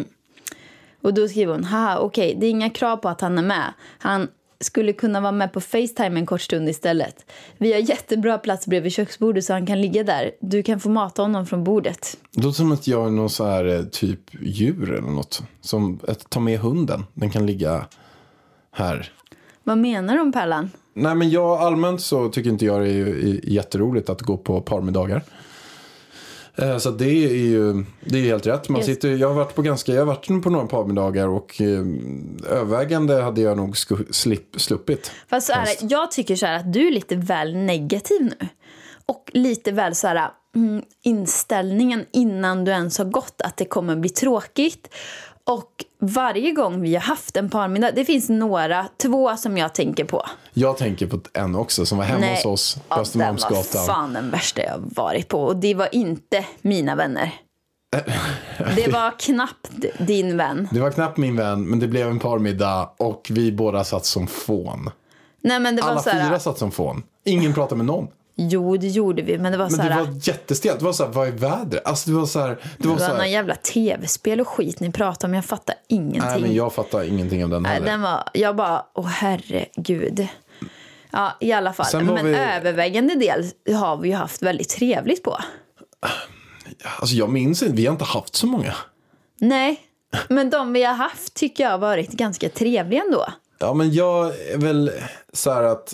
Och 1.01 1.13
då 1.13 1.27
skriver 1.27 1.53
hon, 1.53 1.63
haha 1.63 1.99
okej, 1.99 2.37
det 2.39 2.45
är 2.45 2.49
inga 2.49 2.69
krav 2.69 2.97
på 2.97 3.09
att 3.09 3.21
han 3.21 3.37
är 3.37 3.43
med. 3.43 3.73
Han 3.99 4.27
skulle 4.59 4.93
kunna 4.93 5.21
vara 5.21 5.31
med 5.31 5.53
på 5.53 5.61
Facetime 5.61 6.19
en 6.19 6.25
kort 6.25 6.41
stund 6.41 6.69
istället. 6.69 7.25
Vi 7.57 7.73
har 7.73 7.79
jättebra 7.79 8.37
plats 8.37 8.67
bredvid 8.67 8.91
köksbordet 8.91 9.45
så 9.45 9.53
han 9.53 9.65
kan 9.65 9.81
ligga 9.81 10.03
där. 10.03 10.31
Du 10.39 10.63
kan 10.63 10.79
få 10.79 10.89
mata 10.89 11.21
honom 11.21 11.45
från 11.45 11.63
bordet. 11.63 12.17
Det 12.31 12.43
låter 12.43 12.57
som 12.57 12.71
att 12.71 12.87
jag 12.87 13.07
är 13.07 13.11
någon 13.11 13.29
så 13.29 13.45
här 13.45 13.65
eh, 13.65 13.83
typ 13.83 14.19
djur 14.41 14.91
eller 14.91 15.11
något. 15.11 15.43
Som 15.61 15.99
att 16.07 16.29
ta 16.29 16.39
med 16.39 16.59
hunden. 16.59 17.05
Den 17.13 17.29
kan 17.29 17.45
ligga 17.45 17.85
här. 18.71 19.11
Vad 19.63 19.77
menar 19.77 20.15
du 20.15 20.21
om 20.21 20.31
Pärlan? 20.31 20.71
Nej 20.93 21.15
men 21.15 21.29
jag 21.29 21.61
allmänt 21.61 22.01
så 22.01 22.29
tycker 22.29 22.49
inte 22.49 22.65
jag 22.65 22.81
det 22.81 22.89
är 22.89 23.07
är 23.07 23.49
jätteroligt 23.49 24.09
att 24.09 24.21
gå 24.21 24.37
på 24.37 24.61
parmiddagar. 24.61 25.23
Eh, 26.55 26.77
Så 26.77 26.91
det 26.91 27.05
är 27.05 27.35
ju 27.35 27.85
det 28.05 28.17
är 28.19 28.23
helt 28.23 28.47
rätt. 28.47 28.69
Man 28.69 28.83
sitter, 28.83 29.09
jag 29.09 29.27
har 29.27 29.35
varit 29.35 29.55
på 29.55 29.61
ganska, 29.61 29.91
jag 29.93 30.01
har 30.01 30.05
varit 30.05 30.43
på 30.43 30.49
några 30.49 30.67
parmiddagar 30.67 31.27
och 31.27 31.61
eh, 31.61 31.85
övervägande 32.49 33.21
hade 33.21 33.41
jag 33.41 33.57
nog 33.57 33.77
sku, 33.77 33.95
slip, 34.11 34.61
sluppit. 34.61 35.11
Fast 35.29 35.47
så 35.47 35.53
är 35.53 35.65
det, 35.65 35.93
jag 35.93 36.11
tycker 36.11 36.35
så 36.35 36.45
här 36.45 36.55
att 36.59 36.73
du 36.73 36.87
är 36.87 36.91
lite 36.91 37.15
väl 37.15 37.55
negativ 37.55 38.21
nu. 38.21 38.47
Och 39.05 39.31
lite 39.33 39.71
väl 39.71 39.95
så 39.95 40.07
här 40.07 40.29
mm, 40.55 40.83
inställningen 41.03 42.05
innan 42.11 42.65
du 42.65 42.71
ens 42.71 42.97
har 42.97 43.05
gått 43.05 43.41
att 43.43 43.57
det 43.57 43.65
kommer 43.65 43.95
bli 43.95 44.09
tråkigt. 44.09 44.89
Och 45.45 45.85
varje 45.99 46.51
gång 46.51 46.81
vi 46.81 46.93
har 46.93 47.01
haft 47.01 47.37
en 47.37 47.49
parmiddag, 47.49 47.91
det 47.91 48.05
finns 48.05 48.29
några, 48.29 48.87
två 48.97 49.37
som 49.37 49.57
jag 49.57 49.73
tänker 49.73 50.05
på. 50.05 50.25
Jag 50.53 50.77
tänker 50.77 51.07
på 51.07 51.19
en 51.33 51.55
också 51.55 51.85
som 51.85 51.97
var 51.97 52.05
hemma 52.05 52.25
hos 52.25 52.45
oss 52.45 52.75
på 52.75 52.81
ja, 52.89 52.95
den 52.95 52.97
var 52.97 53.01
Östermalmsgatan. 53.01 53.85
fan 53.85 54.13
den 54.13 54.29
värsta 54.31 54.61
jag 54.61 54.83
varit 54.95 55.27
på. 55.27 55.43
Och 55.43 55.55
det 55.55 55.73
var 55.73 55.95
inte 55.95 56.45
mina 56.61 56.95
vänner. 56.95 57.33
Det 58.75 58.87
var 58.87 59.19
knappt 59.19 59.69
din 59.97 60.37
vän. 60.37 60.67
Det 60.71 60.79
var 60.79 60.91
knappt 60.91 61.17
min 61.17 61.35
vän, 61.35 61.69
men 61.69 61.79
det 61.79 61.87
blev 61.87 62.07
en 62.07 62.19
parmiddag 62.19 62.89
och 62.97 63.27
vi 63.29 63.51
båda 63.51 63.83
satt 63.83 64.05
som 64.05 64.27
fån. 64.27 64.89
Nej 65.41 65.59
men 65.59 65.75
det 65.75 65.81
var 65.81 65.89
Alla 65.89 66.01
så 66.01 66.09
här, 66.09 66.29
fyra 66.29 66.39
satt 66.39 66.57
som 66.57 66.71
fån. 66.71 67.03
Ingen 67.25 67.53
pratade 67.53 67.77
med 67.77 67.85
någon. 67.85 68.07
Jo, 68.35 68.77
det 68.77 68.87
gjorde 68.87 69.21
vi, 69.21 69.37
men 69.37 69.51
det 69.51 69.57
var 69.57 69.65
Men 69.65 69.71
så 69.71 69.77
det 69.77 69.83
här... 69.93 70.03
var 70.05 70.13
jättestelt. 70.21 70.79
Det 70.79 70.85
var 70.85 70.93
så 70.93 71.03
här, 71.05 71.11
vad 71.11 71.27
är 71.27 71.31
vädret? 71.31 71.87
Alltså 71.87 72.09
det 72.09 72.15
var 72.15 72.25
så 72.25 72.39
här, 72.39 72.49
det 72.49 72.57
Det 72.77 72.87
var 72.87 72.95
var 72.95 73.01
så 73.01 73.07
någon 73.07 73.19
här, 73.19 73.27
jävla 73.27 73.55
tv-spel 73.55 74.41
och 74.41 74.47
skit 74.47 74.79
ni 74.79 74.91
pratade 74.91 75.31
om. 75.31 75.33
Jag 75.33 75.45
fattar 75.45 75.75
ingenting. 75.87 76.21
nej 76.21 76.41
men 76.41 76.53
jag 76.55 76.73
fattar 76.73 77.03
ingenting 77.03 77.43
av 77.43 77.49
den 77.49 77.63
Nej, 77.63 77.73
heller. 77.73 77.87
den 77.87 78.01
var, 78.01 78.23
jag 78.33 78.55
bara, 78.55 78.85
åh 78.93 79.05
herregud. 79.07 80.27
Ja, 81.11 81.31
i 81.39 81.51
alla 81.51 81.73
fall. 81.73 82.03
Men 82.03 82.25
vi- 82.25 82.35
övervägande 82.35 83.15
del 83.15 83.45
har 83.75 83.97
vi 83.97 84.09
ju 84.09 84.15
haft 84.15 84.41
väldigt 84.41 84.69
trevligt 84.69 85.23
på. 85.23 85.37
Alltså 86.99 87.15
jag 87.15 87.29
minns 87.29 87.63
inte, 87.63 87.75
vi 87.75 87.85
har 87.85 87.91
inte 87.93 88.05
haft 88.05 88.35
så 88.35 88.47
många. 88.47 88.73
Nej, 89.39 89.79
men 90.29 90.49
de 90.49 90.73
vi 90.73 90.83
har 90.83 90.93
haft 90.93 91.33
tycker 91.33 91.63
jag 91.63 91.71
har 91.71 91.77
varit 91.77 92.11
ganska 92.11 92.49
trevliga 92.49 93.01
ändå. 93.03 93.25
Ja 93.59 93.73
men 93.73 93.93
jag 93.93 94.25
är 94.39 94.57
väl 94.57 94.91
så 95.33 95.51
här 95.53 95.63
att, 95.63 95.93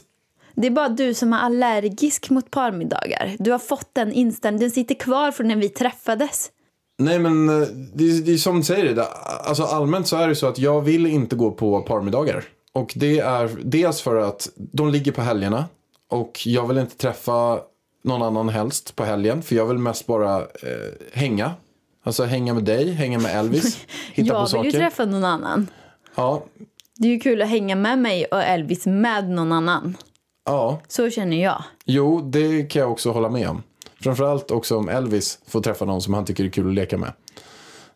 Det 0.62 0.68
är 0.68 0.72
bara 0.72 0.90
du 0.90 1.14
som 1.14 1.34
är 1.34 1.38
allergisk 1.40 2.30
mot 2.30 2.52
parmiddagar. 2.52 3.36
Du 3.40 3.52
har 3.52 3.60
fått 3.60 3.90
den 3.94 4.12
inställningen. 4.14 4.60
Den 4.62 4.72
sitter 4.72 4.96
kvar 4.96 5.32
från 5.32 5.48
när 5.48 5.56
vi 5.56 5.70
träffades. 5.70 6.52
nej 7.00 7.20
men 7.20 7.50
eh, 7.50 7.68
det, 7.94 8.04
är- 8.04 8.22
det 8.26 8.32
är 8.34 8.38
som 8.38 8.58
du 8.58 8.64
säger 8.64 8.96
det, 8.96 9.06
alltså 9.06 9.64
allmänt 9.64 10.08
så 10.08 10.18
är 10.18 10.28
det 10.28 10.36
så 10.36 10.48
att 10.48 10.60
jag 10.60 10.82
vill 10.82 11.06
inte 11.06 11.36
gå 11.36 11.52
på 11.52 11.82
parmiddagar. 11.82 12.44
Och 12.74 12.94
det 12.96 13.20
är 13.20 13.50
dels 13.64 14.02
för 14.02 14.16
att 14.16 14.50
de 14.56 14.90
ligger 14.90 15.12
på 15.12 15.22
helgerna 15.22 15.66
och 16.10 16.40
jag 16.46 16.68
vill 16.68 16.78
inte 16.78 16.98
träffa 16.98 17.60
någon 18.04 18.22
annan 18.22 18.50
helst 18.50 18.96
på 18.96 19.04
helgen 19.04 19.42
för 19.42 19.56
jag 19.56 19.66
vill 19.66 19.78
mest 19.78 20.08
bara 20.08 20.38
eh, 20.40 20.44
hänga. 21.14 21.52
Alltså 22.04 22.24
hänga 22.24 22.54
med 22.54 22.64
dig, 22.64 22.92
hänga 22.92 23.20
med 23.20 23.40
Elvis, 23.40 23.86
hitta 24.14 24.28
jag 24.28 24.36
på 24.36 24.42
vill 24.42 24.50
saker. 24.50 24.64
ju 24.66 24.72
träffa 24.72 25.06
någon 25.06 25.24
annan. 25.24 25.68
Ja, 26.16 26.44
Det 26.96 27.08
är 27.08 27.12
ju 27.12 27.20
kul 27.20 27.42
att 27.42 27.50
hänga 27.50 27.76
med 27.76 28.00
mig 28.00 28.26
och 28.26 28.44
Elvis 28.44 28.86
med 28.86 29.30
någon 29.30 29.52
annan. 29.52 29.98
Ja, 30.46 30.82
Så 30.88 31.10
känner 31.10 31.44
jag. 31.44 31.64
jo 31.86 32.22
det 32.22 32.64
kan 32.64 32.80
jag 32.82 32.92
också 32.92 33.12
hålla 33.12 33.30
med 33.30 33.50
om. 33.50 33.64
Framförallt 34.02 34.52
också 34.52 34.78
om 34.78 34.90
Elvis 34.90 35.40
får 35.48 35.62
träffa 35.62 35.86
någon 35.86 36.02
som 36.02 36.14
han 36.14 36.26
tycker 36.26 36.44
är 36.46 36.50
kul 36.50 36.68
att 36.68 36.74
leka 36.76 36.98
med. 36.98 37.14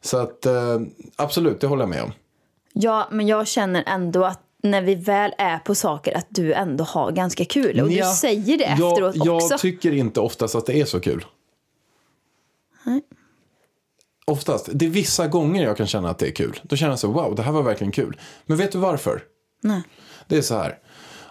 Så 0.01 0.17
att 0.17 0.45
eh, 0.45 0.79
absolut, 1.15 1.61
det 1.61 1.67
håller 1.67 1.81
jag 1.83 1.89
med 1.89 2.03
om. 2.03 2.11
Ja, 2.73 3.07
men 3.11 3.27
jag 3.27 3.47
känner 3.47 3.83
ändå 3.87 4.25
att 4.25 4.39
när 4.63 4.81
vi 4.81 4.95
väl 4.95 5.33
är 5.37 5.57
på 5.59 5.75
saker 5.75 6.17
att 6.17 6.27
du 6.29 6.53
ändå 6.53 6.83
har 6.83 7.11
ganska 7.11 7.45
kul. 7.45 7.79
Och 7.81 7.91
Ja, 7.91 8.09
du 8.09 8.15
säger 8.15 8.57
det 8.57 8.75
jag, 8.79 8.91
efteråt 8.91 9.15
jag 9.15 9.35
också. 9.35 9.57
tycker 9.57 9.91
inte 9.93 10.19
oftast 10.19 10.55
att 10.55 10.65
det 10.65 10.81
är 10.81 10.85
så 10.85 10.99
kul. 10.99 11.25
Oftast. 14.25 14.69
Det 14.73 14.85
är 14.85 14.89
vissa 14.89 15.27
gånger 15.27 15.63
jag 15.63 15.77
kan 15.77 15.87
känna 15.87 16.09
att 16.09 16.19
det 16.19 16.27
är 16.27 16.31
kul. 16.31 16.59
Då 16.63 16.75
känner 16.75 16.91
jag 16.91 16.99
så 16.99 17.07
wow, 17.11 17.35
det 17.35 17.41
här 17.43 17.51
var 17.51 17.61
verkligen 17.63 17.91
kul. 17.91 18.19
Men 18.45 18.57
vet 18.57 18.71
du 18.71 18.77
varför? 18.77 19.23
Nej. 19.61 19.81
Det 20.27 20.37
är 20.37 20.41
så 20.41 20.55
här. 20.55 20.79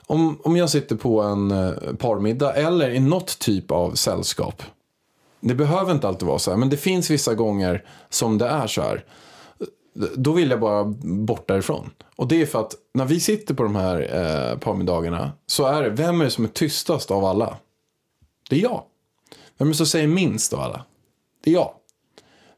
Om, 0.07 0.39
om 0.45 0.57
jag 0.57 0.71
sitter 0.71 0.97
på 0.97 1.23
en 1.23 1.51
eh, 1.51 1.73
parmiddag 1.99 2.53
eller 2.53 2.91
i 2.91 3.01
något 3.01 3.39
typ 3.39 3.71
av 3.71 3.95
sällskap. 3.95 4.63
Det 5.41 5.55
behöver 5.55 5.93
inte 5.93 6.09
alltid 6.09 6.29
vara 6.29 6.39
så 6.39 6.51
här, 6.51 6.59
men 6.59 6.71
det 6.71 6.77
finns 6.77 7.11
vissa 7.11 7.35
gånger 7.35 7.85
som 8.11 8.39
det 8.39 8.47
är 8.47 8.67
så 8.67 8.83
här. 8.83 9.05
Då 10.17 10.33
vill 10.33 10.51
jag 10.51 10.61
bara 10.61 10.85
bort 11.05 11.49
därifrån. 11.49 11.91
Och 12.17 12.29
det 12.29 12.43
är 12.43 12.47
för 12.47 12.61
att 12.61 12.75
när 12.95 13.05
vi 13.05 13.21
sitter 13.21 13.55
på 13.55 13.63
de 13.63 13.77
här 13.77 14.01
eh, 14.01 14.59
parmiddagarna 14.59 15.33
så 15.47 15.67
är 15.67 15.83
det, 15.83 15.91
vem 15.91 16.21
är 16.21 16.25
det 16.25 16.31
som 16.31 16.45
är 16.45 16.49
tystast 16.49 17.11
av 17.11 17.25
alla? 17.25 17.57
Det 18.51 18.57
är 18.57 18.61
jag. 18.61 18.83
Vem 19.59 19.69
är 19.69 19.73
det 19.73 19.77
som 19.77 19.87
säger 19.87 20.09
minst 20.09 20.53
av 20.53 20.61
alla? 20.61 20.85
Det 21.45 21.51
är 21.51 21.55
jag. 21.55 21.73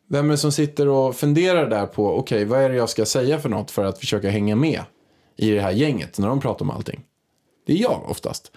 Vem 0.08 0.26
är 0.26 0.30
det 0.30 0.38
som 0.38 0.52
sitter 0.52 0.88
och 0.88 1.16
funderar 1.16 1.70
där 1.70 1.86
på, 1.86 2.18
okej, 2.18 2.44
vad 2.44 2.60
är 2.60 2.68
det 2.68 2.76
jag 2.76 2.88
ska 2.88 3.06
säga 3.06 3.38
för 3.38 3.48
något 3.48 3.70
för 3.70 3.84
att 3.84 3.98
försöka 3.98 4.30
hänga 4.30 4.56
med 4.56 4.82
i 5.36 5.50
det 5.50 5.60
här 5.60 5.72
gänget 5.72 6.18
när 6.18 6.28
de 6.28 6.40
pratar 6.40 6.64
om 6.64 6.70
allting? 6.70 7.04
Det 7.66 7.72
är 7.72 7.76
jag 7.76 8.10
oftast. 8.10 8.52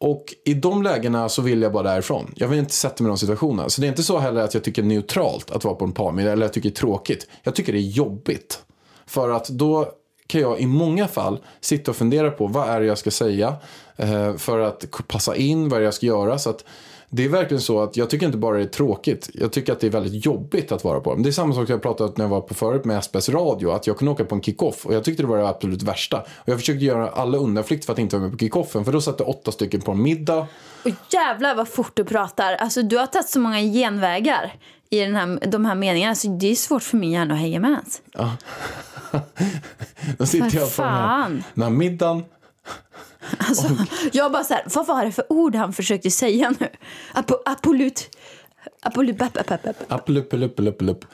Och 0.00 0.34
i 0.44 0.54
de 0.54 0.82
lägena 0.82 1.28
så 1.28 1.42
vill 1.42 1.62
jag 1.62 1.72
bara 1.72 1.82
därifrån. 1.82 2.32
Jag 2.36 2.48
vill 2.48 2.58
inte 2.58 2.74
sätta 2.74 3.02
mig 3.02 3.08
i 3.08 3.12
de 3.12 3.18
situationerna. 3.18 3.68
Så 3.68 3.80
det 3.80 3.86
är 3.86 3.88
inte 3.88 4.02
så 4.02 4.18
heller 4.18 4.40
att 4.40 4.54
jag 4.54 4.64
tycker 4.64 4.82
det 4.82 4.86
är 4.86 4.88
neutralt 4.88 5.50
att 5.50 5.64
vara 5.64 5.74
på 5.74 5.84
en 5.84 5.92
parmiddag 5.92 6.32
eller 6.32 6.46
jag 6.46 6.52
tycker 6.52 6.68
det 6.68 6.72
är 6.72 6.80
tråkigt. 6.80 7.26
Jag 7.42 7.54
tycker 7.54 7.72
det 7.72 7.78
är 7.78 7.90
jobbigt. 7.90 8.62
För 9.06 9.30
att 9.30 9.48
då 9.48 9.92
kan 10.26 10.40
jag 10.40 10.60
i 10.60 10.66
många 10.66 11.08
fall 11.08 11.38
sitta 11.60 11.90
och 11.90 11.96
fundera 11.96 12.30
på 12.30 12.46
vad 12.46 12.68
är 12.68 12.80
det 12.80 12.86
jag 12.86 12.98
ska 12.98 13.10
säga 13.10 13.56
eh, 13.96 14.36
för 14.36 14.58
att 14.60 14.84
passa 15.06 15.36
in, 15.36 15.68
vad 15.68 15.76
är 15.76 15.80
det 15.80 15.84
jag 15.84 15.94
ska 15.94 16.06
göra. 16.06 16.38
Så 16.38 16.50
att 16.50 16.64
det 17.10 17.24
är 17.24 17.28
verkligen 17.28 17.60
så 17.60 17.82
att 17.82 17.96
jag 17.96 18.10
tycker 18.10 18.26
inte 18.26 18.38
bara 18.38 18.56
det 18.56 18.62
är 18.62 18.66
tråkigt, 18.66 19.30
jag 19.34 19.52
tycker 19.52 19.72
att 19.72 19.80
det 19.80 19.86
är 19.86 19.90
väldigt 19.90 20.26
jobbigt 20.26 20.72
att 20.72 20.84
vara 20.84 21.00
på 21.00 21.10
dem. 21.10 21.22
Det 21.22 21.28
är 21.28 21.32
samma 21.32 21.54
sak 21.54 21.66
som 21.66 21.72
jag 21.72 21.82
pratade 21.82 22.08
om 22.08 22.14
när 22.16 22.24
jag 22.24 22.30
var 22.30 22.40
på 22.40 22.54
förut 22.54 22.84
med 22.84 23.04
SBS 23.04 23.28
radio, 23.28 23.70
att 23.70 23.86
jag 23.86 23.98
kunde 23.98 24.12
åka 24.12 24.24
på 24.24 24.34
en 24.34 24.42
kick-off 24.42 24.86
och 24.86 24.94
jag 24.94 25.04
tyckte 25.04 25.22
det 25.22 25.26
var 25.26 25.38
det 25.38 25.48
absolut 25.48 25.82
värsta. 25.82 26.20
Och 26.20 26.48
jag 26.48 26.58
försökte 26.58 26.84
göra 26.84 27.08
alla 27.08 27.38
undanflykt 27.38 27.84
för 27.84 27.92
att 27.92 27.98
inte 27.98 28.16
vara 28.16 28.28
med 28.28 28.32
på 28.32 28.44
kick-offen, 28.44 28.84
för 28.84 28.92
då 28.92 29.00
satt 29.00 29.18
det 29.18 29.24
åtta 29.24 29.52
stycken 29.52 29.80
på 29.80 29.92
en 29.92 30.02
middag. 30.02 30.46
Och 30.84 30.90
jävlar 31.10 31.54
vad 31.54 31.68
fort 31.68 31.92
du 31.94 32.04
pratar. 32.04 32.54
Alltså, 32.54 32.82
du 32.82 32.98
har 32.98 33.06
tagit 33.06 33.28
så 33.28 33.40
många 33.40 33.60
genvägar 33.60 34.54
i 34.90 35.00
den 35.00 35.14
här, 35.14 35.46
de 35.46 35.64
här 35.64 35.74
meningarna. 35.74 36.14
Så 36.14 36.28
det 36.28 36.46
är 36.46 36.54
svårt 36.54 36.82
för 36.82 36.96
min 36.96 37.10
hjärna 37.10 37.34
att 37.34 37.40
hänga 37.40 37.60
med 37.60 37.70
ens. 37.70 38.02
Då 40.18 40.26
sitter 40.26 40.58
jag 40.58 40.76
på 40.76 40.82
den 40.82 40.92
här, 40.92 41.42
den 41.54 41.62
här 41.62 41.70
middagen. 41.70 42.24
Alltså, 43.38 43.68
jag 44.12 44.32
bara 44.32 44.44
så 44.44 44.54
här, 44.54 44.62
vad 44.74 44.86
var 44.86 45.04
det 45.04 45.12
för 45.12 45.32
ord 45.32 45.54
han 45.54 45.72
försökte 45.72 46.10
säga 46.10 46.54
nu? 46.60 46.68
Apo, 47.12 47.34
apolut... 47.44 48.16
Apolut... 48.82 50.80
Lupp. 50.80 51.04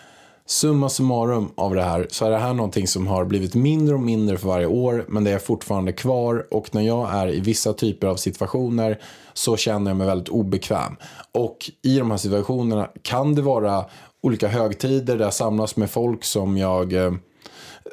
Summa 0.47 0.89
summarum 0.89 1.53
av 1.55 1.75
det 1.75 1.83
här 1.83 2.07
så 2.11 2.27
är 2.27 2.31
det 2.31 2.39
här 2.39 2.55
någonting 2.55 2.89
som 2.89 3.07
har 3.07 3.25
blivit 3.25 3.55
mindre 3.55 3.95
och 3.95 4.01
mindre 4.01 4.37
för 4.37 4.49
varje 4.49 4.67
år 4.67 5.05
men 5.09 5.25
det 5.25 5.31
är 5.31 5.39
fortfarande 5.39 5.93
kvar 5.93 6.47
och 6.51 6.75
när 6.75 6.83
jag 6.83 7.15
är 7.15 7.35
i 7.35 7.41
vissa 7.41 7.73
typer 7.73 8.07
av 8.07 8.17
situationer 8.17 8.99
så 9.33 9.57
känner 9.57 9.91
jag 9.91 9.97
mig 9.97 10.07
väldigt 10.07 10.29
obekväm. 10.29 10.97
Och 11.33 11.71
i 11.83 11.99
de 11.99 12.11
här 12.11 12.19
situationerna 12.19 12.89
kan 13.03 13.35
det 13.35 13.43
vara 13.43 13.85
olika 14.23 14.49
högtider 14.49 15.17
där 15.17 15.25
jag 15.25 15.35
samlas 15.35 15.77
med 15.77 15.91
folk 15.91 16.25
som 16.25 16.57
jag 16.57 16.93
eh, 16.93 17.13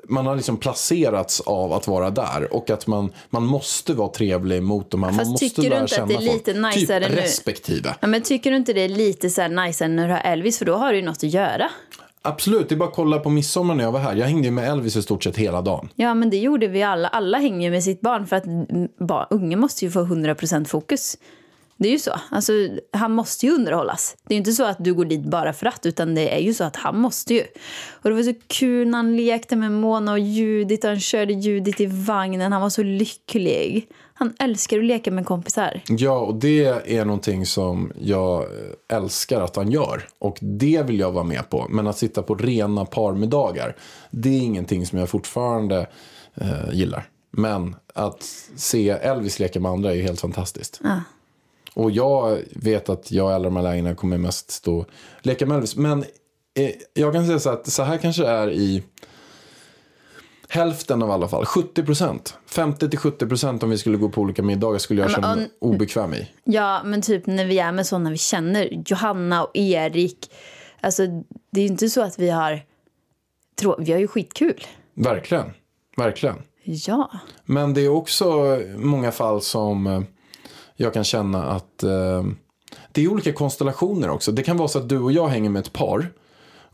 man 0.07 0.25
har 0.25 0.35
liksom 0.35 0.57
placerats 0.57 1.41
av 1.41 1.73
att 1.73 1.87
vara 1.87 2.09
där 2.09 2.53
och 2.53 2.69
att 2.69 2.87
man, 2.87 3.11
man 3.29 3.45
måste 3.45 3.93
vara 3.93 4.09
trevlig 4.09 4.63
mot 4.63 4.91
dem. 4.91 4.99
Man 4.99 5.13
Fast 5.13 5.31
måste 5.31 5.49
tycker 5.49 5.69
du 5.69 5.77
inte 5.77 6.03
att 6.03 6.09
det 6.09 6.15
är 6.15 6.19
lite 6.19 6.51
folk. 6.51 6.61
najsare 6.61 7.05
typ 7.05 7.15
nu? 7.15 7.21
respektive. 7.21 7.95
Ja, 8.01 8.07
men 8.07 8.21
tycker 8.21 8.51
du 8.51 8.57
inte 8.57 8.73
det 8.73 8.81
är 8.81 8.89
lite 8.89 9.29
så 9.29 9.41
här 9.41 9.49
nice 9.49 9.87
när 9.87 10.07
du 10.07 10.13
har 10.13 10.21
Elvis? 10.21 10.57
För 10.57 10.65
då 10.65 10.75
har 10.75 10.91
du 10.91 10.99
ju 10.99 11.05
något 11.05 11.17
att 11.17 11.23
göra. 11.23 11.69
Absolut, 12.21 12.69
det 12.69 12.75
är 12.75 12.77
bara 12.77 12.89
att 12.89 12.95
kolla 12.95 13.19
på 13.19 13.29
midsommar 13.29 13.75
när 13.75 13.83
jag 13.83 13.91
var 13.91 13.99
här. 13.99 14.15
Jag 14.15 14.27
hängde 14.27 14.47
ju 14.47 14.51
med 14.51 14.71
Elvis 14.71 14.95
i 14.95 15.01
stort 15.01 15.23
sett 15.23 15.37
hela 15.37 15.61
dagen. 15.61 15.89
Ja, 15.95 16.13
men 16.13 16.29
det 16.29 16.37
gjorde 16.37 16.67
vi 16.67 16.83
alla. 16.83 17.07
Alla 17.07 17.37
hänger 17.37 17.67
ju 17.67 17.71
med 17.71 17.83
sitt 17.83 18.01
barn 18.01 18.27
för 18.27 18.35
att 18.35 18.45
mm, 18.45 18.87
barn, 18.99 19.27
unge 19.29 19.55
måste 19.55 19.85
ju 19.85 19.91
få 19.91 19.99
100% 19.99 20.65
fokus. 20.65 21.17
Det 21.79 21.87
är 21.87 21.91
ju 21.91 21.99
så. 21.99 22.11
Alltså, 22.31 22.53
han 22.93 23.11
måste 23.11 23.45
ju 23.45 23.51
underhållas. 23.51 24.17
Det 24.23 24.33
är 24.33 24.35
ju 24.35 24.39
inte 24.39 24.51
så 24.51 24.63
att 24.63 24.77
du 24.79 24.93
går 24.93 25.05
dit 25.05 25.23
bara 25.23 25.53
för 25.53 25.65
att, 25.65 25.85
utan 25.85 26.15
det 26.15 26.35
är 26.35 26.39
ju 26.39 26.53
så 26.53 26.63
att 26.63 26.75
han 26.75 26.99
måste 26.99 27.33
ju. 27.33 27.43
Och 27.91 28.09
det 28.09 28.15
var 28.15 28.23
så 28.23 28.33
kul 28.47 28.87
när 28.87 28.97
han 28.97 29.15
lekte 29.15 29.55
med 29.55 29.71
Mona 29.71 30.11
och 30.11 30.19
Judith 30.19 30.85
och 30.85 30.89
han 30.89 30.99
körde 30.99 31.33
Judith 31.33 31.81
i 31.81 31.85
vagnen. 31.85 32.51
Han 32.51 32.61
var 32.61 32.69
så 32.69 32.83
lycklig. 32.83 33.87
Han 34.13 34.33
älskar 34.39 34.77
att 34.77 34.85
leka 34.85 35.11
med 35.11 35.25
kompisar. 35.25 35.81
Ja, 35.87 36.19
och 36.19 36.35
det 36.35 36.65
är 36.65 37.05
någonting 37.05 37.45
som 37.45 37.91
jag 38.01 38.45
älskar 38.91 39.41
att 39.41 39.55
han 39.55 39.71
gör. 39.71 40.07
Och 40.19 40.37
det 40.41 40.83
vill 40.85 40.99
jag 40.99 41.11
vara 41.11 41.23
med 41.23 41.49
på. 41.49 41.67
Men 41.69 41.87
att 41.87 41.97
sitta 41.97 42.23
på 42.23 42.35
rena 42.35 42.85
parmiddagar, 42.85 43.75
det 44.11 44.29
är 44.29 44.39
ingenting 44.39 44.85
som 44.85 44.99
jag 44.99 45.09
fortfarande 45.09 45.87
eh, 46.35 46.73
gillar. 46.73 47.09
Men 47.31 47.75
att 47.93 48.23
se 48.55 48.89
Elvis 48.89 49.39
leka 49.39 49.59
med 49.59 49.71
andra 49.71 49.95
är 49.95 50.01
helt 50.01 50.21
fantastiskt. 50.21 50.79
Ja. 50.83 51.01
Och 51.73 51.91
jag 51.91 52.39
vet 52.55 52.89
att 52.89 53.11
jag 53.11 53.31
i 53.31 53.33
alla 53.33 53.43
de 53.43 53.55
här 53.55 53.63
lägena 53.63 53.95
kommer 53.95 54.17
mest 54.17 54.51
stå 54.51 54.77
och 54.77 54.89
leka 55.21 55.45
med 55.45 55.55
Elvis. 55.55 55.75
Men 55.75 56.03
eh, 56.53 56.71
jag 56.93 57.13
kan 57.13 57.25
säga 57.25 57.39
så 57.39 57.49
att 57.49 57.67
så 57.67 57.83
här 57.83 57.97
kanske 57.97 58.21
det 58.21 58.29
är 58.29 58.51
i 58.51 58.83
hälften 60.49 61.03
av 61.03 61.11
alla 61.11 61.27
fall. 61.27 61.45
70 61.45 61.83
procent. 61.83 62.37
50-70 62.49 63.27
procent 63.27 63.63
om 63.63 63.69
vi 63.69 63.77
skulle 63.77 63.97
gå 63.97 64.09
på 64.09 64.21
olika 64.21 64.43
middagar 64.43 64.79
skulle 64.79 65.01
jag 65.01 65.11
känna 65.11 65.35
mig 65.35 65.49
obekväm 65.59 66.13
i. 66.13 66.27
Ja, 66.43 66.81
men 66.85 67.01
typ 67.01 67.25
när 67.25 67.45
vi 67.45 67.59
är 67.59 67.71
med 67.71 67.87
sådana 67.87 68.09
vi 68.09 68.17
känner, 68.17 68.83
Johanna 68.85 69.43
och 69.43 69.51
Erik. 69.53 70.31
Alltså, 70.81 71.07
det 71.51 71.59
är 71.59 71.63
ju 71.63 71.67
inte 71.67 71.89
så 71.89 72.01
att 72.01 72.19
vi 72.19 72.29
har... 72.29 72.61
Vi 73.79 73.91
har 73.91 73.99
ju 73.99 74.07
skitkul. 74.07 74.63
Verkligen. 74.93 75.51
Verkligen. 75.97 76.35
Ja. 76.63 77.11
Men 77.45 77.73
det 77.73 77.81
är 77.81 77.89
också 77.89 78.59
många 78.77 79.11
fall 79.11 79.41
som 79.41 79.87
eh, 79.87 80.01
jag 80.81 80.93
kan 80.93 81.03
känna 81.03 81.45
att 81.45 81.83
eh, 81.83 82.23
det 82.91 83.03
är 83.03 83.07
olika 83.07 83.33
konstellationer 83.33 84.09
också. 84.09 84.31
Det 84.31 84.43
kan 84.43 84.57
vara 84.57 84.67
så 84.67 84.79
att 84.79 84.89
du 84.89 84.99
och 84.99 85.11
jag 85.11 85.27
hänger 85.27 85.49
med 85.49 85.59
ett 85.59 85.73
par 85.73 86.13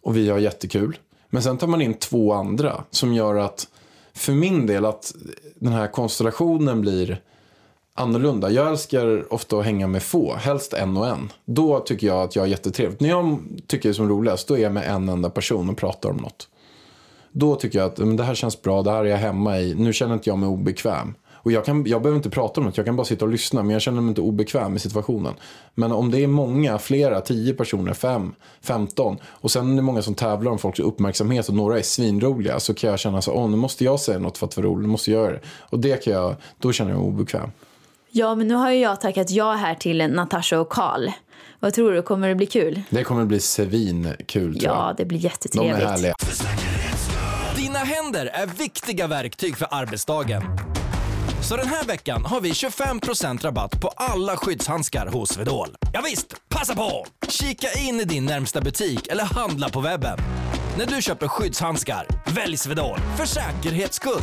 och 0.02 0.18
vi 0.18 0.30
har 0.30 0.40
jättekul. 0.40 0.98
Men 1.30 1.44
sen 1.44 1.58
tar 1.58 1.68
man 1.68 1.82
in 1.82 1.94
två 1.94 2.34
andra 2.34 2.84
som 2.92 3.14
gör 3.14 3.36
att 3.36 3.68
för 4.14 4.34
min 4.34 4.68
del 4.68 4.86
att 4.86 5.14
den 5.56 5.74
här 5.74 5.88
konstellationen 5.88 6.82
blir 6.82 7.22
annorlunda. 7.94 8.50
Jag 8.50 8.68
älskar 8.68 9.34
ofta 9.34 9.60
att 9.60 9.66
hänga 9.66 9.88
med 9.88 10.04
få, 10.04 10.36
helst 10.36 10.74
en 10.74 10.98
och 10.98 11.08
en. 11.08 11.32
Då 11.46 11.80
tycker 11.80 12.08
jag 12.08 12.22
att 12.22 12.36
jag 12.36 12.46
är 12.46 12.50
jättetrevligt. 12.50 13.00
När 13.00 13.10
jag 13.10 13.40
tycker 13.68 13.90
det 13.90 13.92
är 13.92 13.94
som 13.94 14.10
roligast, 14.10 14.48
då 14.48 14.58
är 14.58 14.62
jag 14.62 14.72
med 14.72 14.88
en 14.90 15.10
enda 15.10 15.30
person 15.30 15.70
och 15.70 15.78
pratar 15.78 16.10
om 16.10 16.18
något. 16.18 16.48
Då 17.32 17.56
tycker 17.56 17.80
jag 17.80 17.86
att 17.86 17.98
men 17.98 18.18
det 18.18 18.24
här 18.24 18.36
känns 18.36 18.62
bra, 18.62 18.82
det 18.82 18.92
här 18.92 19.06
är 19.06 19.10
jag 19.10 19.18
hemma 19.18 19.60
i. 19.60 19.76
Nu 19.76 19.94
känner 19.94 20.14
inte 20.14 20.30
jag 20.30 20.38
mig 20.38 20.50
obekväm. 20.50 21.14
Och 21.46 21.52
jag, 21.52 21.66
kan, 21.66 21.86
jag 21.86 22.02
behöver 22.02 22.18
inte 22.18 22.30
prata 22.30 22.62
om 22.62 22.66
något, 22.68 22.78
jag 22.78 22.86
kan 22.86 22.96
bara 22.96 23.06
sitta 23.06 23.26
och 23.26 23.32
lyssna. 23.32 23.64
Men 23.64 23.72
jag 23.74 23.82
känner 23.82 24.02
mig 24.02 24.10
inte 24.10 24.22
obekväm 24.22 24.76
i 24.76 24.80
situationen. 24.80 25.34
Men 25.76 25.92
om 25.92 26.12
det 26.12 26.24
är 26.24 26.28
många, 26.28 26.78
flera, 26.78 27.22
tio 27.22 27.54
personer, 27.54 27.94
fem, 27.94 28.34
femton. 28.62 29.18
Och 29.26 29.52
sen 29.52 29.72
är 29.72 29.76
det 29.76 29.82
många 29.82 30.02
som 30.02 30.16
tävlar 30.16 30.52
om 30.52 30.58
folks 30.60 30.80
uppmärksamhet 30.80 31.48
och 31.48 31.54
några 31.56 31.78
är 31.80 31.82
svinroliga. 31.82 32.60
Så 32.60 32.74
kan 32.74 32.90
jag 32.90 33.00
känna 33.00 33.22
så, 33.22 33.32
åh 33.32 33.50
nu 33.50 33.58
måste 33.58 33.84
jag 33.84 34.00
säga 34.00 34.20
något 34.20 34.38
för 34.38 34.46
att 34.48 34.58
vara 34.58 34.68
rolig, 34.68 34.82
nu 34.82 34.88
måste 34.88 35.12
jag 35.12 35.22
göra 35.22 35.32
det. 35.32 35.40
Och 35.60 35.80
det 35.80 36.04
kan 36.04 36.14
jag, 36.14 36.36
då 36.60 36.72
känner 36.72 36.92
jag 36.92 37.00
mig 37.00 37.08
obekväm. 37.08 37.50
Ja, 38.12 38.36
men 38.36 38.48
nu 38.48 38.54
har 38.56 38.72
ju 38.72 38.80
jag 38.80 39.02
tackat 39.02 39.30
ja 39.32 39.52
här 39.54 39.76
till 39.76 40.08
Natasha 40.12 40.60
och 40.60 40.70
Karl. 40.70 41.10
Vad 41.60 41.74
tror 41.74 41.92
du, 41.92 42.02
kommer 42.02 42.28
det 42.30 42.36
bli 42.36 42.46
kul? 42.46 42.82
Det 42.90 43.04
kommer 43.04 43.22
att 43.22 43.28
bli 43.28 43.40
svinkul 43.40 44.60
tror 44.60 44.74
Ja, 44.74 44.88
jag. 44.88 44.98
det 44.98 45.06
blir 45.06 45.20
De 45.20 45.26
är 45.26 45.30
jättetrevligt. 45.30 45.88
härliga. 45.88 46.16
Dina 47.56 47.80
händer 47.80 48.26
är 48.26 48.48
viktiga 48.48 49.08
verktyg 49.08 49.58
för 49.58 49.68
arbetsdagen. 49.72 50.44
Så 51.42 51.58
den 51.58 51.68
här 51.68 51.84
veckan 51.84 52.26
har 52.26 52.42
vi 52.42 52.52
25% 52.52 53.42
rabatt 53.42 53.82
på 53.82 53.88
alla 53.88 54.38
skyddshandskar 54.38 55.08
hos 55.08 55.30
Swedol. 55.30 55.68
Ja 55.94 56.02
visst, 56.06 56.50
passa 56.50 56.76
på! 56.76 57.06
Kika 57.28 57.68
in 57.80 58.00
i 58.00 58.04
din 58.04 58.26
närmsta 58.26 58.62
butik 58.62 59.08
eller 59.08 59.24
handla 59.24 59.70
på 59.70 59.82
webben. 59.82 60.18
När 60.78 60.86
du 60.86 61.02
köper 61.02 61.28
skyddshandskar, 61.28 62.08
välj 62.36 62.58
Swedol 62.58 63.00
för 63.18 63.26
säkerhets 63.26 63.96
skull. 63.96 64.22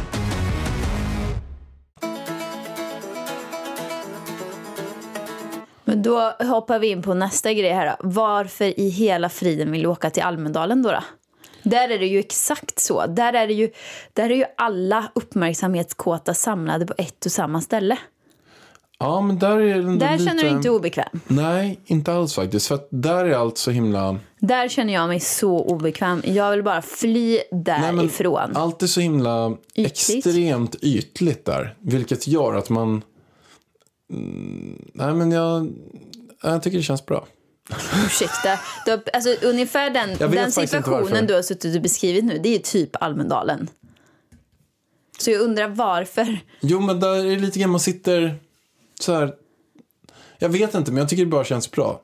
Men 5.84 6.02
då 6.02 6.20
hoppar 6.40 6.78
vi 6.78 6.88
in 6.88 7.02
på 7.02 7.14
nästa 7.14 7.52
grej 7.52 7.72
här 7.72 7.86
då. 7.86 8.08
Varför 8.08 8.80
i 8.80 8.88
hela 8.88 9.28
friden 9.28 9.72
vill 9.72 9.82
du 9.82 9.88
åka 9.88 10.10
till 10.10 10.22
Almedalen 10.22 10.82
då? 10.82 10.90
då? 10.90 11.00
Där 11.62 11.88
är 11.88 11.98
det 11.98 12.06
ju 12.06 12.18
exakt 12.18 12.78
så. 12.80 13.06
Där 13.06 13.32
är, 13.32 13.46
det 13.46 13.54
ju, 13.54 13.70
där 14.12 14.30
är 14.30 14.34
ju 14.34 14.44
alla 14.56 15.12
uppmärksamhetskåta 15.14 16.34
samlade 16.34 16.86
på 16.86 16.94
ett 16.98 17.26
och 17.26 17.32
samma 17.32 17.60
ställe. 17.60 17.98
Ja, 18.98 19.20
men 19.20 19.38
där 19.38 19.60
är 19.60 19.74
den 19.74 19.98
Där 19.98 20.12
lite... 20.12 20.24
känner 20.24 20.42
du 20.42 20.48
inte 20.48 20.70
obekväm. 20.70 21.20
Nej, 21.26 21.80
inte 21.86 22.12
alls 22.12 22.34
faktiskt. 22.34 22.66
För 22.66 22.80
där 22.90 23.24
är 23.24 23.34
allt 23.34 23.58
så 23.58 23.70
himla... 23.70 24.18
Där 24.38 24.68
känner 24.68 24.92
jag 24.92 25.08
mig 25.08 25.20
så 25.20 25.58
obekväm. 25.64 26.22
Jag 26.24 26.50
vill 26.50 26.62
bara 26.62 26.82
fly 26.82 27.38
därifrån. 27.50 28.56
Allt 28.56 28.82
är 28.82 28.86
så 28.86 29.00
himla 29.00 29.56
Ytligt. 29.74 30.26
extremt 30.26 30.74
ytligt 30.82 31.44
där. 31.44 31.74
Vilket 31.80 32.26
gör 32.26 32.54
att 32.54 32.68
man... 32.70 33.02
Mm, 34.12 34.82
nej, 34.94 35.14
men 35.14 35.32
jag, 35.32 35.72
jag 36.42 36.62
tycker 36.62 36.78
det 36.78 36.84
känns 36.84 37.06
bra. 37.06 37.26
Ursäkta. 38.06 38.58
Du 38.84 38.90
har, 38.90 39.02
alltså, 39.12 39.46
ungefär 39.46 39.90
den, 39.90 40.30
den 40.30 40.52
situationen 40.52 41.26
du 41.26 41.34
har 41.34 41.42
suttit 41.42 41.76
och 41.76 41.82
beskrivit 41.82 42.24
nu, 42.24 42.38
det 42.38 42.54
är 42.54 42.58
typ 42.58 43.02
Almedalen. 43.02 43.68
Så 45.18 45.30
jag 45.30 45.40
undrar 45.40 45.68
varför. 45.68 46.38
Jo, 46.60 46.80
men 46.80 47.00
där 47.00 47.14
är 47.14 47.24
det 47.24 47.38
lite 47.38 47.58
grann 47.58 47.70
man 47.70 47.80
sitter 47.80 48.34
så 49.00 49.14
här... 49.14 49.34
Jag 50.38 50.48
vet 50.48 50.74
inte, 50.74 50.92
men 50.92 50.98
jag 50.98 51.08
tycker 51.08 51.24
det 51.24 51.30
bara 51.30 51.44
känns 51.44 51.70
bra. 51.70 52.00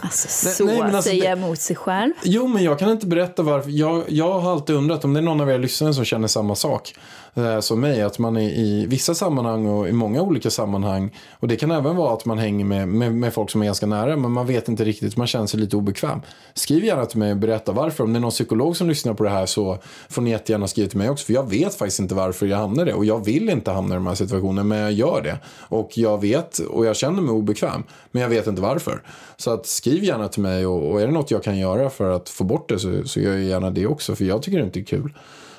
Alltså, 0.00 0.28
så 0.50 0.64
nej, 0.64 0.80
alltså, 0.80 1.02
säger 1.02 1.22
det- 1.22 1.28
emot 1.28 1.60
sig 1.60 1.76
själv. 1.76 2.12
Jo, 2.22 2.46
men 2.48 2.64
jag 2.64 2.78
kan 2.78 2.90
inte 2.90 3.06
berätta 3.06 3.42
varför. 3.42 3.70
Jag, 3.70 4.04
jag 4.08 4.40
har 4.40 4.52
alltid 4.52 4.76
undrat 4.76 5.04
om 5.04 5.14
det 5.14 5.20
är 5.20 5.22
någon 5.22 5.40
av 5.40 5.50
er 5.50 5.58
lyssnare 5.58 5.94
som 5.94 6.04
känner 6.04 6.28
samma 6.28 6.54
sak 6.54 6.94
eh, 7.34 7.60
som 7.60 7.80
mig. 7.80 8.02
Att 8.02 8.18
man 8.18 8.36
är 8.36 8.50
i 8.50 8.86
vissa 8.86 9.14
sammanhang 9.14 9.66
och 9.66 9.88
i 9.88 9.92
många 9.92 10.22
olika 10.22 10.50
sammanhang. 10.50 11.10
Och 11.32 11.48
det 11.48 11.56
kan 11.56 11.70
även 11.70 11.96
vara 11.96 12.14
att 12.14 12.24
man 12.24 12.38
hänger 12.38 12.64
med, 12.64 12.88
med, 12.88 13.14
med 13.14 13.32
folk 13.32 13.50
som 13.50 13.62
är 13.62 13.66
ganska 13.66 13.86
nära. 13.86 14.16
Men 14.16 14.30
man 14.30 14.46
vet 14.46 14.68
inte 14.68 14.84
riktigt, 14.84 15.16
man 15.16 15.26
känner 15.26 15.46
sig 15.46 15.60
lite 15.60 15.76
obekväm. 15.76 16.20
Skriv 16.54 16.84
gärna 16.84 17.06
till 17.06 17.18
mig 17.18 17.30
och 17.30 17.36
berätta 17.36 17.72
varför. 17.72 18.04
Om 18.04 18.12
det 18.12 18.18
är 18.18 18.20
någon 18.20 18.30
psykolog 18.30 18.76
som 18.76 18.88
lyssnar 18.88 19.14
på 19.14 19.24
det 19.24 19.30
här 19.30 19.46
så 19.46 19.78
får 20.08 20.22
ni 20.22 20.30
jättegärna 20.30 20.68
skriva 20.68 20.88
till 20.88 20.98
mig 20.98 21.10
också. 21.10 21.26
För 21.26 21.32
jag 21.32 21.50
vet 21.50 21.74
faktiskt 21.74 22.00
inte 22.00 22.14
varför 22.14 22.46
jag 22.46 22.58
hamnar 22.58 22.82
i 22.82 22.86
det. 22.86 22.94
Och 22.94 23.04
jag 23.04 23.24
vill 23.24 23.50
inte 23.50 23.70
hamna 23.70 23.94
i 23.94 23.96
de 23.96 24.06
här 24.06 24.14
situationerna, 24.14 24.64
men 24.64 24.78
jag 24.78 24.92
gör 24.92 25.22
det. 25.22 25.38
Och 25.68 25.98
jag 25.98 26.20
vet, 26.20 26.58
och 26.58 26.86
jag 26.86 26.96
känner 26.96 27.22
mig 27.22 27.32
obekväm. 27.32 27.82
Men 28.10 28.22
jag 28.22 28.28
vet 28.28 28.46
inte 28.46 28.62
varför. 28.62 29.02
Så 29.36 29.50
att 29.50 29.66
skriv 29.66 30.04
gärna 30.04 30.28
till 30.28 30.42
mig 30.42 30.66
och, 30.66 30.90
och 30.90 31.00
är 31.02 31.06
det 31.06 31.12
något 31.12 31.30
jag 31.30 31.42
kan 31.42 31.58
göra 31.58 31.90
för 31.90 32.10
att 32.10 32.28
få 32.28 32.44
bort 32.44 32.68
det 32.68 32.78
så, 32.78 33.02
så 33.04 33.20
gör 33.20 33.32
jag 33.32 33.42
gärna 33.42 33.70
det 33.70 33.86
också. 33.86 34.14
För 34.14 34.24
jag 34.24 34.42
tycker 34.42 34.58
det 34.58 34.64
inte 34.64 34.80
är 34.80 34.84
kul. 34.84 35.12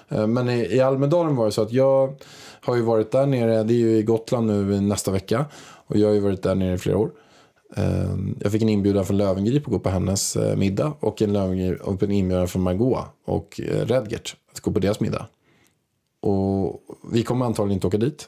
Eh, 0.09 0.27
Men 0.27 0.49
i, 0.49 0.75
i 0.75 0.79
Almedalen 0.79 1.35
var 1.35 1.45
det 1.45 1.51
så 1.51 1.61
att 1.61 1.71
jag 1.71 2.15
har 2.61 2.75
ju 2.75 2.81
varit 2.81 3.11
där 3.11 3.25
nere, 3.25 3.63
det 3.63 3.73
är 3.73 3.77
ju 3.77 3.97
i 3.97 4.03
Gotland 4.03 4.47
nu 4.47 4.81
nästa 4.81 5.11
vecka. 5.11 5.45
Och 5.87 5.95
jag 5.97 6.07
har 6.07 6.13
ju 6.13 6.19
varit 6.19 6.43
där 6.43 6.55
nere 6.55 6.73
i 6.73 6.77
flera 6.77 6.97
år. 6.97 7.11
Eh, 7.75 8.15
Jag 8.39 8.51
fick 8.51 8.61
en 8.61 8.69
inbjudan 8.69 9.05
från 9.05 9.17
Lövengrip 9.17 9.63
att 9.67 9.71
gå 9.73 9.79
på 9.79 9.89
hennes 9.89 10.35
eh, 10.35 10.55
middag. 10.55 10.93
Och 10.99 11.21
en, 11.21 11.35
och 11.81 12.03
en 12.03 12.11
inbjudan 12.11 12.47
från 12.47 12.61
Margot 12.61 13.05
och 13.25 13.59
Redgert 13.83 14.35
att 14.51 14.59
gå 14.59 14.71
på 14.71 14.79
deras 14.79 14.99
middag. 14.99 15.25
Och 16.21 16.81
vi 17.11 17.23
kommer 17.23 17.45
antagligen 17.45 17.73
inte 17.77 17.87
åka 17.87 17.97
dit. 17.97 18.27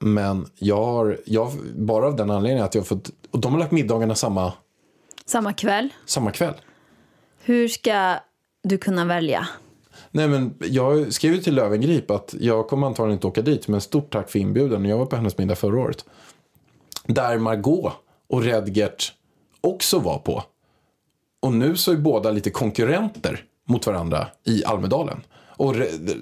Men 0.00 0.46
jag 0.58 0.84
har, 0.84 1.20
jag, 1.26 1.50
bara 1.76 2.06
av 2.06 2.16
den 2.16 2.30
anledningen 2.30 2.64
att 2.64 2.74
jag 2.74 2.82
har 2.82 2.86
fått, 2.86 3.10
och 3.30 3.38
de 3.40 3.52
har 3.52 3.58
lagt 3.58 3.72
middagarna 3.72 4.14
samma, 4.14 4.52
Samma 5.26 5.52
kväll. 5.52 5.88
samma 6.06 6.30
kväll. 6.30 6.54
Hur 7.42 7.68
ska 7.68 8.14
du 8.62 8.78
kunna 8.78 9.04
välja? 9.04 9.48
Nej, 10.14 10.28
men 10.28 10.54
jag 10.60 11.12
skrev 11.12 11.40
till 11.40 11.54
Lövengrip 11.54 12.10
att 12.10 12.34
jag 12.40 12.68
kommer 12.68 12.86
antagligen 12.86 13.16
inte 13.16 13.26
åka 13.26 13.42
dit, 13.42 13.68
men 13.68 13.80
stort 13.80 14.12
tack 14.12 14.30
för 14.30 14.38
inbjudan. 14.38 14.84
Jag 14.84 14.98
var 14.98 15.06
på 15.06 15.16
hennes 15.16 15.38
middag 15.38 15.54
förra 15.54 15.80
året. 15.80 16.04
Där 17.06 17.38
Margot 17.38 17.92
och 18.28 18.42
Redgert 18.42 19.12
också 19.60 19.98
var 19.98 20.18
på. 20.18 20.44
Och 21.40 21.52
nu 21.52 21.76
så 21.76 21.92
är 21.92 21.96
båda 21.96 22.30
lite 22.30 22.50
konkurrenter 22.50 23.44
mot 23.68 23.86
varandra 23.86 24.26
i 24.44 24.64
Almedalen. 24.64 25.20
Och 25.56 25.74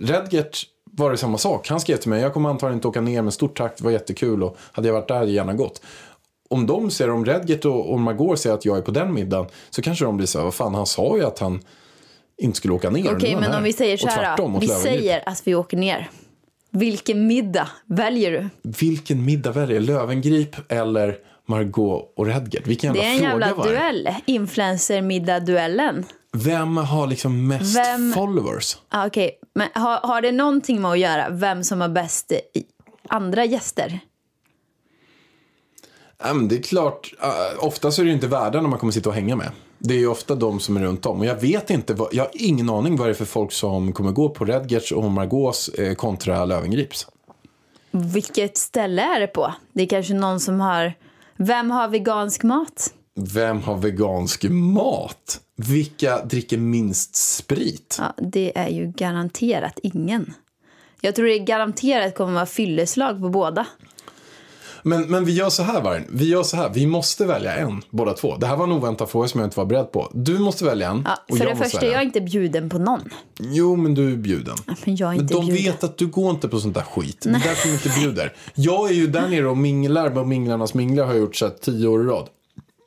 Redgert 0.03 0.67
var 0.85 1.11
det 1.11 1.17
samma 1.17 1.39
sak. 1.39 1.69
Han 1.69 1.81
skrev 1.81 1.97
till 1.97 2.11
mig, 2.11 2.23
jag 2.23 2.35
kommer 2.35 2.49
antagligen 2.49 2.79
inte 2.79 2.89
åka 2.89 3.01
ner, 3.01 3.23
men 3.23 3.33
stort 3.33 3.59
tack, 3.59 3.79
det 3.79 3.85
var 3.85 3.91
jättekul. 3.91 4.43
Och 4.43 4.57
hade 4.73 4.89
jag 4.89 4.95
varit 4.95 5.09
där 5.09 5.15
hade 5.15 5.27
jag 5.27 5.35
gärna 5.35 5.55
gått. 5.55 5.83
Om 6.51 6.67
de 6.67 6.91
ser, 6.91 7.11
om 7.11 7.25
Redgert 7.25 7.65
och, 7.65 7.93
och 7.93 8.01
Margot 8.01 8.39
ser 8.39 8.53
att 8.53 8.65
jag 8.65 8.79
är 8.79 8.83
på 8.83 8.91
den 8.91 9.15
middagen, 9.15 9.47
så 9.71 9.83
kanske 9.83 10.05
de 10.05 10.17
blir 10.17 10.27
så 10.27 10.39
här, 10.39 10.45
vad 10.45 10.55
fan, 10.55 10.75
han 10.75 10.87
sa 10.87 11.17
ju 11.17 11.25
att 11.25 11.39
han 11.39 11.61
inte 12.41 12.57
skulle 12.57 12.75
åka 12.75 12.91
ner. 12.91 13.15
Okej, 13.17 13.33
han 13.33 13.41
men 13.41 13.51
här. 13.51 13.59
om 13.59 13.65
vi 13.65 13.73
säger 13.73 13.97
så 13.97 14.09
här 14.09 14.37
då. 14.37 14.59
Vi 14.61 14.69
säger 14.69 15.29
att 15.29 15.43
vi 15.47 15.55
åker 15.55 15.77
ner. 15.77 16.11
Vilken 16.71 17.27
middag 17.27 17.69
väljer 17.87 18.31
du? 18.31 18.49
Vilken 18.63 19.25
middag 19.25 19.53
väljer 19.53 19.75
jag? 19.77 19.83
Lövengrip 19.83 20.57
eller 20.73 21.17
Margot 21.47 22.13
och 22.17 22.27
Redgert? 22.27 22.67
Vilken 22.67 22.93
Det 22.93 22.99
jävla 22.99 23.27
är 23.27 23.27
en 23.27 23.31
fråga 23.31 23.47
jävla 23.47 23.65
det? 23.65 23.71
duell. 23.71 24.15
Influencer-middag-duellen. 24.27 26.05
Vem 26.33 26.77
har 26.77 27.07
liksom 27.07 27.49
mest 27.49 27.77
Vem- 27.77 28.13
followers? 28.13 28.77
Ah, 28.89 29.07
Okej, 29.07 29.31
men 29.55 29.69
har, 29.75 29.97
har 29.97 30.23
det 30.23 30.33
någonting 30.33 30.81
med 30.81 30.91
att 30.91 30.99
göra 30.99 31.29
vem 31.31 31.65
som 31.65 31.81
har 31.81 31.89
bäst 31.89 32.33
i 32.33 32.43
andra 33.09 33.45
gäster? 33.45 34.01
Men 36.25 36.49
det 36.49 36.57
är 36.57 36.63
klart, 36.63 37.13
uh, 37.25 37.65
ofta 37.65 37.91
så 37.91 38.03
är 38.03 38.05
det 38.05 38.09
ju 38.09 38.15
inte 38.15 38.27
värdarna 38.27 38.69
man 38.69 38.79
kommer 38.79 38.93
sitta 38.93 39.09
och 39.09 39.15
hänga 39.15 39.37
med. 39.37 39.51
Det 39.83 39.95
är 39.95 39.99
ju 39.99 40.07
ofta 40.07 40.35
de 40.35 40.61
som 40.61 40.77
är 40.77 40.81
runt 40.81 41.07
om. 41.07 41.21
Och 41.21 41.27
jag 41.27 41.41
vet 41.41 41.71
inte, 41.71 41.95
vad, 41.95 42.09
jag 42.13 42.25
har 42.25 42.31
ingen 42.35 42.71
aning 42.71 42.97
vad 42.97 43.09
det 43.09 43.13
är 43.13 43.15
för 43.15 43.25
folk 43.25 43.53
som 43.53 43.93
kommer 43.93 44.13
gå 44.13 44.29
på 44.29 44.45
Redgerts 44.45 44.93
och 44.93 45.11
Margaux 45.11 45.69
eh, 45.69 45.95
kontra 45.95 46.45
Lövengrips. 46.45 47.07
Vilket 47.91 48.57
ställe 48.57 49.03
är 49.03 49.21
det 49.21 49.27
på? 49.27 49.55
Det 49.73 49.83
är 49.83 49.87
kanske 49.87 50.15
någon 50.15 50.41
som 50.41 50.61
har... 50.61 50.95
Vem 51.37 51.71
har 51.71 51.89
vegansk 51.89 52.43
mat? 52.43 52.95
Vem 53.15 53.63
har 53.63 53.77
vegansk 53.77 54.45
mat? 54.51 55.41
Vilka 55.57 56.25
dricker 56.25 56.59
minst 56.59 57.17
sprit? 57.17 57.97
Ja, 57.99 58.15
det 58.17 58.59
är 58.59 58.69
ju 58.69 58.87
garanterat 58.87 59.79
ingen. 59.83 60.35
Jag 61.01 61.15
tror 61.15 61.27
det 61.27 61.39
garanterat 61.39 62.15
kommer 62.15 62.33
vara 62.33 62.47
fylleslag 62.47 63.21
på 63.21 63.29
båda. 63.29 63.67
Men, 64.83 65.03
men 65.11 65.25
vi 65.25 65.33
gör 65.33 65.51
så 65.51 65.63
här, 65.63 65.81
Vargen. 65.81 66.05
Vi 66.11 66.29
gör 66.29 66.43
så 66.43 66.57
här. 66.57 66.71
Vi 66.75 66.87
måste 66.87 67.27
välja 67.27 67.55
en, 67.55 67.83
båda 67.91 68.13
två. 68.13 68.37
Det 68.37 68.47
här 68.47 68.57
var 68.57 68.65
en 68.65 68.73
oväntad 68.73 69.09
fråga 69.09 69.29
som 69.29 69.41
jag 69.41 69.47
inte 69.47 69.59
var 69.59 69.67
beredd 69.67 69.93
på. 69.93 70.11
Du 70.15 70.39
måste 70.39 70.65
välja 70.65 70.89
en 70.91 71.03
Ja, 71.07 71.19
och 71.29 71.37
för 71.39 71.45
jag 71.47 71.57
det 71.57 71.65
första, 71.65 71.87
jag 71.87 71.95
är 71.95 72.03
inte 72.05 72.21
bjuden 72.21 72.69
på 72.71 72.79
någon. 72.79 73.01
Jo, 73.41 73.77
men 73.77 73.95
du 73.95 74.13
är 74.13 74.17
bjuden. 74.17 74.57
Men 74.85 74.97
jag 74.97 75.09
är 75.09 75.13
Men 75.15 75.21
inte 75.21 75.35
de 75.35 75.47
bjuden. 75.47 75.65
vet 75.65 75.85
att 75.85 75.99
du 75.99 76.07
går 76.07 76.31
inte 76.31 76.49
på 76.49 76.61
sånt 76.61 76.75
där 76.75 76.83
skit. 76.83 77.17
Det 77.21 77.29
är 77.29 77.33
därför 77.33 77.69
de 77.69 77.75
inte 77.75 77.89
bjuder. 78.01 78.33
Jag 78.55 78.91
är 78.91 78.95
ju 78.95 79.07
där 79.07 79.29
nere 79.29 79.49
och 79.49 79.57
minglar 79.59 80.11
med 80.11 80.27
Minglarnas 80.29 80.75
minglar 80.75 81.05
har 81.05 81.13
jag 81.13 81.21
gjort 81.21 81.37
så 81.37 81.47
här 81.47 81.55
tio 81.61 81.87
år 81.89 82.03
i 82.03 82.05
rad. 82.05 82.29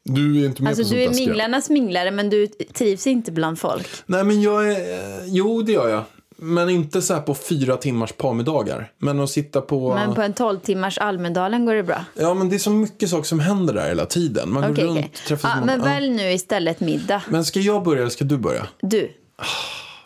Du 0.06 0.42
är 0.42 0.46
inte 0.46 0.64
med 0.64 0.70
Alltså 0.70 0.84
på 0.84 0.90
du 0.96 1.04
är 1.04 1.10
minglarnas 1.10 1.70
minglare 1.70 2.12
men 2.12 2.30
du 2.30 2.48
trivs 2.48 3.08
inte 3.08 3.32
bland 3.32 3.60
folk. 3.60 3.88
Nej, 4.06 4.24
men 4.24 4.42
jag 4.42 4.68
är... 4.72 4.72
eh, 4.72 5.26
Jo, 5.26 5.62
det 5.62 5.72
gör 5.72 5.90
jag. 5.90 6.04
Men 6.44 6.70
inte 6.70 7.02
så 7.02 7.14
här 7.14 7.22
på 7.22 7.36
fyra 7.36 7.78
timmars 7.78 8.12
parmiddagar. 8.12 8.92
Men 8.98 9.20
att 9.20 9.30
sitta 9.30 9.62
på... 9.62 9.94
Men 9.96 10.16
på 10.16 10.22
en 10.22 10.34
12 10.34 10.60
timmars 10.60 10.98
Almedalen 10.98 11.66
går 11.66 11.74
det 11.76 11.84
bra. 11.84 12.06
Ja, 12.16 12.34
men 12.34 12.50
det 12.50 12.56
är 12.56 12.60
så 12.60 12.70
mycket 12.70 13.10
saker 13.10 13.24
som 13.24 13.40
händer 13.40 13.74
där 13.74 13.88
hela 13.88 14.06
tiden. 14.06 14.54
Man 14.54 14.62
går 14.64 14.72
Okej, 14.72 14.84
runt, 14.86 14.98
okej. 14.98 15.12
träffar 15.28 15.50
Ja, 15.50 15.66
men 15.66 15.82
välj 15.82 16.10
nu 16.10 16.32
istället 16.32 16.80
middag. 16.80 17.22
Men 17.30 17.46
ska 17.46 17.60
jag 17.60 17.84
börja 17.84 18.02
eller 18.02 18.10
ska 18.10 18.26
du 18.26 18.38
börja? 18.38 18.68
Du. 18.82 19.12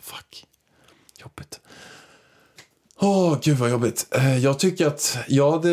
Fuck. 0.02 0.44
Jobbigt. 1.22 1.60
Åh, 3.00 3.38
gud 3.42 3.56
vad 3.56 3.70
jobbigt. 3.70 4.06
Eh, 4.10 4.38
Jag 4.38 4.58
tycker 4.58 4.86
att, 4.86 5.18
ja 5.28 5.60
det... 5.62 5.70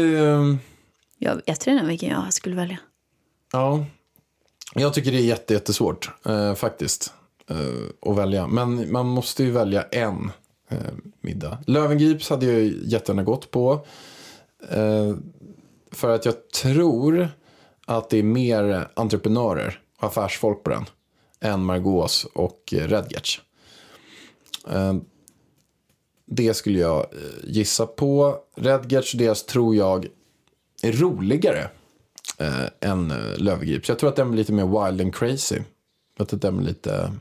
Jag 1.17 1.41
vet 1.45 1.67
redan 1.67 1.87
vilken 1.87 2.09
jag 2.09 2.33
skulle 2.33 2.55
välja. 2.55 2.77
Ja. 3.51 3.85
Jag 4.73 4.93
tycker 4.93 5.11
det 5.11 5.17
är 5.17 5.25
jätte, 5.25 5.53
jättesvårt 5.53 6.09
eh, 6.25 6.53
faktiskt. 6.53 7.13
Eh, 7.49 8.09
att 8.11 8.17
välja. 8.17 8.47
Men 8.47 8.91
man 8.91 9.05
måste 9.05 9.43
ju 9.43 9.51
välja 9.51 9.83
en 9.83 10.31
eh, 10.69 10.77
middag. 11.21 11.57
Lövengrips 11.67 12.29
hade 12.29 12.45
jag 12.45 12.63
jättegärna 12.63 13.23
gått 13.23 13.51
på. 13.51 13.85
Eh, 14.69 15.15
för 15.91 16.09
att 16.09 16.25
jag 16.25 16.49
tror 16.49 17.29
att 17.85 18.09
det 18.09 18.17
är 18.17 18.23
mer 18.23 18.87
entreprenörer 18.93 19.79
och 19.97 20.03
affärsfolk 20.03 20.63
på 20.63 20.69
den. 20.69 20.85
Än 21.39 21.63
Margaux 21.63 22.25
och 22.25 22.73
eh, 22.73 22.87
Redgerts. 22.87 23.41
Eh, 24.69 24.95
det 26.25 26.53
skulle 26.53 26.79
jag 26.79 26.99
eh, 26.99 27.07
gissa 27.43 27.87
på. 27.87 28.37
Redgerts 28.55 29.13
och 29.13 29.19
deras 29.19 29.45
tror 29.45 29.75
jag 29.75 30.07
är 30.83 30.91
roligare 30.91 31.69
eh, 32.37 32.89
än 32.89 33.11
eh, 33.11 33.79
jag 33.87 33.99
tror 33.99 34.09
att 34.09 34.15
den 34.15 34.31
blir 34.31 34.37
lite 34.37 34.53
mer 34.53 34.85
wild 34.85 35.01
and 35.01 35.15
crazy. 35.15 35.59
Jag 36.17 36.27
tror 36.27 36.37
att 36.37 36.41
den 36.41 36.57
blir 36.57 36.67
lite 36.67 37.11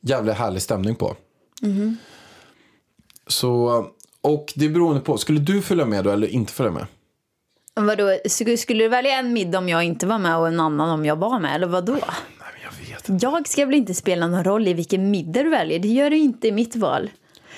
jävla 0.00 0.32
härlig 0.32 0.62
stämning 0.62 0.94
på. 0.94 1.16
Mm-hmm. 1.62 1.96
Så, 3.28 3.84
och 4.20 4.52
det 4.56 4.64
är 4.64 4.68
beroende 4.68 5.00
på, 5.00 5.18
skulle 5.18 5.40
du 5.40 5.62
följa 5.62 5.84
med 5.84 6.04
då 6.04 6.10
eller 6.10 6.26
inte 6.28 6.52
följa 6.52 6.72
med? 6.72 6.86
Vadå, 7.74 8.16
skulle 8.58 8.84
du 8.84 8.88
välja 8.88 9.18
en 9.18 9.32
middag 9.32 9.58
om 9.58 9.68
jag 9.68 9.84
inte 9.84 10.06
var 10.06 10.18
med 10.18 10.36
och 10.36 10.48
en 10.48 10.60
annan 10.60 10.90
om 10.90 11.04
jag 11.04 11.16
var 11.16 11.40
med? 11.40 11.54
Eller 11.54 11.66
vadå? 11.66 11.92
Nej, 11.92 12.00
men 12.38 12.62
jag 12.64 12.94
vet 12.96 13.08
inte. 13.08 13.26
Jag 13.26 13.48
ska 13.48 13.66
väl 13.66 13.74
inte 13.74 13.94
spela 13.94 14.26
någon 14.26 14.44
roll 14.44 14.68
i 14.68 14.72
vilken 14.74 15.10
middag 15.10 15.42
du 15.42 15.48
väljer? 15.50 15.78
Det 15.78 15.88
gör 15.88 16.10
du 16.10 16.16
inte 16.16 16.48
i 16.48 16.52
mitt 16.52 16.76
val. 16.76 17.10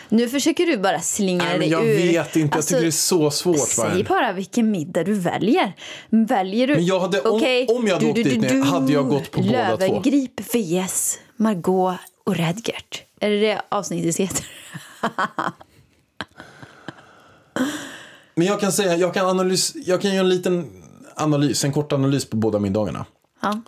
Nu 0.08 0.28
försöker 0.28 0.66
du 0.66 0.76
bara 0.76 1.00
slinga 1.00 1.44
Nej, 1.44 1.58
dig 1.58 1.68
jag 1.68 1.86
ur. 1.88 1.96
vet 1.96 2.36
inte, 2.36 2.58
jag 2.58 2.66
tycker 2.66 2.80
det 2.80 2.86
är 2.86 2.90
så 2.90 3.30
svårt. 3.30 3.58
Säg 3.68 4.04
bara 4.04 4.32
vilken 4.32 4.70
middag 4.70 5.04
du 5.04 5.14
väljer. 5.14 5.72
Väljer 6.10 6.66
du... 6.66 6.74
Men 6.74 6.86
jag 6.86 7.00
hade- 7.00 7.20
om- 7.20 7.36
Okej, 7.36 7.66
om 7.68 7.86
jag 7.86 7.94
hade 7.94 8.06
åkt 8.06 8.14
dit 8.14 8.40
ner, 8.40 8.62
hade 8.64 8.92
jag 8.92 9.08
gått 9.08 9.30
på 9.30 9.40
båda 9.40 9.76
två. 9.76 9.86
Löwengrip 9.86 10.40
vs 10.54 11.18
Margot 11.36 11.94
och 12.24 12.36
Redgert. 12.36 13.02
Är 13.20 13.30
det 13.30 13.40
det 13.40 13.62
avsnittet 13.68 14.16
heter? 14.16 14.46
Men 18.34 18.46
jag 18.46 18.60
kan 18.60 18.72
säga, 18.72 18.96
jag 18.96 19.14
kan, 19.14 19.26
analys, 19.26 19.72
jag 19.74 20.02
kan 20.02 20.10
göra 20.10 20.20
en 20.20 20.28
liten 20.28 20.82
analys, 21.14 21.64
en 21.64 21.72
kort 21.72 21.92
analys 21.92 22.24
på 22.24 22.36
båda 22.36 22.58
middagarna. 22.58 23.06
Ja. 23.42 23.60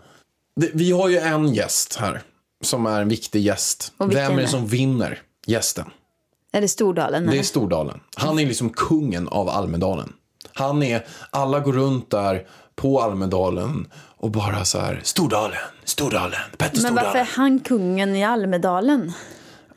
Det, 0.57 0.71
vi 0.75 0.93
har 0.93 1.09
ju 1.09 1.19
en 1.19 1.55
gäst 1.55 1.97
här 1.97 2.23
som 2.63 2.87
är 2.87 3.03
en 3.03 3.09
viktig 3.09 3.43
gäst. 3.43 3.93
Vem 3.99 4.39
är 4.39 4.43
det 4.43 4.49
som 4.49 4.67
vinner 4.67 5.23
gästen? 5.47 5.91
Är 6.53 6.61
det 6.61 6.69
Stordalen? 6.69 7.23
Det 7.23 7.31
är 7.31 7.33
eller? 7.33 7.43
Stordalen. 7.43 8.01
Han 8.17 8.39
är 8.39 8.47
liksom 8.47 8.71
kungen 8.71 9.29
av 9.29 9.49
Almedalen. 9.49 10.13
Han 10.55 10.83
är, 10.83 11.07
alla 11.31 11.61
går 11.61 11.73
runt 11.73 12.11
där 12.11 12.47
på 12.75 13.01
Almedalen 13.01 13.87
och 13.95 14.31
bara 14.31 14.65
så 14.65 14.79
här, 14.79 15.01
Stordalen, 15.03 15.59
Stordalen, 15.85 16.41
Petter 16.59 16.73
Men 16.73 16.81
Stordalen. 16.81 17.05
varför 17.05 17.19
är 17.19 17.29
han 17.37 17.61
kungen 17.61 18.17
i 18.17 18.25
Almedalen? 18.25 19.13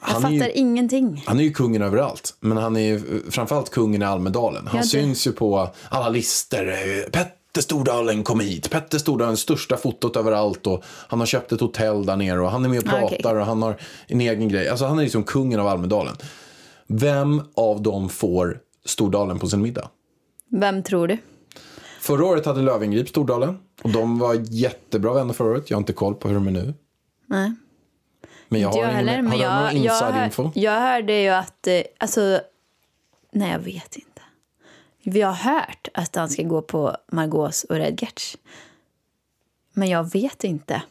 Jag 0.08 0.14
Han 0.14 0.34
är 0.34 0.40
fattar 0.40 0.46
ju- 0.54 0.60
ingenting. 0.60 1.24
Han 1.28 1.40
är 1.40 1.44
ju 1.44 1.52
kungen 1.54 1.82
överallt, 1.82 2.36
men 2.40 2.58
han 2.58 2.76
är 2.76 2.80
ju 2.82 3.22
framförallt 3.32 3.70
kungen 3.70 4.02
i 4.02 4.06
Almedalen. 4.06 4.68
Han 4.68 4.78
Ja, 4.78 4.84
syns 4.84 5.28
ju 5.28 5.32
på 5.32 5.70
alla 5.90 6.10
listor. 6.10 6.70
eh, 6.72 6.76
Petter 7.12 7.62
Stordalen 7.62 8.24
kom 8.24 8.40
hit. 8.40 8.70
Petter 8.72 8.98
Stordalen, 8.98 9.38
största 9.38 9.78
fotot 9.78 10.16
överallt. 10.18 10.68
Och 10.68 10.84
han 10.86 11.20
har 11.20 11.28
köpt 11.28 11.52
ett 11.52 11.60
hotell 11.62 12.06
där 12.06 12.16
nere 12.16 12.40
och 12.42 12.52
han 12.52 12.66
är 12.66 12.70
med 12.70 12.80
och 12.80 12.88
Ah, 12.88 13.00
pratar 13.00 13.16
okej. 13.16 13.40
och 13.40 13.46
han 13.46 13.62
har 13.62 13.78
en 14.08 14.22
egen 14.22 14.50
grej. 14.50 14.70
Alltså 14.70 14.86
han 14.86 15.00
är 15.00 15.04
liksom 15.04 15.24
kungen 15.24 15.60
av 15.60 15.68
Almedalen. 15.68 16.16
Vem 16.88 17.42
av 17.56 17.82
dem 17.82 18.10
får 18.10 18.60
Stordalen 18.86 19.40
på 19.40 19.48
sin 19.48 19.62
middag? 19.62 19.90
Vem 20.52 20.84
tror 20.84 21.08
du? 21.08 21.18
Förra 22.02 22.26
året 22.26 22.46
hade 22.46 22.62
Löwengrip 22.62 23.10
Stordalen. 23.10 23.58
Och 23.84 23.90
de 23.90 24.20
var 24.20 24.34
jättebra 24.50 25.14
vänner 25.14 25.34
förra 25.34 25.48
året. 25.52 25.70
Jag 25.70 25.78
har 25.78 25.82
inte 25.82 25.94
koll 25.94 26.14
på 26.16 26.28
hur 26.28 26.36
de 26.36 26.48
är 26.48 26.52
nu. 26.52 26.74
Nej. 27.28 27.54
Men 28.48 28.62
jag 28.62 28.70
har, 28.70 28.78
jag 28.78 28.86
ingen, 28.86 28.96
heller. 28.96 29.22
Men 29.22 29.32
har 29.32 29.38
du 29.38 29.44
jag, 29.44 29.62
någon 29.64 29.84
inside-info? 29.84 30.52
jag 30.56 30.80
hörde 30.80 31.22
ju 31.22 31.30
att... 31.30 31.68
eh, 31.68 31.82
Alltså, 31.98 32.42
nej, 33.32 33.52
jag 33.52 33.60
vet 33.60 33.96
inte. 33.96 34.22
Vi 35.04 35.22
har 35.22 35.34
hört 35.34 35.88
att 35.94 36.16
han 36.16 36.30
ska 36.30 36.44
gå 36.44 36.62
på 36.62 36.98
Margaux 37.12 37.64
och 37.64 37.76
Redgerts. 37.76 38.38
Men 39.74 39.90
jag 39.90 40.12
vet 40.14 40.44
inte. 40.44 40.82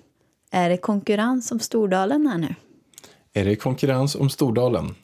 Är 0.50 0.68
det 0.68 0.76
konkurrens 0.76 1.52
om 1.52 1.60
Stordalen 1.60 2.26
här 2.26 2.38
nu? 2.38 2.54
Är 3.32 3.44
det 3.44 3.56
konkurrens 3.56 4.14
om 4.14 4.30
Stordalen? 4.30 4.94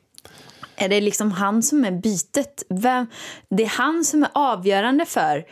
Är 0.77 0.89
det 0.89 1.01
liksom 1.01 1.33
han 1.33 1.63
som 1.63 1.85
är 1.85 1.91
bytet? 1.91 2.63
Vem, 2.69 3.07
det 3.49 3.63
är 3.63 3.69
han 3.69 4.05
som 4.05 4.23
är 4.23 4.31
avgörande 4.35 5.05
för 5.07 5.45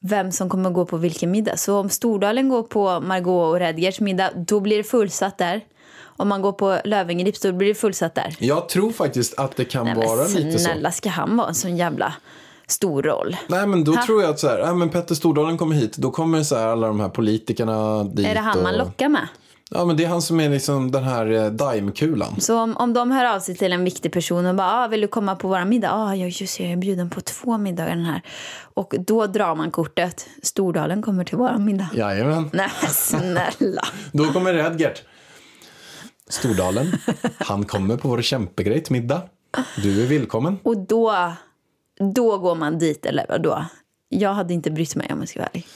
vem 0.00 0.32
som 0.32 0.48
kommer 0.48 0.70
gå 0.70 0.86
på 0.86 0.96
vilken 0.96 1.30
middag. 1.30 1.56
Så 1.56 1.78
om 1.78 1.90
Stordalen 1.90 2.48
går 2.48 2.62
på 2.62 3.00
Margot 3.00 3.52
och 3.52 3.58
Redgerts 3.58 4.00
middag, 4.00 4.30
då 4.36 4.60
blir 4.60 4.76
det 4.76 4.84
fullsatt 4.84 5.38
där. 5.38 5.60
Om 6.18 6.28
man 6.28 6.42
går 6.42 6.52
på 6.52 6.78
Lövengrips, 6.84 7.40
då 7.40 7.52
blir 7.52 7.68
det 7.68 7.74
fullsatt 7.74 8.14
där. 8.14 8.36
Jag 8.38 8.68
tror 8.68 8.92
faktiskt 8.92 9.38
att 9.38 9.56
det 9.56 9.64
kan 9.64 9.84
Nej, 9.84 9.94
vara 9.94 10.26
lite 10.26 10.52
så. 10.52 10.58
snälla, 10.58 10.92
ska 10.92 11.08
han 11.08 11.36
vara 11.36 11.48
en 11.48 11.54
sån 11.54 11.76
jävla 11.76 12.14
stor 12.66 13.02
roll? 13.02 13.36
Nej 13.46 13.66
men 13.66 13.84
då 13.84 13.92
Ha? 13.92 14.06
tror 14.06 14.22
jag 14.22 14.30
att 14.30 14.40
så 14.40 14.48
här, 14.48 14.58
ja, 14.58 14.74
men 14.74 14.88
Petter 14.88 15.14
Stordalen 15.14 15.58
kommer 15.58 15.74
hit, 15.76 15.96
då 15.96 16.10
kommer 16.10 16.42
så 16.42 16.56
här, 16.56 16.66
alla 16.66 16.86
de 16.86 17.00
här 17.00 17.08
politikerna 17.08 18.04
dit. 18.04 18.26
Är 18.26 18.34
det 18.34 18.40
han 18.40 18.56
och... 18.58 18.62
man 18.62 18.76
lockar 18.76 19.08
med? 19.08 19.28
Ja 19.70 19.84
men 19.84 19.96
det 19.96 20.04
är 20.04 20.08
han 20.08 20.22
som 20.22 20.40
är 20.40 20.48
liksom 20.48 20.90
den 20.90 21.04
här 21.04 21.32
eh, 21.32 21.46
daimkulan. 21.46 22.40
Så 22.40 22.58
om, 22.58 22.76
om 22.76 22.92
de 22.94 23.10
hör 23.10 23.34
av 23.34 23.40
sig 23.40 23.56
till 23.56 23.72
en 23.72 23.84
viktig 23.84 24.12
person 24.12 24.46
och 24.46 24.54
bara 24.54 24.84
ah, 24.84 24.88
“vill 24.88 25.00
du 25.00 25.06
komma 25.08 25.36
på 25.36 25.48
vår 25.48 25.64
middag?” 25.64 25.90
ah, 25.92 26.14
“ja, 26.14 26.26
just 26.26 26.58
det, 26.58 26.64
jag 26.64 26.72
är 26.72 26.76
bjuden 26.76 27.10
på 27.10 27.20
två 27.20 27.58
middagar 27.58 27.90
den 27.90 28.04
här”. 28.04 28.22
Och 28.74 28.94
då 28.98 29.26
drar 29.26 29.54
man 29.54 29.70
kortet. 29.70 30.26
Stordalen 30.42 31.02
kommer 31.02 31.24
till 31.24 31.38
vår 31.38 31.58
middag. 31.58 31.88
Jajamän. 31.94 32.50
Nej, 32.52 32.70
snälla. 32.88 33.84
Då 34.12 34.24
kommer 34.24 34.54
Redgert. 34.54 35.02
Stordalen, 36.28 36.92
han 37.38 37.64
kommer 37.64 37.96
på 37.96 38.08
vår 38.08 38.22
kämpegrejt 38.22 38.90
middag. 38.92 39.22
Du 39.82 40.02
är 40.02 40.06
välkommen. 40.18 40.58
Och 40.62 40.76
då, 40.78 41.32
då 42.14 42.38
går 42.38 42.54
man 42.54 42.78
dit, 42.78 43.06
eller 43.06 43.26
vadå? 43.28 43.64
Jag 44.08 44.34
hade 44.34 44.54
inte 44.54 44.70
brytt 44.70 44.96
mig 44.96 45.12
om 45.12 45.18
jag 45.20 45.28
ska 45.28 45.38
vara 45.38 45.48
ärlig. 45.48 45.66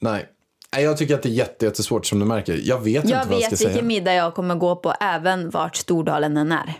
Nej. 0.00 0.28
Nej, 0.72 0.84
jag 0.84 0.96
tycker 0.96 1.14
att 1.14 1.22
det 1.22 1.28
är 1.28 1.32
jätte, 1.32 1.64
jättesvårt 1.64 2.06
som 2.06 2.18
du 2.18 2.24
märker. 2.24 2.60
Jag 2.64 2.80
vet 2.80 2.94
Jag 2.94 3.04
inte 3.04 3.28
vad 3.28 3.34
jag 3.36 3.42
ska 3.42 3.50
vet 3.50 3.58
säga. 3.58 3.68
vilken 3.70 3.86
middag 3.86 4.14
jag 4.14 4.34
kommer 4.34 4.54
gå 4.54 4.76
på, 4.76 4.94
även 5.00 5.50
vart 5.50 5.76
Stordalen 5.76 6.36
än 6.36 6.52
är. 6.52 6.74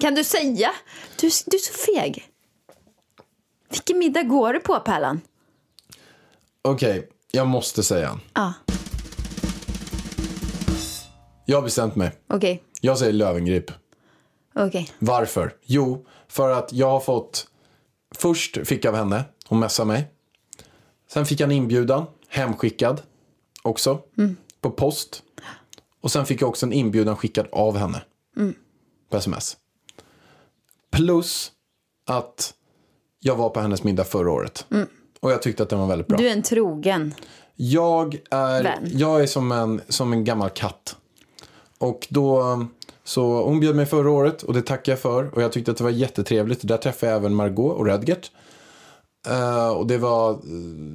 Kan 0.00 0.14
du 0.14 0.24
säga? 0.24 0.70
Du, 1.20 1.30
du 1.46 1.56
är 1.56 1.60
så 1.60 1.72
feg. 1.72 2.28
Vilken 3.70 3.98
middag 3.98 4.22
går 4.22 4.52
du 4.52 4.60
på, 4.60 4.80
Pärlan? 4.80 5.20
Okej, 6.62 7.08
jag 7.30 7.46
måste 7.46 7.82
säga. 7.82 8.20
Ja, 8.34 8.52
Jag 11.52 11.56
har 11.58 11.62
bestämt 11.62 11.96
mig. 11.96 12.12
okej. 12.28 12.62
Jag 12.80 12.98
säger 12.98 13.12
Lövengrip. 13.12 13.70
Okej. 14.54 14.90
Varför? 14.98 15.54
Jo, 15.62 16.06
för 16.28 16.50
att 16.50 16.72
jag 16.72 16.90
har 16.90 17.00
fått... 17.00 17.46
Först 18.14 18.66
fick 18.66 18.84
jag 18.84 18.94
av 18.94 18.98
henne, 18.98 19.24
hon 19.48 19.60
messade 19.60 19.86
mig. 19.86 20.10
Sen 21.08 21.26
fick 21.26 21.40
jag 21.40 21.46
en 21.46 21.56
inbjudan, 21.56 22.06
hemskickad 22.28 23.02
också, 23.62 24.00
på 24.60 24.70
post. 24.70 25.22
Och 26.00 26.10
sen 26.12 26.26
fick 26.26 26.42
jag 26.42 26.48
också 26.48 26.66
en 26.66 26.72
inbjudan 26.72 27.16
skickad 27.16 27.46
av 27.52 27.76
henne 27.76 28.02
på 29.10 29.16
sms. 29.16 29.56
Plus 30.90 31.52
att 32.06 32.54
jag 33.20 33.36
var 33.36 33.50
på 33.50 33.60
hennes 33.60 33.84
middag 33.84 34.04
förra 34.04 34.30
året. 34.30 34.66
Och 35.20 35.32
jag 35.32 35.42
tyckte 35.42 35.62
att 35.62 35.68
den 35.68 35.78
var 35.78 35.86
väldigt 35.86 36.06
bra. 36.06 36.18
Du 36.18 36.28
är 36.28 36.32
en 36.32 36.42
trogen. 36.42 37.14
Jag 37.56 38.18
är, 38.30 38.62
Vän. 38.62 38.90
jag 38.92 39.22
är 39.22 39.26
som, 39.26 39.52
en, 39.52 39.80
som 39.88 40.12
en 40.12 40.24
gammal 40.24 40.50
katt. 40.50 40.96
Och 41.82 42.06
då, 42.10 42.66
Så 43.04 43.42
hon 43.44 43.60
bjöd 43.60 43.76
mig 43.76 43.86
förra 43.86 44.10
året 44.10 44.42
och 44.42 44.54
det 44.54 44.62
tackar 44.62 44.92
jag 44.92 44.98
för. 44.98 45.34
Och 45.34 45.42
jag 45.42 45.52
tyckte 45.52 45.70
att 45.70 45.76
det 45.76 45.84
var 45.84 45.90
jättetrevligt. 45.90 46.60
Där 46.62 46.76
träffade 46.76 47.12
jag 47.12 47.18
även 47.18 47.34
Margot 47.34 47.78
och 47.78 47.86
Redgert. 47.86 48.30
Eh, 49.28 49.68
och 49.68 49.86
det 49.86 49.98
var, 49.98 50.32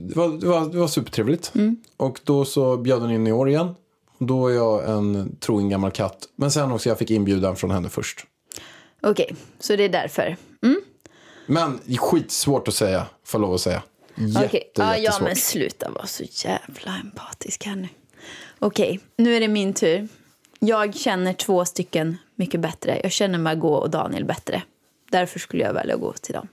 det 0.10 0.16
var, 0.16 0.40
det 0.40 0.48
var, 0.48 0.70
det 0.72 0.78
var 0.78 0.88
supertrevligt. 0.88 1.54
Och 1.98 2.20
då 2.24 2.46
så 2.46 2.78
bjöd 2.78 3.02
hon 3.02 3.12
in 3.12 3.28
i 3.28 3.32
år 3.32 3.50
igen. 3.50 3.76
Då 4.20 4.48
är 4.48 4.54
jag 4.54 4.90
en 4.90 5.36
trogen 5.40 5.70
gammal 5.70 5.92
katt. 5.92 6.18
Men 6.36 6.52
sen 6.52 6.72
också 6.72 6.90
jag 6.90 6.98
fick 6.98 7.12
inbjudan 7.12 7.56
från 7.56 7.72
henne 7.72 7.90
först. 7.90 8.26
Okej, 9.02 9.36
så 9.60 9.76
det 9.76 9.84
är 9.84 9.90
därför. 9.90 10.38
Men 11.46 11.80
skitsvårt 11.98 12.68
att 12.68 12.74
säga, 12.74 13.06
får 13.26 13.40
lov 13.40 13.54
att 13.54 13.62
säga. 13.62 13.84
Jätte, 14.16 14.46
Okej, 14.46 14.72
ja, 14.76 14.84
ja 14.84 14.98
jättesvårt. 14.98 15.28
men 15.28 15.36
sluta 15.36 15.92
vara 15.92 16.06
så 16.06 16.24
jävla 16.24 16.98
empatisk 17.04 17.66
här 17.66 17.76
nu. 17.76 17.88
Okej, 18.60 19.00
nu 19.18 19.36
är 19.36 19.40
det 19.40 19.48
min 19.48 19.74
tur. 19.74 20.08
Jag 20.60 20.96
känner 20.96 21.34
två 21.34 21.66
stycken 21.66 22.18
mycket 22.36 22.60
bättre. 22.60 23.00
Jag 23.04 23.12
känner 23.12 23.40
Margot 23.40 23.84
och 23.84 23.90
Daniel 23.90 24.26
bättre. 24.26 24.64
Därför 25.12 25.40
skulle 25.40 25.64
jag 25.64 25.74
välja 25.74 25.96
att 25.96 26.02
gå 26.02 26.14
till 26.14 26.34
dem. 26.34 26.48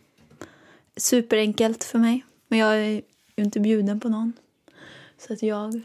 Superenkelt 0.97 1.85
för 1.85 1.99
mig. 1.99 2.25
Men 2.49 2.59
jag 2.59 2.75
är 2.75 2.85
ju 2.85 3.03
inte 3.37 3.61
bjuden 3.61 4.01
på 4.01 4.09
någon. 4.09 4.33
Så 5.27 5.33
att 5.33 5.43
jag... 5.43 5.81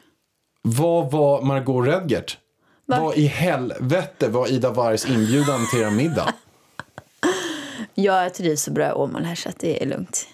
Vad 0.61 1.11
var 1.11 1.41
Margot 1.41 1.87
Redgert? 1.87 2.37
Va? 2.85 2.99
Vad 2.99 3.17
i 3.17 3.25
helvete 3.25 4.29
var 4.29 4.51
Ida 4.51 4.71
Wargs 4.71 5.09
inbjudan 5.09 5.67
till 5.71 5.81
er 5.81 5.91
middag? 5.91 6.33
Jag 7.93 8.33
trivs 8.33 8.63
så 8.63 8.71
bra 8.71 8.89
i 8.89 8.91
Åmål 8.91 9.23
här 9.23 9.35
så 9.35 9.49
att 9.49 9.59
det 9.59 9.83
är 9.83 9.87
lugnt. 9.87 10.27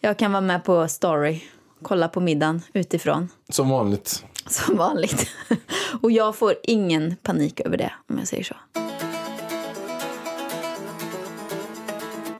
Jag 0.00 0.16
kan 0.16 0.32
vara 0.32 0.40
med 0.40 0.64
på 0.64 0.88
story. 0.88 1.42
Kolla 1.82 2.08
på 2.08 2.20
middagen 2.20 2.62
utifrån. 2.72 3.28
Som 3.48 3.68
vanligt. 3.68 4.24
Som 4.46 4.76
vanligt. 4.76 5.26
Och 6.02 6.10
jag 6.10 6.36
får 6.36 6.54
ingen 6.62 7.16
panik 7.22 7.60
över 7.60 7.76
det, 7.76 7.92
om 8.10 8.18
jag 8.18 8.28
säger 8.28 8.44
så. 8.44 8.54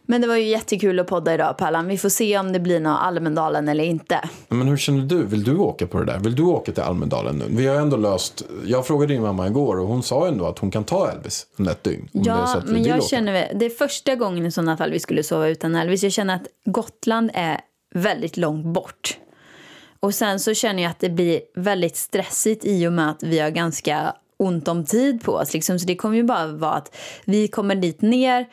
Men 0.07 0.21
det 0.21 0.27
var 0.27 0.37
ju 0.37 0.45
jättekul 0.45 1.01
att 1.01 1.07
podda 1.07 1.35
idag, 1.35 1.59
Pallan. 1.59 1.87
Vi 1.87 1.99
får 1.99 2.09
se 2.09 2.39
om 2.39 2.53
det 2.53 2.61
blir 2.61 2.81
något 2.81 2.99
Almedalen 3.01 3.69
eller 3.69 3.85
inte. 3.85 4.21
Men 4.49 4.69
hur 4.69 4.77
känner 4.77 5.03
du? 5.05 5.25
Vill 5.27 5.45
du 5.45 5.57
åka 5.57 5.87
på 5.87 5.99
det 5.99 6.05
där? 6.05 6.19
Vill 6.19 6.35
du 6.37 6.43
åka 6.43 6.73
till 6.73 6.83
Almedalen 6.83 7.37
nu? 7.39 7.45
Vi 7.49 7.67
har 7.67 7.77
ändå 7.77 7.97
löst... 7.97 8.43
Jag 8.67 8.87
frågade 8.87 9.13
din 9.13 9.23
mamma 9.23 9.47
igår 9.47 9.81
och 9.81 9.87
hon 9.89 10.03
sa 10.03 10.29
ändå 10.29 10.47
att 10.47 10.59
hon 10.59 10.71
kan 10.71 10.85
ta 10.85 11.11
Elvis 11.11 11.47
ett 11.71 11.85
dygn. 11.85 12.09
om 12.15 12.23
det 12.23 12.31
är 12.31 12.47
så 12.47 12.53
Ja, 12.53 12.59
att 12.59 12.69
vi 12.69 12.73
men 12.73 12.83
jag 12.85 12.99
åka. 12.99 13.07
känner 13.07 13.53
det 13.55 13.65
är 13.67 13.71
första 13.71 14.15
gången 14.15 14.47
i 14.47 14.51
sådana 14.53 14.77
fall 14.77 14.91
vi 14.91 15.01
skulle 15.01 15.23
sova 15.23 15.49
utan 15.49 15.75
Elvis. 15.75 16.03
Jag 16.03 16.13
känner 16.13 16.35
att 16.37 16.47
Gotland 16.65 17.31
är 17.35 17.61
väldigt 17.95 18.37
långt 18.37 18.67
bort. 18.67 19.17
Och 20.01 20.15
sen 20.15 20.41
så 20.41 20.55
känner 20.55 20.83
jag 20.83 20.91
att 20.91 21.01
det 21.01 21.11
blir 21.11 21.41
väldigt 21.55 21.97
stressigt 21.97 22.65
i 22.65 22.87
och 22.87 22.93
med 22.93 23.11
att 23.11 23.23
vi 23.23 23.39
har 23.39 23.51
ganska 23.51 24.15
ont 24.37 24.69
om 24.69 24.85
tid 24.85 25.23
på 25.23 25.33
oss. 25.33 25.53
Liksom. 25.53 25.79
Så 25.79 25.87
det 25.87 25.97
kommer 25.97 26.17
ju 26.17 26.23
bara 26.23 26.47
vara 26.47 26.73
att 26.73 26.97
vi 27.25 27.49
kommer 27.49 27.75
dit 27.75 28.03
ner, 28.03 28.47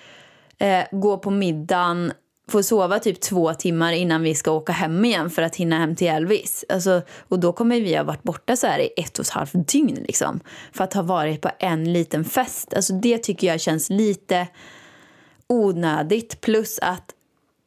eh, 0.57 0.83
går 0.91 1.17
på 1.17 1.31
middagen, 1.31 2.11
får 2.49 2.61
sova 2.61 2.99
typ 2.99 3.21
två 3.21 3.53
timmar 3.53 3.91
innan 3.91 4.21
vi 4.21 4.35
ska 4.35 4.51
åka 4.51 4.71
hem 4.71 5.05
igen 5.05 5.29
för 5.29 5.41
att 5.41 5.55
hinna 5.55 5.79
hem 5.79 5.95
till 5.95 6.07
Elvis. 6.07 6.65
Alltså, 6.69 7.01
och 7.19 7.39
då 7.39 7.53
kommer 7.53 7.81
vi 7.81 7.95
ha 7.95 8.03
varit 8.03 8.23
borta 8.23 8.55
så 8.55 8.67
här 8.67 8.79
i 8.79 8.89
ett 8.97 9.19
och 9.19 9.25
ett 9.25 9.31
halvt 9.31 9.67
dygn 9.71 10.03
liksom. 10.07 10.39
För 10.71 10.83
att 10.83 10.93
ha 10.93 11.01
varit 11.01 11.41
på 11.41 11.49
en 11.59 11.93
liten 11.93 12.25
fest. 12.25 12.73
Alltså 12.73 12.93
det 12.93 13.17
tycker 13.17 13.47
jag 13.47 13.61
känns 13.61 13.89
lite 13.89 14.47
onödigt. 15.47 16.41
Plus 16.41 16.79
att 16.81 17.13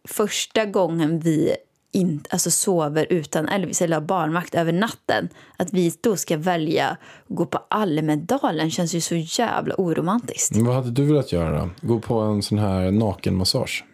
första 0.09 0.65
gången 0.65 1.21
vi 1.21 1.57
in, 1.93 2.25
alltså 2.31 2.51
sover 2.51 3.07
utan 3.11 3.49
Elvis 3.49 3.83
eller 3.83 3.97
har 3.97 4.03
barnvakt 4.07 4.55
över 4.55 4.73
natten. 4.73 5.29
Att 5.57 5.73
vi 5.73 5.93
då 6.01 6.17
ska 6.17 6.37
välja 6.37 6.89
att 6.89 6.99
gå 7.29 7.47
på 7.47 7.59
Almedalen 7.71 8.71
känns 8.71 8.95
ju 8.95 9.01
så 9.01 9.15
jävla 9.15 9.75
oromantiskt. 9.79 10.55
Men 10.57 10.65
vad 10.67 10.75
hade 10.77 10.91
du 10.91 11.05
velat 11.05 11.33
göra 11.33 11.59
då? 11.61 11.71
Gå 11.89 12.01
på 12.01 12.19
en 12.19 12.43
sån 12.43 12.59
här 12.59 12.91
nakenmassage? 12.91 13.85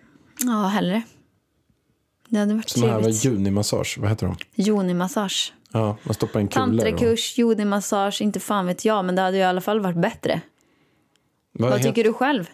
Ja, 0.45 0.67
hellre. 0.67 1.03
Det 2.29 2.39
hade 2.39 2.55
varit 2.55 2.69
Sån 2.69 2.89
här 2.89 2.99
trevligt. 2.99 3.25
junimassage, 3.25 3.99
vad 4.01 4.11
heter 4.11 4.27
de? 4.27 4.37
Jonimassage. 4.63 5.53
Ja, 5.73 5.97
man 6.03 6.15
stoppar 6.15 6.41
en 6.41 6.49
kula. 6.49 6.67
Tantrakurs, 6.67 7.39
jonimassage, 7.39 8.23
inte 8.23 8.41
fan 8.41 8.67
vet 8.67 8.85
jag. 8.85 9.05
Men 9.05 9.15
det 9.17 9.23
hade 9.23 9.37
ju 9.37 9.43
i 9.43 9.47
alla 9.47 9.61
fall 9.61 9.81
varit 9.81 9.97
bättre. 9.97 10.41
Vad, 11.53 11.71
Vad 11.71 11.83
tycker 11.83 12.05
du 12.05 12.13
själv? 12.13 12.45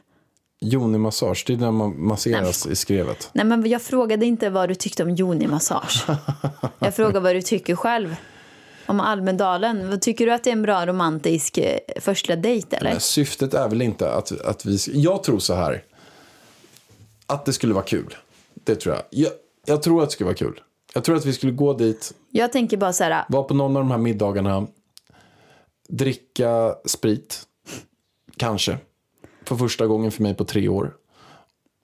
Jonimassage, 0.65 1.45
det 1.47 1.53
är 1.53 1.57
när 1.57 1.71
man 1.71 2.07
masseras 2.07 2.67
i 2.67 2.77
skrevet. 2.77 3.31
Nej, 3.33 3.45
men 3.45 3.67
jag 3.67 3.83
frågade 3.83 4.27
inte 4.27 4.51
vad 4.51 4.69
du 4.69 4.75
tyckte 4.75 5.03
om 5.03 5.11
jonimassage. 5.11 6.07
Jag 6.79 6.95
frågade 6.95 7.21
vad 7.21 7.35
du 7.35 7.43
tycker 7.43 7.77
själv. 7.77 8.17
Om 8.87 9.01
Almedalen. 9.01 9.91
Vad 9.91 10.01
Tycker 10.01 10.27
du 10.27 10.33
att 10.33 10.45
det 10.45 10.51
är 10.51 10.53
en 10.53 10.63
bra 10.63 10.87
romantisk 10.87 11.59
eh, 11.59 11.79
första 12.01 12.37
dejt 12.37 12.77
eller? 12.77 12.91
Men 12.91 13.01
syftet 13.01 13.55
är 13.55 13.69
väl 13.69 13.83
inte 13.83 14.13
att, 14.13 14.41
att 14.41 14.67
vi... 14.67 14.79
Jag 14.93 15.23
tror 15.23 15.39
så 15.39 15.55
här. 15.55 15.85
Att 17.27 17.45
det 17.45 17.53
skulle 17.53 17.75
vara 17.75 17.85
kul. 17.85 18.17
Det 18.55 18.75
tror 18.75 18.95
jag. 18.95 19.05
jag. 19.11 19.33
Jag 19.67 19.83
tror 19.83 20.03
att 20.03 20.09
det 20.09 20.13
skulle 20.13 20.27
vara 20.27 20.37
kul. 20.37 20.61
Jag 20.95 21.05
tror 21.05 21.17
att 21.17 21.27
vi 21.27 21.33
skulle 21.33 21.53
gå 21.53 21.73
dit, 21.73 22.15
Jag 22.31 22.53
tänker 22.53 22.77
bara 22.77 22.93
så 22.93 23.05
här. 23.05 23.25
vara 23.29 23.43
på 23.43 23.55
någon 23.55 23.77
av 23.77 23.83
de 23.83 23.91
här 23.91 23.99
middagarna, 23.99 24.67
dricka 25.89 26.75
sprit. 26.87 27.43
Kanske. 28.37 28.79
För 29.45 29.57
första 29.57 29.87
gången 29.87 30.11
för 30.11 30.23
mig 30.23 30.35
på 30.35 30.45
tre 30.45 30.69
år. 30.69 30.95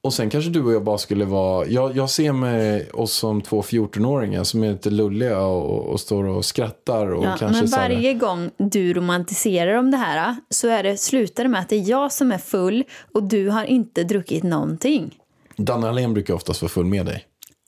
Och 0.03 0.15
sen 0.15 0.31
kanske 0.31 0.51
du 0.51 0.63
och 0.65 0.73
jag 0.73 0.85
bara 0.85 0.99
skulle 0.99 1.25
vara... 1.25 1.67
Jag, 1.67 1.97
jag 1.97 2.11
ser 2.11 2.33
mig 2.33 2.91
oss 2.91 3.13
som 3.13 3.43
två 3.43 3.63
14-åringar 3.63 4.45
som 4.45 4.63
är 4.63 4.73
lite 4.73 4.91
lulliga 4.91 5.39
och, 5.39 5.87
och 5.93 6.01
står 6.01 6.25
och 6.25 6.45
skrattar. 6.45 7.07
Och 7.11 7.25
Ja, 7.25 7.37
kanske 7.39 7.61
men 7.61 7.69
så 7.69 7.77
här- 7.77 7.89
varje 7.89 8.15
gång 8.15 8.51
du 8.57 8.95
romantiserar 8.95 9.75
om 9.75 9.91
det 9.91 9.97
här 9.97 10.37
så 10.51 10.69
är 10.69 10.83
det, 10.83 10.97
slutar 10.97 11.43
det 11.43 11.49
med 11.49 11.61
att 11.61 11.69
det 11.69 11.77
är 11.77 11.91
jag 11.91 12.13
som 12.13 12.33
är 12.33 12.39
full 12.39 12.85
och 13.15 13.23
du 13.23 13.49
har 13.49 13.65
inte 13.65 14.05
druckit 14.05 14.43
någonting. 14.43 15.19
Danne 15.57 15.87
Hallén 15.87 16.15
brukar 16.15 16.35
oftast 16.35 16.63
vara 16.63 16.71
full 16.71 16.87
med 16.87 17.07
dig. 17.07 17.25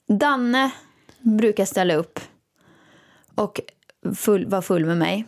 Danne 0.07 0.71
brukar 1.19 1.65
ställa 1.65 1.95
upp 1.95 2.19
och 3.35 3.59
full, 4.15 4.45
vara 4.45 4.61
full 4.61 4.85
med 4.85 4.97
mig. 4.97 5.25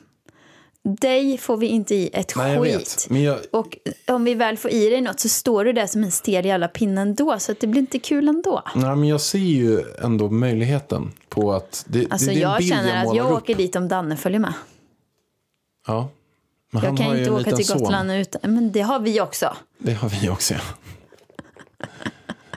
Dig 0.84 1.38
får 1.38 1.58
vi 1.58 1.68
inte 1.68 1.96
i 1.96 2.10
ett 2.14 2.34
Nej, 2.36 2.54
jag 2.54 2.64
skit. 2.64 3.08
vet. 3.10 3.22
Jag, 3.24 3.40
Och 3.52 3.78
om 4.08 4.24
vi 4.24 4.34
väl 4.34 4.58
får 4.58 4.72
i 4.72 4.90
dig 4.90 5.02
något 5.02 5.20
så 5.20 5.30
står 5.30 5.66
du 5.66 5.74
där 5.74 5.88
som 5.88 6.04
en 6.04 6.12
stel 6.12 6.46
jävla 6.46 6.68
pinne 6.68 7.02
ändå. 7.02 7.40
Så 7.40 7.52
att 7.52 7.60
det 7.60 7.68
blir 7.68 7.82
inte 7.82 8.00
kul 8.00 8.28
ändå. 8.28 8.64
Nej, 8.76 8.96
men 8.96 9.08
jag 9.08 9.22
ser 9.22 9.40
ju 9.40 9.84
ändå 10.04 10.30
möjligheten 10.30 11.12
på 11.30 11.54
att 11.54 11.86
det, 11.88 12.08
Alltså 12.12 12.28
det, 12.28 12.34
det 12.34 12.40
jag 12.40 12.64
känner 12.64 12.98
att 12.98 13.06
målar 13.06 13.18
jag 13.18 13.32
upp. 13.32 13.38
åker 13.38 13.56
dit 13.56 13.76
om 13.76 13.88
Danne 13.88 14.18
följer 14.18 14.40
med. 14.40 14.54
Ja. 15.88 16.10
Men 16.72 16.82
Jag 16.84 16.90
han 16.90 16.98
kan 16.98 17.18
inte 17.18 17.32
åka 17.32 17.56
till 17.56 17.68
son. 17.68 17.78
Gotland 17.80 18.12
utan... 18.12 18.54
Men 18.54 18.72
det 18.72 18.82
har 18.82 19.00
vi 19.00 19.22
också. 19.22 19.56
Det 19.78 19.94
har 19.94 20.10
vi 20.10 20.30
också, 20.30 20.54
ja. 20.54 20.60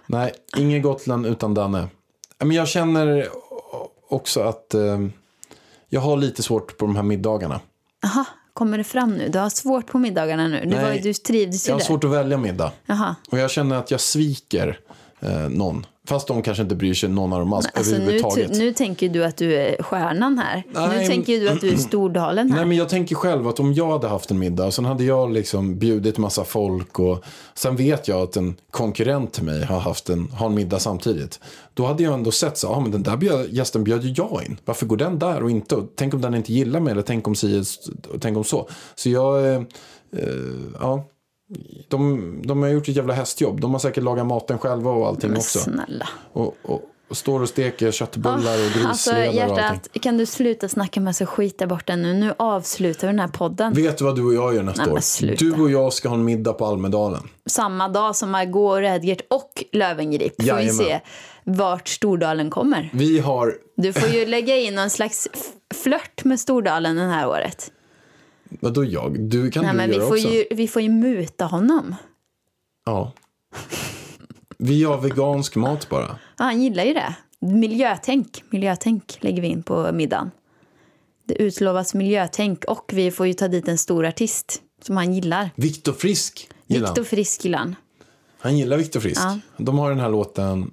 Nej, 0.07 0.33
ingen 0.57 0.83
Gotland 0.83 1.27
utan 1.27 1.55
Danne. 1.55 1.89
Men 2.39 2.51
jag 2.51 2.69
känner 2.69 3.29
också 4.09 4.41
att 4.41 4.75
eh, 4.75 5.01
jag 5.89 6.01
har 6.01 6.17
lite 6.17 6.43
svårt 6.43 6.77
på 6.79 6.87
de 6.87 6.97
här 6.97 7.03
middagarna. 7.03 7.61
Aha, 8.05 8.25
kommer 8.53 8.79
det 8.79 8.85
fram 8.85 9.17
nu? 9.17 9.29
Du 9.29 9.39
har 9.39 9.51
svårt 9.51 9.87
på 9.87 9.99
middagarna 9.99 10.49
nu. 10.49 10.63
Nej, 10.67 10.85
var 10.85 11.03
du 11.03 11.15
trivdes 11.15 11.67
ju 11.67 11.71
Jag 11.71 11.75
har 11.75 11.79
där. 11.81 11.87
svårt 11.87 12.05
att 12.05 12.11
välja 12.11 12.39
middag. 12.39 12.73
Jaha. 12.87 13.15
Och 13.31 13.39
jag 13.39 13.51
känner 13.51 13.77
att 13.77 13.91
jag 13.91 14.01
sviker 14.01 14.79
eh, 15.21 15.49
någon. 15.49 15.87
Fast 16.09 16.29
de 16.29 16.43
kanske 16.43 16.63
inte 16.63 16.75
bryr 16.75 16.95
sig 16.95 17.09
någon 17.09 17.33
av 17.33 17.39
dem 17.39 17.53
alls 17.53 17.67
Alltså 17.75 17.99
nu, 17.99 18.21
nu 18.49 18.73
tänker 18.73 19.09
du 19.09 19.25
att 19.25 19.37
du 19.37 19.55
är 19.55 19.83
stjärnan 19.83 20.39
här. 20.39 20.63
Nej, 20.73 20.99
nu 21.01 21.07
tänker 21.07 21.41
du 21.41 21.49
att 21.49 21.61
du 21.61 21.69
är 21.69 21.77
Stordalen 21.77 22.51
här. 22.51 22.57
Nej, 22.57 22.67
men 22.67 22.77
jag 22.77 22.89
tänker 22.89 23.15
själv 23.15 23.49
att 23.49 23.61
om 23.61 23.73
jag 23.73 23.91
hade 23.91 24.09
haft 24.09 24.31
en 24.31 24.39
middag 24.39 24.67
och 24.67 24.75
sen 24.75 24.85
hade 24.85 25.05
jag 25.05 25.33
liksom 25.33 25.79
bjudit 25.79 26.19
massa 26.19 26.45
folk 26.45 26.99
och 26.99 27.25
sen 27.55 27.77
vet 27.77 28.09
jag 28.09 28.23
att 28.23 28.37
en 28.37 28.57
konkurrent 28.71 29.33
till 29.33 29.45
mig 29.45 29.65
har 29.65 29.81
haft 29.81 30.09
en, 30.09 30.31
har 30.31 30.47
en 30.47 30.55
middag 30.55 30.79
samtidigt. 30.79 31.41
Då 31.75 31.87
hade 31.87 32.03
jag 32.03 32.15
ändå 32.15 32.31
sett 32.31 32.59
så, 32.59 32.69
ah, 32.69 32.81
men 32.81 32.91
den 32.91 33.03
där 33.03 33.17
bjöd, 33.17 33.51
gästen 33.51 33.85
bjöd 33.85 34.05
ju 34.05 34.15
jag 34.17 34.43
in. 34.47 34.57
Varför 34.65 34.87
går 34.87 34.97
den 34.97 35.19
där 35.19 35.43
och 35.43 35.51
inte? 35.51 35.77
Och 35.77 35.93
tänk 35.97 36.15
om 36.15 36.21
den 36.21 36.35
inte 36.35 36.53
gillar 36.53 36.81
mig 36.81 36.93
eller 36.93 37.03
tänk 37.03 37.29
om 37.29 37.35
si 37.35 37.63
och 38.15 38.21
tänk 38.21 38.37
om 38.37 38.45
så. 38.45 38.69
Så 38.95 39.11
jag, 39.11 39.47
eh, 39.47 39.61
eh, 40.17 40.27
ja. 40.81 41.05
De, 41.89 42.43
de 42.45 42.63
har 42.63 42.69
gjort 42.69 42.89
ett 42.89 42.97
jävla 42.97 43.15
hästjobb. 43.15 43.61
De 43.61 43.73
har 43.73 43.79
säkert 43.79 44.05
lagat 44.05 44.27
maten 44.27 44.59
själva 44.59 44.91
och 44.91 45.07
allting 45.07 45.31
Men 45.31 45.39
också. 45.39 45.59
snälla. 45.59 46.09
Och, 46.33 46.57
och, 46.63 46.83
och 47.09 47.17
står 47.17 47.41
och 47.43 47.49
steker 47.49 47.91
köttbullar 47.91 48.37
och 48.37 48.87
Alltså 48.89 49.11
grisledar 49.11 49.33
och 49.33 49.43
allting. 49.43 49.57
hjärtat, 49.57 49.89
kan 50.03 50.19
du 50.19 50.27
sluta 50.27 50.69
snacka 50.69 51.01
med 51.01 51.17
så 51.17 51.27
skit 51.27 51.59
där 51.59 51.67
borta 51.67 51.97
nu? 51.97 52.15
Nu 52.15 52.35
avslutar 52.37 53.07
vi 53.07 53.13
den 53.13 53.21
här 53.21 53.29
podden. 53.29 53.73
Vet 53.73 53.99
du 53.99 54.05
vad 54.05 54.17
du 54.17 54.25
och 54.25 54.35
jag 54.35 54.55
gör 54.55 54.63
nästa 54.63 54.85
Nej, 54.85 54.93
år? 54.93 55.37
Du 55.39 55.63
och 55.63 55.71
jag 55.71 55.93
ska 55.93 56.09
ha 56.09 56.17
en 56.17 56.25
middag 56.25 56.53
på 56.53 56.67
Almedalen. 56.67 57.23
Samma 57.47 57.89
dag 57.89 58.17
som 58.17 58.31
Margot 58.31 58.79
Redgert 58.81 59.21
och 59.31 59.65
Lövengrip 59.73 60.35
får 60.37 60.43
vi 60.43 60.49
Jajamän. 60.49 60.75
se 60.75 61.01
vart 61.45 61.89
Stordalen 61.89 62.51
kommer. 62.51 62.91
Vi 62.93 63.19
har... 63.19 63.55
Du 63.77 63.93
får 63.93 64.09
ju 64.09 64.27
lägga 64.27 64.57
in 64.57 64.75
någon 64.75 64.91
slags 64.91 65.29
flört 65.75 66.25
med 66.25 66.41
Stordalen 66.41 66.97
det 66.97 67.03
här 67.03 67.29
året. 67.29 67.71
Vadå 68.67 68.85
jag? 68.85 69.21
Du 69.21 69.51
kan 69.51 69.63
Nej, 69.63 69.73
du 69.73 69.77
men 69.77 69.91
vi 69.91 69.97
göra 69.97 70.07
får, 70.07 70.15
också. 70.15 70.29
ju, 70.29 70.45
vi 70.51 70.69
får 70.69 70.83
ju 70.83 70.89
muta 70.89 71.45
honom. 71.45 71.95
Ja. 72.87 73.13
Vi 74.59 74.85
har 74.85 75.01
vegansk 75.01 75.57
mat 75.57 75.89
bara. 75.89 76.07
Ja, 76.39 76.45
han 76.45 76.63
gillar 76.63 76.85
ju 76.85 76.95
det. 76.95 77.15
Miljötänk, 77.41 78.43
miljötänk 78.51 79.19
lägger 79.21 79.43
vi 79.43 79.49
in 79.49 79.63
på 79.63 79.93
middagen. 79.93 80.31
Det 81.25 81.35
utlovas 81.43 81.95
miljötänk 81.95 82.65
och 82.65 82.91
vi 82.95 83.11
får 83.11 83.27
ju 83.27 83.33
ta 83.33 83.49
dit 83.49 83.69
en 83.69 83.79
stor 83.79 84.07
artist 84.07 84.63
som 84.83 84.97
han 84.97 85.15
gillar. 85.15 85.51
Viktor 85.55 85.93
Frisk 85.93 86.49
gillar 86.67 86.89
Viktor. 86.89 87.05
Frisk 87.05 87.45
gillar 87.45 87.59
han. 87.59 87.77
Han 88.39 88.59
gillar 88.59 88.77
Viktor 88.77 89.01
Frisk. 89.01 89.21
Ja. 89.21 89.39
De 89.57 89.79
har 89.79 89.91
den 89.91 90.01
här 90.01 90.11
låten 90.11 90.73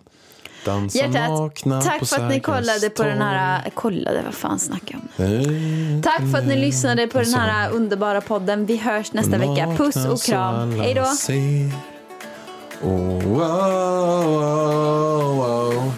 Dansa 0.66 0.97
Hjärtat, 0.97 1.30
nakna 1.30 1.82
tack 1.82 1.99
på 1.99 2.05
för 2.05 2.24
att 2.24 2.30
ni 2.30 2.39
kollade 2.39 2.89
på 2.89 3.03
den 3.03 3.22
här... 3.22 3.70
Kollade, 3.70 4.22
vad 4.26 4.34
fan 4.34 4.59
snackar 4.59 4.99
jag 5.18 5.28
om? 5.28 6.01
Tack 6.01 6.32
för 6.32 6.38
att 6.38 6.47
ni 6.47 6.55
lyssnade 6.55 7.07
på 7.07 7.18
den 7.18 7.28
Alltså. 7.28 7.39
här 7.39 7.72
underbara 7.72 8.22
podden. 8.22 8.66
Vi 8.66 8.78
hörs 8.78 9.14
nästa 9.14 9.38
vecka. 9.38 9.76
Puss 9.78 9.95
och 9.95 10.22
kram. 10.22 10.80
Hej 10.80 10.93
då. 10.93 11.05
Oh, 12.82 13.24
wow, 13.24 14.24
wow, 15.38 15.93